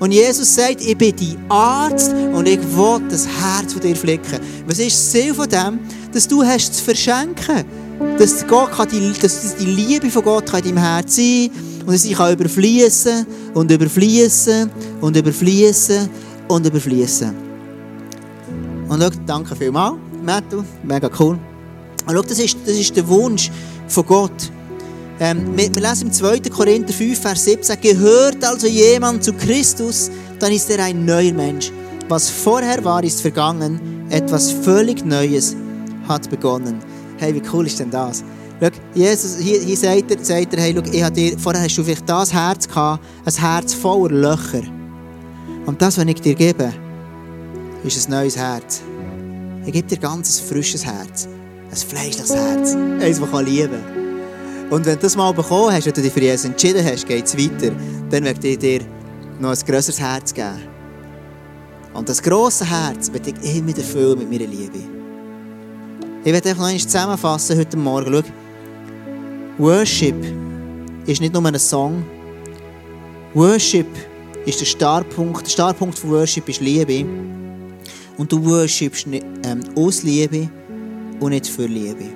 Und 0.00 0.10
Jesus 0.10 0.52
sagt, 0.52 0.80
ich 0.80 0.98
bin 0.98 1.14
dein 1.14 1.48
Arzt 1.48 2.12
und 2.12 2.48
ich 2.48 2.58
will 2.58 3.00
das 3.08 3.24
Herz 3.24 3.72
von 3.72 3.82
dir 3.82 3.94
flicken. 3.94 4.40
Was 4.66 4.80
ist 4.80 4.96
das 4.96 5.12
Ziel 5.12 5.32
von 5.32 5.48
dem? 5.48 5.78
Dass 6.12 6.26
du 6.26 6.42
hast 6.42 6.74
zu 6.74 6.82
verschenken 6.82 7.64
dass, 8.18 8.46
Gott 8.46 8.72
kann 8.72 8.88
die, 8.88 9.12
dass 9.20 9.56
die 9.56 9.64
Liebe 9.64 10.10
von 10.10 10.22
Gott 10.22 10.46
kann 10.46 10.60
in 10.60 10.74
deinem 10.74 10.78
Herz 10.78 11.16
sein 11.16 11.50
und 11.86 11.92
dass 11.92 12.02
sie 12.02 12.12
überfließen 12.12 13.26
und 13.54 13.70
überfließen 13.70 14.70
und 15.00 15.16
überfließen 15.16 16.08
und 16.48 16.66
überfließen. 16.66 17.34
Und 18.88 19.02
schau, 19.02 19.10
danke 19.26 19.54
vielmals, 19.54 19.96
Matthew, 20.24 20.62
mega 20.82 21.10
cool. 21.18 21.38
Und 22.06 22.14
schau, 22.14 22.22
das 22.22 22.38
ist, 22.38 22.56
das 22.64 22.74
ist 22.74 22.96
der 22.96 23.06
Wunsch 23.08 23.50
von 23.88 24.06
Gott. 24.06 24.50
Ähm, 25.20 25.56
wir, 25.56 25.74
wir, 25.74 25.82
lesen 25.82 26.06
im 26.06 26.12
2. 26.12 26.40
Korinther 26.40 26.92
5, 26.92 27.18
Vers 27.18 27.44
17, 27.44 27.80
gehört 27.80 28.44
also 28.44 28.66
jemand 28.66 29.24
zu 29.24 29.32
Christus, 29.32 30.10
dann 30.38 30.52
ist 30.52 30.70
er 30.70 30.84
ein 30.84 31.04
neuer 31.04 31.32
Mensch. 31.32 31.72
Was 32.08 32.30
vorher 32.30 32.82
war, 32.84 33.02
ist 33.02 33.20
vergangen, 33.20 34.06
etwas 34.10 34.52
völlig 34.52 35.04
Neues 35.04 35.56
hat 36.06 36.30
begonnen. 36.30 36.78
Hey, 37.18 37.34
wie 37.34 37.42
cool 37.52 37.66
ist 37.66 37.78
denn 37.78 37.90
das? 37.90 38.24
Schau, 38.60 38.68
Jesus, 38.94 39.38
hier, 39.38 39.60
hier 39.60 39.76
sagt, 39.76 40.10
er, 40.10 40.24
sagt 40.24 40.54
er, 40.54 40.62
hey, 40.62 40.74
schau, 40.74 40.82
ich 40.90 41.08
dir, 41.10 41.38
vorher 41.38 41.62
hast 41.62 41.76
du 41.76 41.84
vielleicht 41.84 42.08
das 42.08 42.32
Herz 42.32 42.66
gehabt, 42.66 43.04
ein 43.24 43.34
Herz 43.34 43.74
voller 43.74 44.14
Löcher. 44.14 44.62
Und 45.66 45.82
das, 45.82 45.98
was 45.98 46.04
ich 46.04 46.20
dir 46.20 46.34
gebe, 46.34 46.72
ist 47.84 48.08
ein 48.08 48.10
neues 48.12 48.36
Herz. 48.36 48.82
Ich 49.66 49.72
gebe 49.72 49.86
dir 49.86 49.98
ganz 49.98 50.40
ein 50.40 50.48
frisches 50.48 50.84
Herz. 50.84 51.28
Ein 51.70 51.76
fleischliches 51.76 52.34
Herz. 52.34 52.74
Eins, 52.74 53.20
das 53.20 53.42
lieben 53.42 53.70
kann. 53.70 53.98
Und 54.70 54.86
wenn 54.86 54.94
du 54.94 55.00
das 55.00 55.16
mal 55.16 55.32
bekommen 55.32 55.72
hast, 55.72 55.86
und 55.86 55.96
du 55.96 56.02
dich 56.02 56.12
für 56.12 56.20
Jesus 56.20 56.44
entschieden 56.44 56.84
hast, 56.84 57.06
geht 57.06 57.24
es 57.24 57.36
weiter, 57.36 57.74
dann 58.10 58.24
werde 58.24 58.48
ich 58.48 58.58
dir 58.58 58.80
noch 59.40 59.50
ein 59.50 59.58
grösseres 59.66 60.00
Herz 60.00 60.32
geben. 60.32 60.58
Und 61.94 62.08
das 62.08 62.22
grosse 62.22 62.68
Herz 62.68 63.12
werde 63.12 63.32
ich 63.42 63.56
immer 63.56 63.76
erfüllen 63.76 64.18
mit 64.18 64.30
meiner 64.30 64.46
Liebe. 64.46 64.97
Ich 66.24 66.32
werde 66.32 66.48
einfach 66.48 66.62
noch 66.62 66.68
einmal 66.68 66.80
zusammenfassen 66.80 67.58
heute 67.58 67.76
Morgen. 67.76 68.12
Schau, 68.12 69.64
Worship 69.64 70.16
ist 71.06 71.20
nicht 71.20 71.32
nur 71.32 71.44
ein 71.46 71.58
Song. 71.58 72.04
Worship 73.34 73.86
ist 74.44 74.60
der 74.60 74.66
Startpunkt. 74.66 75.46
Der 75.46 75.50
Startpunkt 75.50 75.96
von 75.96 76.10
Worship 76.10 76.48
ist 76.48 76.60
Liebe. 76.60 77.08
Und 78.16 78.32
du 78.32 78.44
worshipst 78.44 79.06
ähm, 79.06 79.60
aus 79.76 80.02
Liebe 80.02 80.50
und 81.20 81.30
nicht 81.30 81.46
für 81.46 81.66
Liebe. 81.66 82.06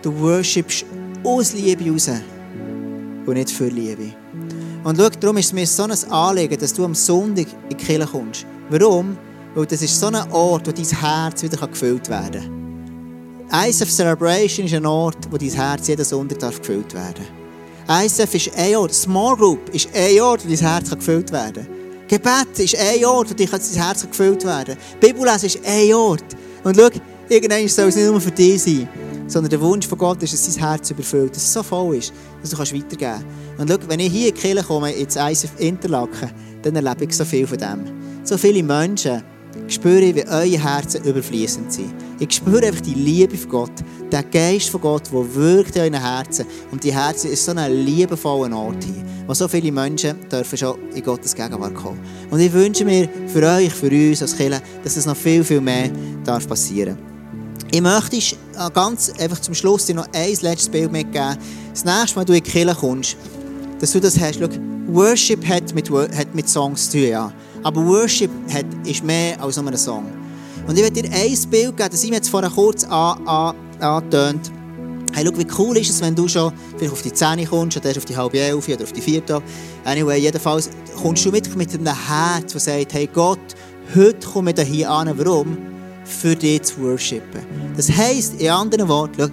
Du 0.00 0.16
worshipst 0.16 0.84
aus 1.24 1.52
Liebe 1.54 1.90
raus 1.90 2.08
und 3.26 3.34
nicht 3.34 3.50
für 3.50 3.66
Liebe. 3.66 4.12
Und 4.84 4.96
schau, 4.96 5.08
darum 5.08 5.38
ist 5.38 5.46
es 5.46 5.52
mir 5.52 5.66
so 5.66 5.82
ein 5.82 6.12
Anliegen, 6.12 6.56
dass 6.56 6.72
du 6.72 6.84
am 6.84 6.94
Sonntag 6.94 7.46
in 7.68 7.76
die 7.76 7.84
Kirche 7.84 8.06
kommst. 8.06 8.46
Warum? 8.70 9.18
Weil 9.56 9.66
das 9.66 9.82
ist 9.82 9.98
so 9.98 10.06
ein 10.06 10.14
Ort, 10.30 10.68
wo 10.68 10.72
dein 10.72 10.84
Herz 10.84 11.42
wieder 11.42 11.66
gefüllt 11.66 12.08
werden 12.08 12.42
kann. 12.42 12.57
ISF 13.50 13.90
Celebration 13.90 14.66
ist 14.66 14.74
ein 14.74 14.84
Ort, 14.84 15.16
wo 15.30 15.38
dein 15.38 15.48
Herz 15.48 15.88
jeden 15.88 16.04
darf 16.38 16.58
gefüllt 16.58 16.92
werden 16.92 17.24
darf. 17.86 18.04
ISF 18.04 18.34
ist 18.34 18.50
ein 18.54 18.76
Ort, 18.76 18.92
Small 18.92 19.36
Group 19.36 19.74
ist 19.74 19.88
ein 19.94 20.20
Ort, 20.20 20.44
wo 20.44 20.48
dein 20.50 20.58
Herz 20.58 20.90
gefüllt 20.90 21.32
werden 21.32 21.66
kann. 21.66 22.06
Gebet 22.08 22.58
ist 22.58 22.76
ein 22.76 23.02
Ort, 23.06 23.30
wo 23.30 23.34
dein 23.34 23.48
Herz 23.48 24.06
gefüllt 24.06 24.44
werden 24.44 24.76
kann. 24.76 25.00
Bibellesen 25.00 25.46
ist 25.46 25.60
ein 25.64 25.94
Ort. 25.94 26.24
Und 26.62 26.76
schau, 26.76 26.90
irgendwann 27.30 27.66
soll 27.68 27.88
es 27.88 27.96
nicht 27.96 28.06
nur 28.06 28.20
für 28.20 28.30
dich 28.30 28.62
sein, 28.62 28.86
sondern 29.26 29.48
der 29.48 29.60
Wunsch 29.62 29.86
von 29.86 29.96
Gott 29.96 30.22
ist, 30.22 30.34
dass 30.34 30.54
dein 30.54 30.68
Herz 30.68 30.90
überfüllt, 30.90 31.34
dass 31.34 31.42
es 31.42 31.52
so 31.54 31.62
voll 31.62 31.96
ist, 31.96 32.12
dass 32.42 32.50
du 32.50 32.56
kannst 32.56 32.74
weitergeben 32.74 33.24
kannst. 33.56 33.60
Und 33.60 33.70
schau, 33.70 33.88
wenn 33.88 34.00
ich 34.00 34.12
hier 34.12 34.28
in 34.28 34.34
die 34.34 34.40
Kirche 34.42 34.62
komme, 34.62 34.92
ins 34.92 35.16
ISF 35.16 35.58
Interlaken, 35.58 36.32
dann 36.60 36.76
erlebe 36.76 37.06
ich 37.06 37.16
so 37.16 37.24
viel 37.24 37.46
von 37.46 37.56
dem. 37.56 37.84
So 38.24 38.36
viele 38.36 38.62
Menschen 38.62 39.22
spüre, 39.68 40.14
wie 40.14 40.26
eure 40.26 40.62
Herzen 40.62 41.02
überfließend 41.04 41.72
sind. 41.72 42.07
Ich 42.20 42.34
spüre 42.34 42.66
einfach 42.66 42.80
die 42.80 42.94
Liebe 42.94 43.36
von 43.36 43.48
Gott, 43.48 43.70
den 44.10 44.30
Geist 44.32 44.70
von 44.70 44.80
Gott, 44.80 45.04
der 45.12 45.34
wirkt 45.34 45.76
in 45.76 45.82
euren 45.82 46.02
Herzen. 46.02 46.46
Und 46.72 46.82
die 46.82 46.92
Herzen 46.92 47.30
ist 47.30 47.44
so 47.44 47.52
ein 47.52 47.72
liebevoller 47.84 48.56
Ort 48.56 48.82
hier, 48.82 49.04
wo 49.24 49.34
so 49.34 49.46
viele 49.46 49.70
Menschen 49.70 50.28
dürfen 50.28 50.58
schon 50.58 50.78
in 50.94 51.04
Gottes 51.04 51.32
Gegenwart 51.32 51.76
kommen. 51.76 52.00
Und 52.28 52.40
ich 52.40 52.52
wünsche 52.52 52.84
mir 52.84 53.08
für 53.28 53.46
euch, 53.46 53.72
für 53.72 53.88
uns 53.88 54.20
als 54.20 54.36
Kirche, 54.36 54.60
dass 54.82 54.96
es 54.96 55.06
noch 55.06 55.16
viel, 55.16 55.44
viel 55.44 55.60
mehr 55.60 55.90
darf 56.24 56.48
passieren 56.48 56.98
Ich 57.70 57.80
möchte 57.80 58.18
ganz 58.74 59.12
einfach 59.16 59.40
zum 59.40 59.54
Schluss 59.54 59.86
dir 59.86 59.94
noch 59.94 60.08
ein 60.12 60.36
letztes 60.40 60.68
Bild 60.68 60.90
mitgeben. 60.90 61.38
Das 61.70 61.84
nächste 61.84 62.16
Mal, 62.16 62.22
wenn 62.22 62.26
du 62.26 62.32
in 62.32 62.42
die 62.42 62.50
Kirche 62.50 62.74
kommst, 62.74 63.16
dass 63.78 63.92
du 63.92 64.00
das 64.00 64.18
hast. 64.18 64.40
Schau, 64.40 64.48
Worship 64.88 65.46
hat 65.46 65.72
mit, 65.72 65.88
hat 65.88 66.34
mit 66.34 66.48
Songs 66.48 66.90
zu 66.90 66.98
tun, 66.98 67.08
ja. 67.08 67.32
Aber 67.62 67.86
Worship 67.86 68.30
hat, 68.52 68.66
ist 68.84 69.04
mehr 69.04 69.40
als 69.40 69.56
nur 69.56 69.68
ein 69.68 69.76
Song. 69.76 70.06
Und 70.68 70.76
ich 70.76 70.82
werde 70.82 71.02
dir 71.02 71.10
ein 71.10 71.50
Bild 71.50 71.76
geben, 71.76 71.88
das 71.90 72.04
ich 72.04 72.10
mir 72.10 72.16
jetzt 72.16 72.28
vorher 72.28 72.50
kurz 72.50 72.84
angetönt 72.84 74.52
Hey, 75.14 75.26
schau, 75.26 75.38
wie 75.38 75.46
cool 75.58 75.76
ist 75.78 75.90
es, 75.90 76.00
wenn 76.00 76.14
du 76.14 76.28
schon 76.28 76.52
vielleicht 76.76 76.92
auf 76.92 77.02
die 77.02 77.12
10 77.12 77.48
kommst, 77.48 77.76
oder 77.78 77.86
erst 77.86 77.98
auf 77.98 78.04
die 78.04 78.16
halbe 78.16 78.38
elf 78.38 78.68
oder 78.68 78.84
auf 78.84 78.92
die 78.92 79.00
4. 79.00 79.22
Anyway, 79.84 80.20
jedenfalls 80.20 80.70
kommst 81.02 81.24
du 81.24 81.30
mit, 81.30 81.56
mit 81.56 81.74
einem 81.74 81.86
Herz, 81.86 82.52
das 82.52 82.66
sagt, 82.66 82.92
hey 82.92 83.08
Gott, 83.12 83.40
heute 83.96 84.26
komme 84.26 84.52
ich 84.56 84.60
hier 84.60 84.90
an. 84.90 85.10
Warum? 85.16 85.56
Für 86.04 86.36
dich 86.36 86.62
zu 86.62 86.82
worshipen. 86.82 87.40
Das 87.76 87.90
heisst, 87.90 88.34
in 88.40 88.50
anderen 88.50 88.86
Worten, 88.86 89.14
schau, 89.18 89.28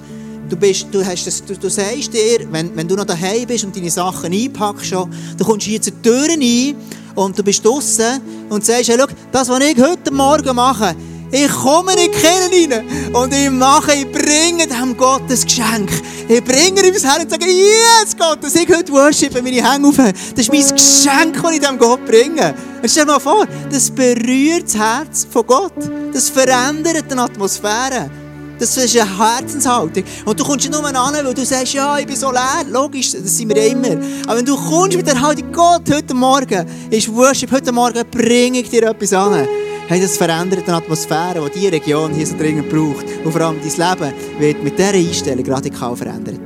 du, 0.50 0.56
bist, 0.56 0.88
du, 0.92 1.06
hast 1.06 1.28
das, 1.28 1.44
du, 1.44 1.56
du 1.56 1.70
sagst 1.70 2.14
dir, 2.14 2.48
wenn, 2.50 2.76
wenn 2.76 2.88
du 2.88 2.96
noch 2.96 3.06
daheim 3.06 3.46
bist 3.46 3.66
und 3.66 3.76
deine 3.76 3.92
Sachen 3.92 4.34
einpackst 4.34 4.88
schon, 4.88 5.12
du 5.38 5.44
kommst 5.44 5.68
hier 5.68 5.82
zur 5.82 6.02
Tür 6.02 6.30
rein 6.30 6.76
und 7.14 7.38
du 7.38 7.44
bist 7.44 7.64
draußen 7.64 8.22
und 8.50 8.66
sagst, 8.66 8.90
hey, 8.90 8.98
schau, 8.98 9.06
das, 9.32 9.50
was 9.50 9.60
ich 9.60 9.80
heute 9.80 10.12
Morgen 10.12 10.56
mache, 10.56 10.96
ich 11.36 11.52
komme 11.52 11.92
in 11.94 12.12
die 12.12 12.18
Kirche 12.18 12.72
rein 12.72 13.14
und 13.14 13.34
ich 13.34 13.50
mache, 13.50 13.94
ich 13.94 14.10
bringe 14.10 14.66
dem 14.68 14.96
Gott 14.96 15.24
ein 15.24 15.28
Geschenk. 15.28 15.92
Ich 16.30 16.42
bringe 16.42 16.82
ihm 16.82 16.94
das 16.94 17.04
Herz 17.04 17.24
und 17.24 17.30
sage, 17.30 17.46
yes, 17.46 18.16
Gott, 18.18 18.42
dass 18.42 18.56
ich 18.56 18.70
heute 18.70 18.92
worshipe, 18.94 19.42
meine 19.42 19.70
Hände 19.70 19.90
auf. 19.90 19.98
Das 19.98 20.48
ist 20.48 20.52
mein 20.52 20.62
Geschenk, 20.62 21.42
das 21.42 21.52
ich 21.52 21.60
dem 21.60 21.78
Gott 21.78 22.06
bringe. 22.06 22.56
Und 22.82 22.90
stell 22.90 23.06
dir 23.06 23.12
mal 23.12 23.20
vor, 23.20 23.46
das 23.70 23.92
berührt 23.92 24.64
das 24.64 24.78
Herz 24.78 25.28
von 25.30 25.46
Gott. 25.46 25.74
Das 26.14 26.30
verändert 26.30 27.04
die 27.12 27.18
Atmosphäre. 27.18 28.10
Das 28.58 28.78
ist 28.78 28.98
eine 28.98 29.18
Herzenshaltung. 29.18 30.06
Und 30.24 30.40
du 30.40 30.46
kommst 30.46 30.70
nicht 30.70 30.72
nur 30.72 30.86
an, 30.86 31.14
weil 31.14 31.34
du 31.34 31.46
sagst, 31.46 31.74
ja, 31.74 31.98
ich 32.00 32.08
bin 32.08 32.16
so 32.16 32.32
leer. 32.32 32.64
Logisch, 32.70 33.12
das 33.12 33.38
sind 33.38 33.54
wir 33.54 33.62
immer. 33.68 34.02
Aber 34.26 34.38
wenn 34.38 34.46
du 34.46 34.56
kommst 34.56 34.96
mit 34.96 35.06
der 35.06 35.20
Haltung, 35.20 35.52
Gott, 35.52 35.84
heute 35.94 36.14
Morgen 36.14 36.66
ist 36.90 37.14
Worship, 37.14 37.52
heute 37.52 37.74
Morgen 37.74 38.06
bringe 38.10 38.60
ich 38.60 38.70
dir 38.70 38.84
etwas 38.84 39.12
an. 39.12 39.46
Hey, 39.88 40.02
das 40.02 40.18
verändert 40.18 40.68
die 40.68 40.72
Atmosphäre, 40.72 41.48
die 41.48 41.60
diese 41.60 41.72
Region 41.72 42.12
hier 42.12 42.26
so 42.26 42.36
dringend 42.36 42.70
braucht. 42.70 43.06
Und 43.24 43.32
vor 43.32 43.42
allem 43.42 43.60
dein 43.62 44.00
Leben 44.00 44.40
wird 44.40 44.64
mit 44.64 44.80
dieser 44.80 44.94
Einstellung 44.96 45.46
radikal 45.46 45.96
verändert. 45.96 46.40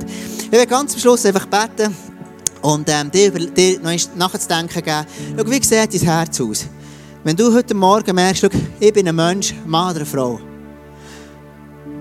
Ich 0.44 0.52
will 0.52 0.66
ganz 0.66 0.92
am 0.92 1.00
Schluss 1.00 1.24
einfach 1.24 1.46
beten 1.46 1.96
und 2.60 2.86
ähm, 2.90 3.10
dir, 3.10 3.30
dir 3.30 3.80
noch 3.80 4.14
nachzudenken 4.14 4.82
geben. 4.82 5.06
Schau, 5.38 5.50
wie 5.50 5.62
sieht 5.62 5.72
dein 5.72 6.00
Herz 6.00 6.38
aus? 6.38 6.66
Wenn 7.24 7.34
du 7.34 7.54
heute 7.54 7.72
Morgen 7.72 8.14
merkst, 8.14 8.42
schau, 8.42 8.58
ich 8.78 8.92
bin 8.92 9.08
ein 9.08 9.16
Mensch, 9.16 9.54
Mann 9.64 9.96
oder 9.96 10.04
Frau, 10.04 10.38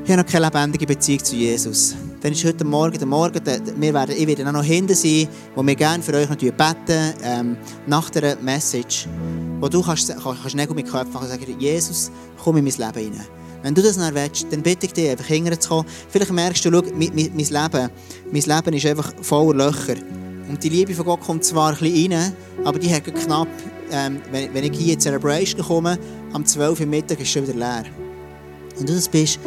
ich 0.03 0.11
habe 0.11 0.21
noch 0.21 0.29
keine 0.29 0.45
lebendige 0.45 0.87
Beziehung 0.87 1.23
zu 1.23 1.37
Jesus. 1.37 1.95
Dann 2.21 2.33
ist 2.33 2.43
heute 2.43 2.65
Morgen 2.65 2.97
der 2.97 3.07
Morgen, 3.07 3.39
wir 3.77 3.93
werden, 3.93 4.13
ich 4.17 4.27
werde 4.27 4.43
noch 4.51 4.61
hinten 4.61 4.93
sein, 4.93 5.27
wo 5.55 5.65
wir 5.65 5.75
gerne 5.75 6.03
für 6.03 6.13
euch 6.13 6.27
noch 6.27 6.35
beten, 6.35 7.13
ähm, 7.23 7.57
nach 7.87 8.09
der 8.09 8.35
Message, 8.41 9.07
wo 9.61 9.69
du 9.69 9.81
kannst, 9.81 10.13
kannst 10.21 10.55
Nägel 10.55 10.75
mit 10.75 10.91
Köpfen 10.91 11.13
machen 11.13 11.29
sagen, 11.29 11.55
Jesus, 11.57 12.11
komm 12.43 12.57
in 12.57 12.65
mein 12.65 12.73
Leben 12.73 13.13
rein. 13.13 13.25
Wenn 13.63 13.73
du 13.73 13.81
das 13.81 13.97
nicht 13.97 14.13
willst, 14.13 14.47
dann 14.51 14.61
bitte 14.61 14.85
ich 14.87 14.93
dich, 14.93 15.09
einfach 15.09 15.27
hinterzukommen. 15.27 15.85
Vielleicht 16.09 16.31
merkst 16.31 16.65
du, 16.65 16.71
schau, 16.71 16.81
mein, 16.93 17.15
Leben, 17.15 17.89
mein 18.31 18.41
Leben 18.41 18.73
ist 18.73 18.85
einfach 18.85 19.13
voller 19.21 19.65
Löcher. 19.65 19.95
Und 20.49 20.61
die 20.61 20.69
Liebe 20.69 20.93
von 20.93 21.05
Gott 21.05 21.21
kommt 21.21 21.45
zwar 21.45 21.71
ein 21.71 21.77
bisschen 21.77 22.11
rein, 22.11 22.33
aber 22.65 22.79
die 22.79 22.93
hat 22.93 23.05
knapp, 23.05 23.47
ähm, 23.91 24.19
wenn, 24.31 24.53
wenn 24.53 24.63
ich 24.65 24.77
hier 24.77 24.95
in 24.95 24.99
Celebration 24.99 25.61
komme, 25.61 25.97
am 26.33 26.45
12 26.45 26.81
Uhr 26.81 26.85
Mittag 26.85 27.21
ist 27.21 27.29
schon 27.29 27.43
wieder 27.43 27.57
leer. 27.57 27.85
Und 28.77 28.89
du 28.89 28.93
das 28.93 29.07
bist, 29.07 29.39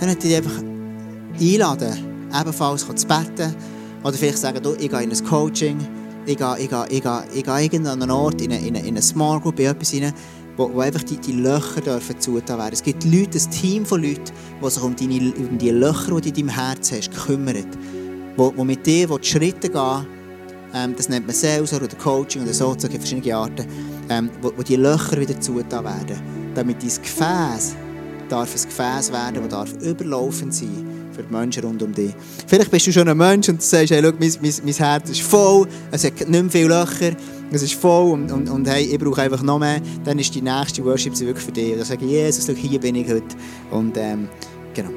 dann 0.00 0.08
ich 0.10 0.16
dich 0.16 0.36
einfach 0.36 0.62
einladen, 1.40 2.05
ebenfalls 2.38 2.86
zu 2.86 3.06
beten. 3.06 3.54
Oder 4.02 4.14
vielleicht 4.14 4.38
sagen, 4.38 4.62
du, 4.62 4.74
ich 4.74 4.88
gehe 4.88 5.02
in 5.02 5.10
ein 5.10 5.24
Coaching, 5.24 5.78
ich 6.26 6.36
gehe, 6.36 6.58
ich 6.58 6.68
gehe, 6.68 6.86
ich 6.88 7.02
gehe, 7.02 7.24
ich 7.34 7.44
gehe 7.44 7.62
irgendwo 7.62 7.90
an 7.90 8.10
Ort, 8.10 8.40
in 8.40 8.52
eine, 8.52 8.60
in 8.60 8.76
eine, 8.76 8.80
in 8.80 8.94
eine 8.94 9.02
Small 9.02 9.40
Group, 9.40 9.58
in 9.58 9.66
etwas 9.66 9.92
rein, 9.94 10.12
wo, 10.56 10.72
wo 10.72 10.80
einfach 10.80 11.02
die, 11.02 11.16
die 11.16 11.32
Löcher 11.32 11.80
dürfen 11.80 12.18
zugetan 12.20 12.58
werden. 12.58 12.72
Es 12.72 12.82
gibt 12.82 13.04
Leute, 13.04 13.38
ein 13.38 13.50
Team 13.50 13.86
von 13.86 14.02
Leuten, 14.02 14.32
die 14.62 14.70
sich 14.70 14.82
um, 14.82 14.96
deine, 14.96 15.32
um 15.34 15.58
die 15.58 15.70
Löcher, 15.70 16.20
die 16.20 16.32
du 16.32 16.40
in 16.40 16.46
deinem 16.46 16.48
Herz 16.48 16.92
hast, 16.92 17.10
kümmern. 17.12 17.66
Wo, 18.36 18.52
wo 18.54 18.64
mit 18.64 18.84
dir 18.84 19.08
wo 19.08 19.18
die 19.18 19.26
Schritte 19.26 19.68
gehen, 19.68 20.06
ähm, 20.74 20.94
das 20.96 21.08
nennt 21.08 21.26
man 21.26 21.34
Sales 21.34 21.72
oder 21.72 21.88
Coaching 21.88 22.42
oder 22.42 22.52
so, 22.52 22.74
so 22.76 22.88
verschiedene 22.88 23.34
Arten, 23.34 23.66
ähm, 24.08 24.30
wo, 24.42 24.52
wo 24.56 24.62
die 24.62 24.76
Löcher 24.76 25.18
wieder 25.18 25.40
zugetan 25.40 25.84
werden. 25.84 26.20
Damit 26.54 26.82
dein 26.82 26.88
Gefäß 26.88 27.76
darf 28.28 28.54
ein 28.54 28.62
Gefäß 28.62 29.12
werden, 29.12 29.42
das 29.42 29.48
darf 29.48 29.72
überlaufend 29.82 30.54
sein 30.54 30.85
für 31.16 31.22
die 31.22 31.32
Menschen 31.32 31.64
rund 31.64 31.82
um 31.82 31.92
dich. 31.92 32.14
Vielleicht 32.46 32.70
bist 32.70 32.86
du 32.86 32.92
schon 32.92 33.08
ein 33.08 33.16
Mensch 33.16 33.48
und 33.48 33.62
sagst, 33.62 33.90
hey, 33.90 34.00
schau, 34.02 34.12
mein, 34.18 34.32
mein, 34.40 34.52
mein 34.64 34.74
Herz 34.74 35.10
ist 35.10 35.22
voll, 35.22 35.66
es 35.90 36.04
hat 36.04 36.14
nicht 36.20 36.28
mehr 36.30 36.50
viele 36.50 36.68
Löcher, 36.68 37.16
es 37.50 37.62
ist 37.62 37.74
voll 37.74 38.12
und, 38.12 38.30
und, 38.30 38.48
und 38.48 38.68
hey, 38.68 38.84
ich 38.84 38.98
brauche 38.98 39.22
einfach 39.22 39.42
noch 39.42 39.58
mehr. 39.58 39.80
Dann 40.04 40.18
ist 40.18 40.34
die 40.34 40.42
nächste 40.42 40.84
Worship 40.84 41.18
wirklich 41.18 41.44
für 41.44 41.52
dich. 41.52 41.72
Und 41.72 41.78
dann 41.78 41.86
sage 41.86 42.04
ich, 42.04 42.10
Jesus, 42.10 42.46
schau, 42.46 42.52
hier 42.52 42.80
bin 42.80 42.96
ich 42.96 43.08
heute. 43.08 43.36
Und 43.70 43.96
ähm, 43.96 44.28
genau. 44.74 44.90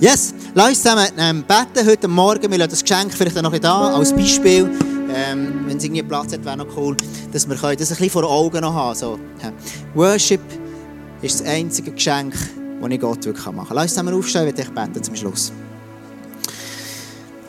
Yes, 0.00 0.34
lass 0.54 0.68
uns 0.70 0.82
zusammen 0.82 1.06
ähm, 1.18 1.44
beten 1.44 1.86
heute 1.86 2.08
Morgen. 2.08 2.50
Wir 2.50 2.58
lassen 2.58 2.70
das 2.70 2.82
Geschenk 2.82 3.12
vielleicht 3.12 3.40
noch 3.40 3.56
da 3.58 3.94
als 3.94 4.12
Beispiel. 4.12 4.70
Ähm, 5.14 5.66
wenn 5.66 5.76
es 5.76 5.84
irgendwie 5.84 6.02
Platz 6.02 6.32
hat, 6.32 6.44
wäre 6.44 6.56
noch 6.56 6.76
cool, 6.76 6.96
dass 7.32 7.48
wir 7.48 7.54
das 7.54 7.70
ein 7.70 7.76
bisschen 7.76 8.10
vor 8.10 8.24
Augen 8.24 8.60
noch 8.60 8.72
haben. 8.72 8.96
So. 8.96 9.18
Worship 9.94 10.40
ist 11.20 11.40
das 11.40 11.46
einzige 11.46 11.90
Geschenk, 11.90 12.34
das 12.80 12.90
ich 12.90 13.00
Gott 13.00 13.24
wirklich 13.24 13.46
machen 13.46 13.68
kann. 13.68 13.76
Lass 13.76 13.84
uns 13.84 13.94
zusammen 13.94 14.14
aufstehen, 14.14 14.54
ich 14.56 14.70
bete 14.70 15.02
zum 15.02 15.16
Schluss. 15.16 15.52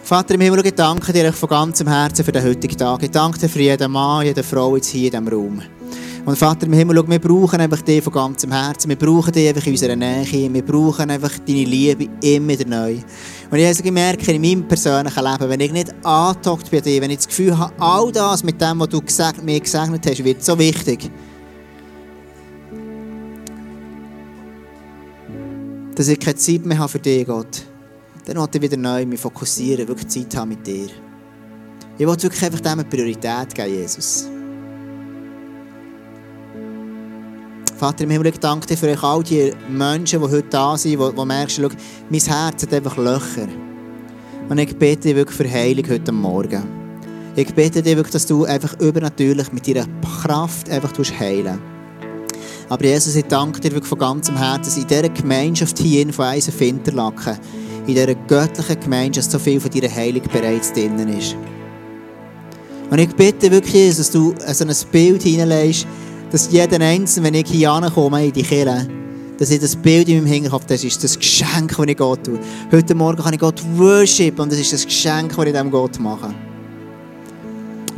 Vater 0.04 0.34
im 0.34 0.42
Himmel, 0.42 0.66
ich 0.66 0.74
danke 0.74 1.14
dir 1.14 1.32
von 1.32 1.48
ganzem 1.48 1.88
Herzen 1.88 2.26
für 2.26 2.34
den 2.34 2.44
heutigen 2.44 2.78
Tag. 2.78 3.02
Ich 3.02 3.12
danke 3.12 3.40
dir 3.40 3.48
für 3.48 3.62
jeden 3.62 3.92
Mann, 3.92 4.26
jede 4.26 4.44
Frau 4.44 4.76
jetzt 4.76 4.90
hier 4.90 5.06
in 5.06 5.12
diesem 5.12 5.28
Raum. 5.28 5.62
Und 6.26 6.38
Vater 6.38 6.68
im 6.68 6.74
Himmel, 6.74 7.02
wir 7.08 7.20
brauchen 7.20 7.62
einfach 7.62 7.82
dich 7.82 8.04
von 8.04 8.14
ganzem 8.14 8.52
Herzen. 8.52 8.90
Wir 8.90 8.98
brauchen 8.98 9.32
dich 9.32 9.48
einfach 9.48 9.66
in 9.66 9.72
unserer 9.72 9.96
Nähe. 9.96 10.54
Wir 10.54 10.66
brauchen 10.66 11.10
einfach 11.10 11.32
deine 11.48 11.64
Liebe 11.64 12.10
immer 12.22 12.50
wieder 12.50 12.68
neu. 12.68 12.98
Und 13.50 13.58
ich 13.58 13.84
gemerkt, 13.84 14.28
in 14.28 14.42
meinem 14.42 14.68
persönlichen 14.68 15.24
Leben, 15.24 15.50
wenn 15.50 15.60
ich 15.62 15.72
nicht 15.72 16.06
angehockt 16.06 16.70
bei 16.70 16.82
dir, 16.82 17.02
wenn 17.02 17.12
ich 17.12 17.18
das 17.18 17.28
Gefühl 17.28 17.58
habe, 17.58 17.74
all 17.80 18.12
das 18.12 18.44
mit 18.44 18.62
dem, 18.62 18.80
was 18.82 18.90
du 18.90 19.02
gesagt, 19.02 19.44
mir 19.44 19.60
gesegnet 19.60 20.06
hast, 20.06 20.24
wird 20.24 20.44
so 20.44 20.60
wichtig. 20.60 21.10
Dass 26.02 26.08
ich 26.08 26.20
keine 26.20 26.36
Zeit 26.36 26.66
mehr 26.66 26.80
habe 26.80 26.90
für 26.90 26.98
dich, 26.98 27.28
Gott. 27.28 27.62
Dann 28.26 28.38
wollte 28.38 28.58
ich 28.58 28.64
wieder 28.64 28.76
neu 28.76 29.06
mich 29.06 29.20
fokussieren, 29.20 29.88
wirklich 29.88 30.08
Zeit 30.08 30.36
haben 30.36 30.50
mit 30.50 30.66
dir. 30.66 30.88
Ich 31.96 32.08
wollte 32.08 32.24
wirklich 32.24 32.44
einfach 32.44 32.60
dem 32.60 32.72
eine 32.72 32.86
Priorität 32.86 33.54
geben, 33.54 33.72
Jesus. 33.72 34.28
Vater 37.78 38.04
im 38.04 38.10
Himmel, 38.10 38.28
ich 38.30 38.40
danke 38.40 38.66
dir 38.66 38.78
für 38.78 38.88
euch 38.88 39.04
all 39.04 39.22
die 39.22 39.54
Menschen, 39.70 40.22
die 40.22 40.28
heute 40.28 40.50
da 40.50 40.76
sind, 40.76 41.00
die, 41.00 41.16
die 41.16 41.26
merken, 41.26 41.52
schau, 41.52 41.70
mein 42.10 42.20
Herz 42.20 42.64
hat 42.64 42.74
einfach 42.74 42.98
Löcher. 42.98 43.48
Und 44.50 44.58
ich 44.58 44.76
bete 44.76 45.04
dich 45.04 45.16
wirklich 45.16 45.38
für 45.38 45.48
Heilung 45.48 45.88
heute 45.88 46.12
Morgen. 46.12 46.64
Ich 47.36 47.54
bete 47.54 47.84
dir 47.84 47.96
wirklich, 47.96 48.14
dass 48.14 48.26
du 48.26 48.46
einfach 48.46 48.74
übernatürlich 48.80 49.52
mit 49.52 49.68
deiner 49.68 49.86
Kraft 50.24 50.68
einfach 50.68 50.94
heilen 51.20 51.71
aber 52.72 52.86
Jesus, 52.86 53.18
ich 53.18 53.26
danke 53.26 53.60
dir 53.60 53.74
wirklich 53.74 53.90
von 53.90 54.00
ganzem 54.00 54.38
Herzen, 54.38 54.64
dass 54.64 54.78
in 54.78 54.88
dieser 54.88 55.10
Gemeinschaft 55.10 55.78
hier 55.78 56.04
in 56.04 56.18
Eisen 56.18 56.54
Finterlaken, 56.54 57.38
in 57.86 57.96
dieser 57.96 58.16
göttlichen 58.16 58.80
Gemeinschaft 58.80 59.30
so 59.30 59.40
viel 59.40 59.60
von 59.60 59.70
deiner 59.70 59.94
Heilung 59.94 60.22
bereits 60.32 60.72
drinnen 60.72 61.10
ist. 61.10 61.36
Und 62.90 62.98
ich 62.98 63.14
bitte 63.14 63.52
wirklich, 63.52 63.74
Jesus, 63.74 64.10
dass 64.10 64.12
du 64.12 64.34
so 64.54 64.64
ein 64.64 64.90
Bild 64.90 65.22
hineinlegst, 65.22 65.86
dass 66.32 66.50
jeder 66.50 66.80
Einzelne, 66.80 67.28
wenn 67.28 67.34
ich 67.34 67.50
hier 67.50 67.74
ankomme 67.74 68.28
in 68.28 68.32
die 68.32 68.42
Kirche, 68.42 68.88
dass 69.38 69.52
ich 69.52 69.60
das 69.60 69.76
Bild 69.76 70.08
in 70.08 70.24
meinem 70.24 70.28
Hinterkopf, 70.28 70.66
das 70.66 70.86
ist 70.86 71.04
das 71.04 71.20
Geschenk, 71.20 71.76
das 71.76 71.86
ich 71.86 71.98
Gott 71.98 72.24
tue. 72.24 72.40
Heute 72.72 72.96
Morgen 72.96 73.22
kann 73.22 73.34
ich 73.34 73.40
Gott 73.42 73.62
worship 73.76 74.40
und 74.40 74.50
das 74.50 74.60
ist 74.60 74.72
das 74.72 74.86
Geschenk, 74.86 75.36
das 75.36 75.46
ich 75.46 75.52
dem 75.52 75.72
Gott 75.72 76.00
mache. 76.00 76.34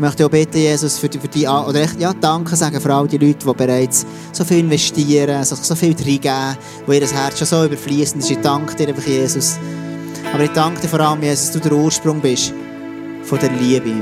Möchte 0.04 0.26
auch 0.26 0.30
bitten, 0.30 0.58
Jesus, 0.58 1.00
für 1.00 1.08
die, 1.08 1.18
für 1.18 1.30
die 1.30 1.48
oder 1.48 1.76
echt, 1.76 1.98
ja, 1.98 2.12
Danke 2.12 2.58
sagen 2.58 2.82
für 2.82 2.94
all 2.94 3.08
die 3.08 3.18
Leute, 3.18 3.46
die 3.48 3.54
bereits 3.54 4.06
so 4.34 4.44
viel 4.44 4.60
investieren, 4.60 5.42
so, 5.46 5.56
so 5.56 5.76
viel 5.76 5.96
reingeben, 5.96 6.58
wo 6.86 6.92
ihr 6.92 7.08
Herz 7.08 7.38
schon 7.38 7.48
so 7.48 7.64
überfließend 7.64 8.22
ist. 8.22 8.30
Ich 8.30 8.38
danke 8.40 8.76
dir 8.76 8.90
einfach, 8.90 9.08
Jesus. 9.08 9.58
Aber 10.34 10.44
ich 10.44 10.50
danke 10.50 10.82
dir 10.82 10.90
vor 10.90 11.00
allem, 11.00 11.24
Jesus, 11.24 11.52
dass 11.52 11.62
du 11.62 11.70
der 11.70 11.78
Ursprung 11.78 12.20
bist 12.20 12.54
von 13.24 13.40
der 13.40 13.50
Liebe. 13.54 13.94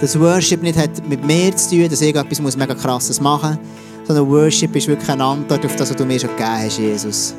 Dass 0.00 0.16
Worship 0.16 0.62
nicht 0.62 0.78
hat 0.78 1.08
mit 1.08 1.26
mir 1.26 1.56
zu 1.56 1.70
tun, 1.70 1.88
dass 1.90 2.00
ich 2.00 2.14
etwas 2.14 2.40
muss 2.40 2.56
mega 2.56 2.76
krasses 2.76 3.20
machen 3.20 3.58
muss, 3.58 4.06
sondern 4.06 4.30
Worship 4.30 4.76
ist 4.76 4.86
wirklich 4.86 5.10
eine 5.10 5.24
Antwort 5.24 5.66
auf 5.66 5.74
das, 5.74 5.90
was 5.90 5.96
du 5.96 6.04
mir 6.04 6.20
schon 6.20 6.30
gegeben 6.30 6.50
hast, 6.50 6.78
Jesus. 6.78 7.34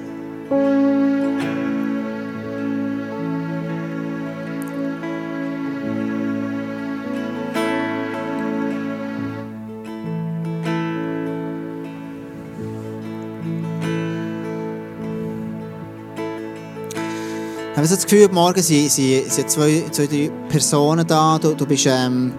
Habe 17.84 17.89
so 17.89 17.95
das 17.95 18.05
Gefühl, 18.05 18.29
morgen 18.31 18.61
sind, 18.61 18.89
sind, 18.89 19.29
sind 19.29 19.49
zwei, 19.49 19.84
zwei 19.91 20.07
drei 20.07 20.31
Personen 20.47 21.05
da. 21.05 21.38
Du, 21.38 21.53
du 21.53 21.65
bist, 21.65 21.86
ähm, 21.86 22.31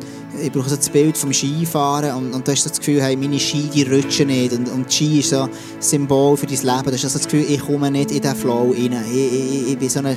ich 0.43 0.51
brauche 0.51 0.71
so 0.71 0.77
das 0.77 0.89
Bild 0.89 1.19
vom 1.19 1.35
Skifahren 1.35 2.15
und, 2.15 2.33
und 2.33 2.49
du 2.49 2.51
hast 2.51 2.63
so 2.63 2.71
das 2.71 2.79
Gefühl, 2.79 3.03
hey, 3.03 3.15
meine 3.15 3.39
Ski 3.39 3.69
die 3.69 3.83
rutschen 3.83 4.29
nicht. 4.29 4.55
Und, 4.55 4.71
und 4.71 4.91
Ski 4.91 5.21
ist 5.21 5.29
so 5.29 5.43
ein 5.43 5.51
Symbol 5.81 6.35
für 6.39 6.47
dein 6.47 6.57
Leben. 6.57 6.85
Du 6.85 6.93
hast 6.93 7.03
so 7.03 7.19
das 7.19 7.25
Gefühl, 7.25 7.45
ich 7.47 7.61
komme 7.61 7.91
nicht 7.91 8.11
in 8.11 8.23
diesen 8.23 8.37
Flow 8.37 8.71
rein. 8.71 8.97
Ich, 9.13 9.33
ich, 9.33 9.69
ich 9.73 9.79
bin 9.79 9.89
so 9.91 9.99
eine, 9.99 10.17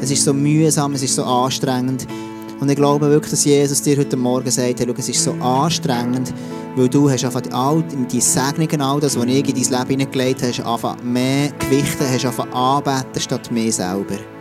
es 0.00 0.12
ist 0.12 0.22
so 0.22 0.32
mühsam, 0.32 0.92
es 0.92 1.02
ist 1.02 1.16
so 1.16 1.24
anstrengend. 1.24 2.06
Und 2.60 2.68
ich 2.68 2.76
glaube 2.76 3.08
wirklich, 3.10 3.32
dass 3.32 3.44
Jesus 3.44 3.82
dir 3.82 3.96
heute 3.96 4.16
Morgen 4.16 4.50
sagt, 4.50 4.78
hey, 4.78 4.86
schau, 4.86 4.94
es 4.96 5.08
ist 5.08 5.24
so 5.24 5.32
anstrengend, 5.40 6.32
weil 6.76 6.88
du 6.88 7.10
hast 7.10 7.24
einfach 7.24 7.42
all 7.50 7.82
die 8.12 8.20
Segnungen, 8.20 8.80
all 8.80 9.00
das, 9.00 9.18
was 9.18 9.26
ich 9.26 9.48
in 9.48 9.60
dein 9.60 9.80
Leben 9.80 9.90
hineingelegt 9.90 10.42
habe, 10.42 10.72
einfach 10.72 11.02
mehr 11.02 11.50
Gewichte, 11.58 12.08
hast 12.08 12.24
einfach 12.26 12.48
anbeten 12.52 13.20
statt 13.20 13.50
mir 13.50 13.72
selber. 13.72 14.37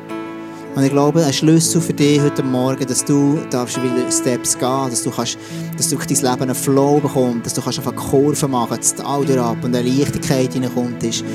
Und 0.77 0.83
ich 0.83 0.91
glaube, 0.91 1.25
ein 1.25 1.33
Schlüssel 1.33 1.81
für 1.81 1.91
dich 1.91 2.21
heute 2.21 2.43
Morgen, 2.43 2.85
dass 2.85 3.03
du 3.03 3.39
darfst 3.49 3.81
wieder 3.81 4.11
Steps 4.11 4.55
gehen, 4.55 4.89
dass 4.91 5.01
du 5.01 5.09
kannst, 5.09 5.35
dass 5.75 5.89
du 5.89 5.95
dein 5.95 6.07
Leben 6.07 6.41
einen 6.43 6.53
Flow 6.53 6.99
bekommst, 6.99 7.47
dass 7.47 7.55
du 7.55 7.63
kannst 7.63 7.79
einfach 7.79 7.95
Kurven 7.95 8.51
machen, 8.51 8.77
das 8.77 8.93
Tal 8.93 9.39
ab 9.39 9.57
und 9.63 9.75
eine 9.75 9.81
Leichtigkeit 9.81 10.53
hineinkommt, 10.53 11.03
ist, 11.03 11.25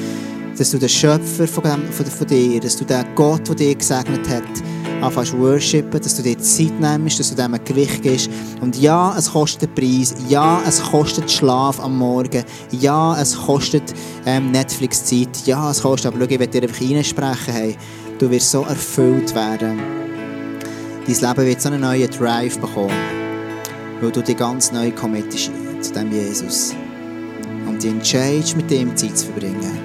dass 0.56 0.70
du 0.70 0.78
den 0.78 0.88
Schöpfer 0.88 1.48
von, 1.48 1.64
dem, 1.64 1.82
von, 1.90 2.06
von 2.06 2.26
dir, 2.28 2.60
dass 2.60 2.76
du 2.76 2.84
den 2.84 3.04
Gott, 3.16 3.48
der 3.48 3.56
dich 3.56 3.78
gesegnet 3.78 4.28
hat, 4.28 4.44
anfängst 5.02 5.36
worshipen, 5.36 6.00
dass 6.00 6.14
du 6.14 6.22
dir 6.22 6.38
Zeit 6.38 6.78
nimmst, 6.78 7.18
dass 7.18 7.30
du 7.30 7.34
dem 7.34 7.54
ein 7.54 7.64
Gewicht 7.64 8.00
gibst. 8.00 8.30
Und 8.60 8.80
ja, 8.80 9.12
es 9.18 9.32
kostet 9.32 9.62
den 9.62 9.74
Preis. 9.74 10.14
Ja, 10.28 10.62
es 10.68 10.80
kostet 10.80 11.28
Schlaf 11.28 11.80
am 11.80 11.98
Morgen. 11.98 12.44
Ja, 12.70 13.20
es 13.20 13.36
kostet 13.36 13.92
ähm, 14.24 14.52
Netflix-Zeit. 14.52 15.46
Ja, 15.46 15.70
es 15.70 15.82
kostet, 15.82 16.12
aber 16.12 16.24
schau, 16.24 16.30
ich 16.30 16.38
werde 16.38 16.60
dir 16.60 16.62
einfach 16.62 16.80
reinsprechen, 16.80 17.52
hey, 17.52 17.76
du 18.22 18.30
wirst 18.30 18.52
so 18.52 18.62
erfüllt 18.62 19.34
werden. 19.34 19.80
Dein 21.06 21.14
Leben 21.16 21.46
wird 21.48 21.60
so 21.60 21.68
einen 21.68 21.80
neuen 21.80 22.08
Drive 22.08 22.56
bekommen, 22.56 22.94
weil 24.00 24.12
du 24.12 24.22
dich 24.22 24.36
ganz 24.36 24.70
neu 24.70 24.92
committest 24.92 25.50
zu 25.80 25.92
dem 25.92 26.12
Jesus. 26.12 26.72
Und 27.66 27.82
die 27.82 27.88
entscheidest, 27.88 28.56
mit 28.56 28.70
dem 28.70 28.96
Zeit 28.96 29.18
zu 29.18 29.26
verbringen. 29.26 29.76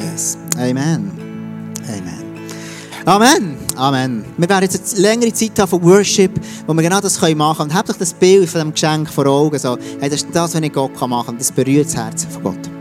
Yes. 0.00 0.36
Amen. 0.58 1.15
Amen. 3.06 3.56
Amen. 3.76 4.24
Wir 4.36 4.48
werden 4.48 4.64
jetzt 4.64 4.94
eine 4.94 5.02
längere 5.02 5.32
Zeit 5.32 5.56
haben 5.60 5.68
von 5.68 5.80
Worship, 5.84 6.32
wo 6.66 6.74
wir 6.74 6.82
genau 6.82 7.00
das 7.00 7.20
machen 7.20 7.36
können. 7.36 7.70
Und 7.70 7.74
habt 7.74 7.88
euch 7.88 7.98
das 7.98 8.12
Bild 8.12 8.48
von 8.48 8.58
dem 8.58 8.72
Geschenk 8.72 9.08
vor 9.08 9.26
Augen. 9.26 9.56
So, 9.60 9.78
hey, 10.00 10.10
das 10.10 10.24
ist 10.24 10.28
das, 10.32 10.56
was 10.56 10.60
ich 10.60 10.72
Gott 10.72 11.00
machen 11.08 11.26
kann. 11.26 11.38
Das 11.38 11.52
berührt 11.52 11.86
das 11.86 11.94
Herz 11.94 12.24
von 12.24 12.42
Gott. 12.42 12.70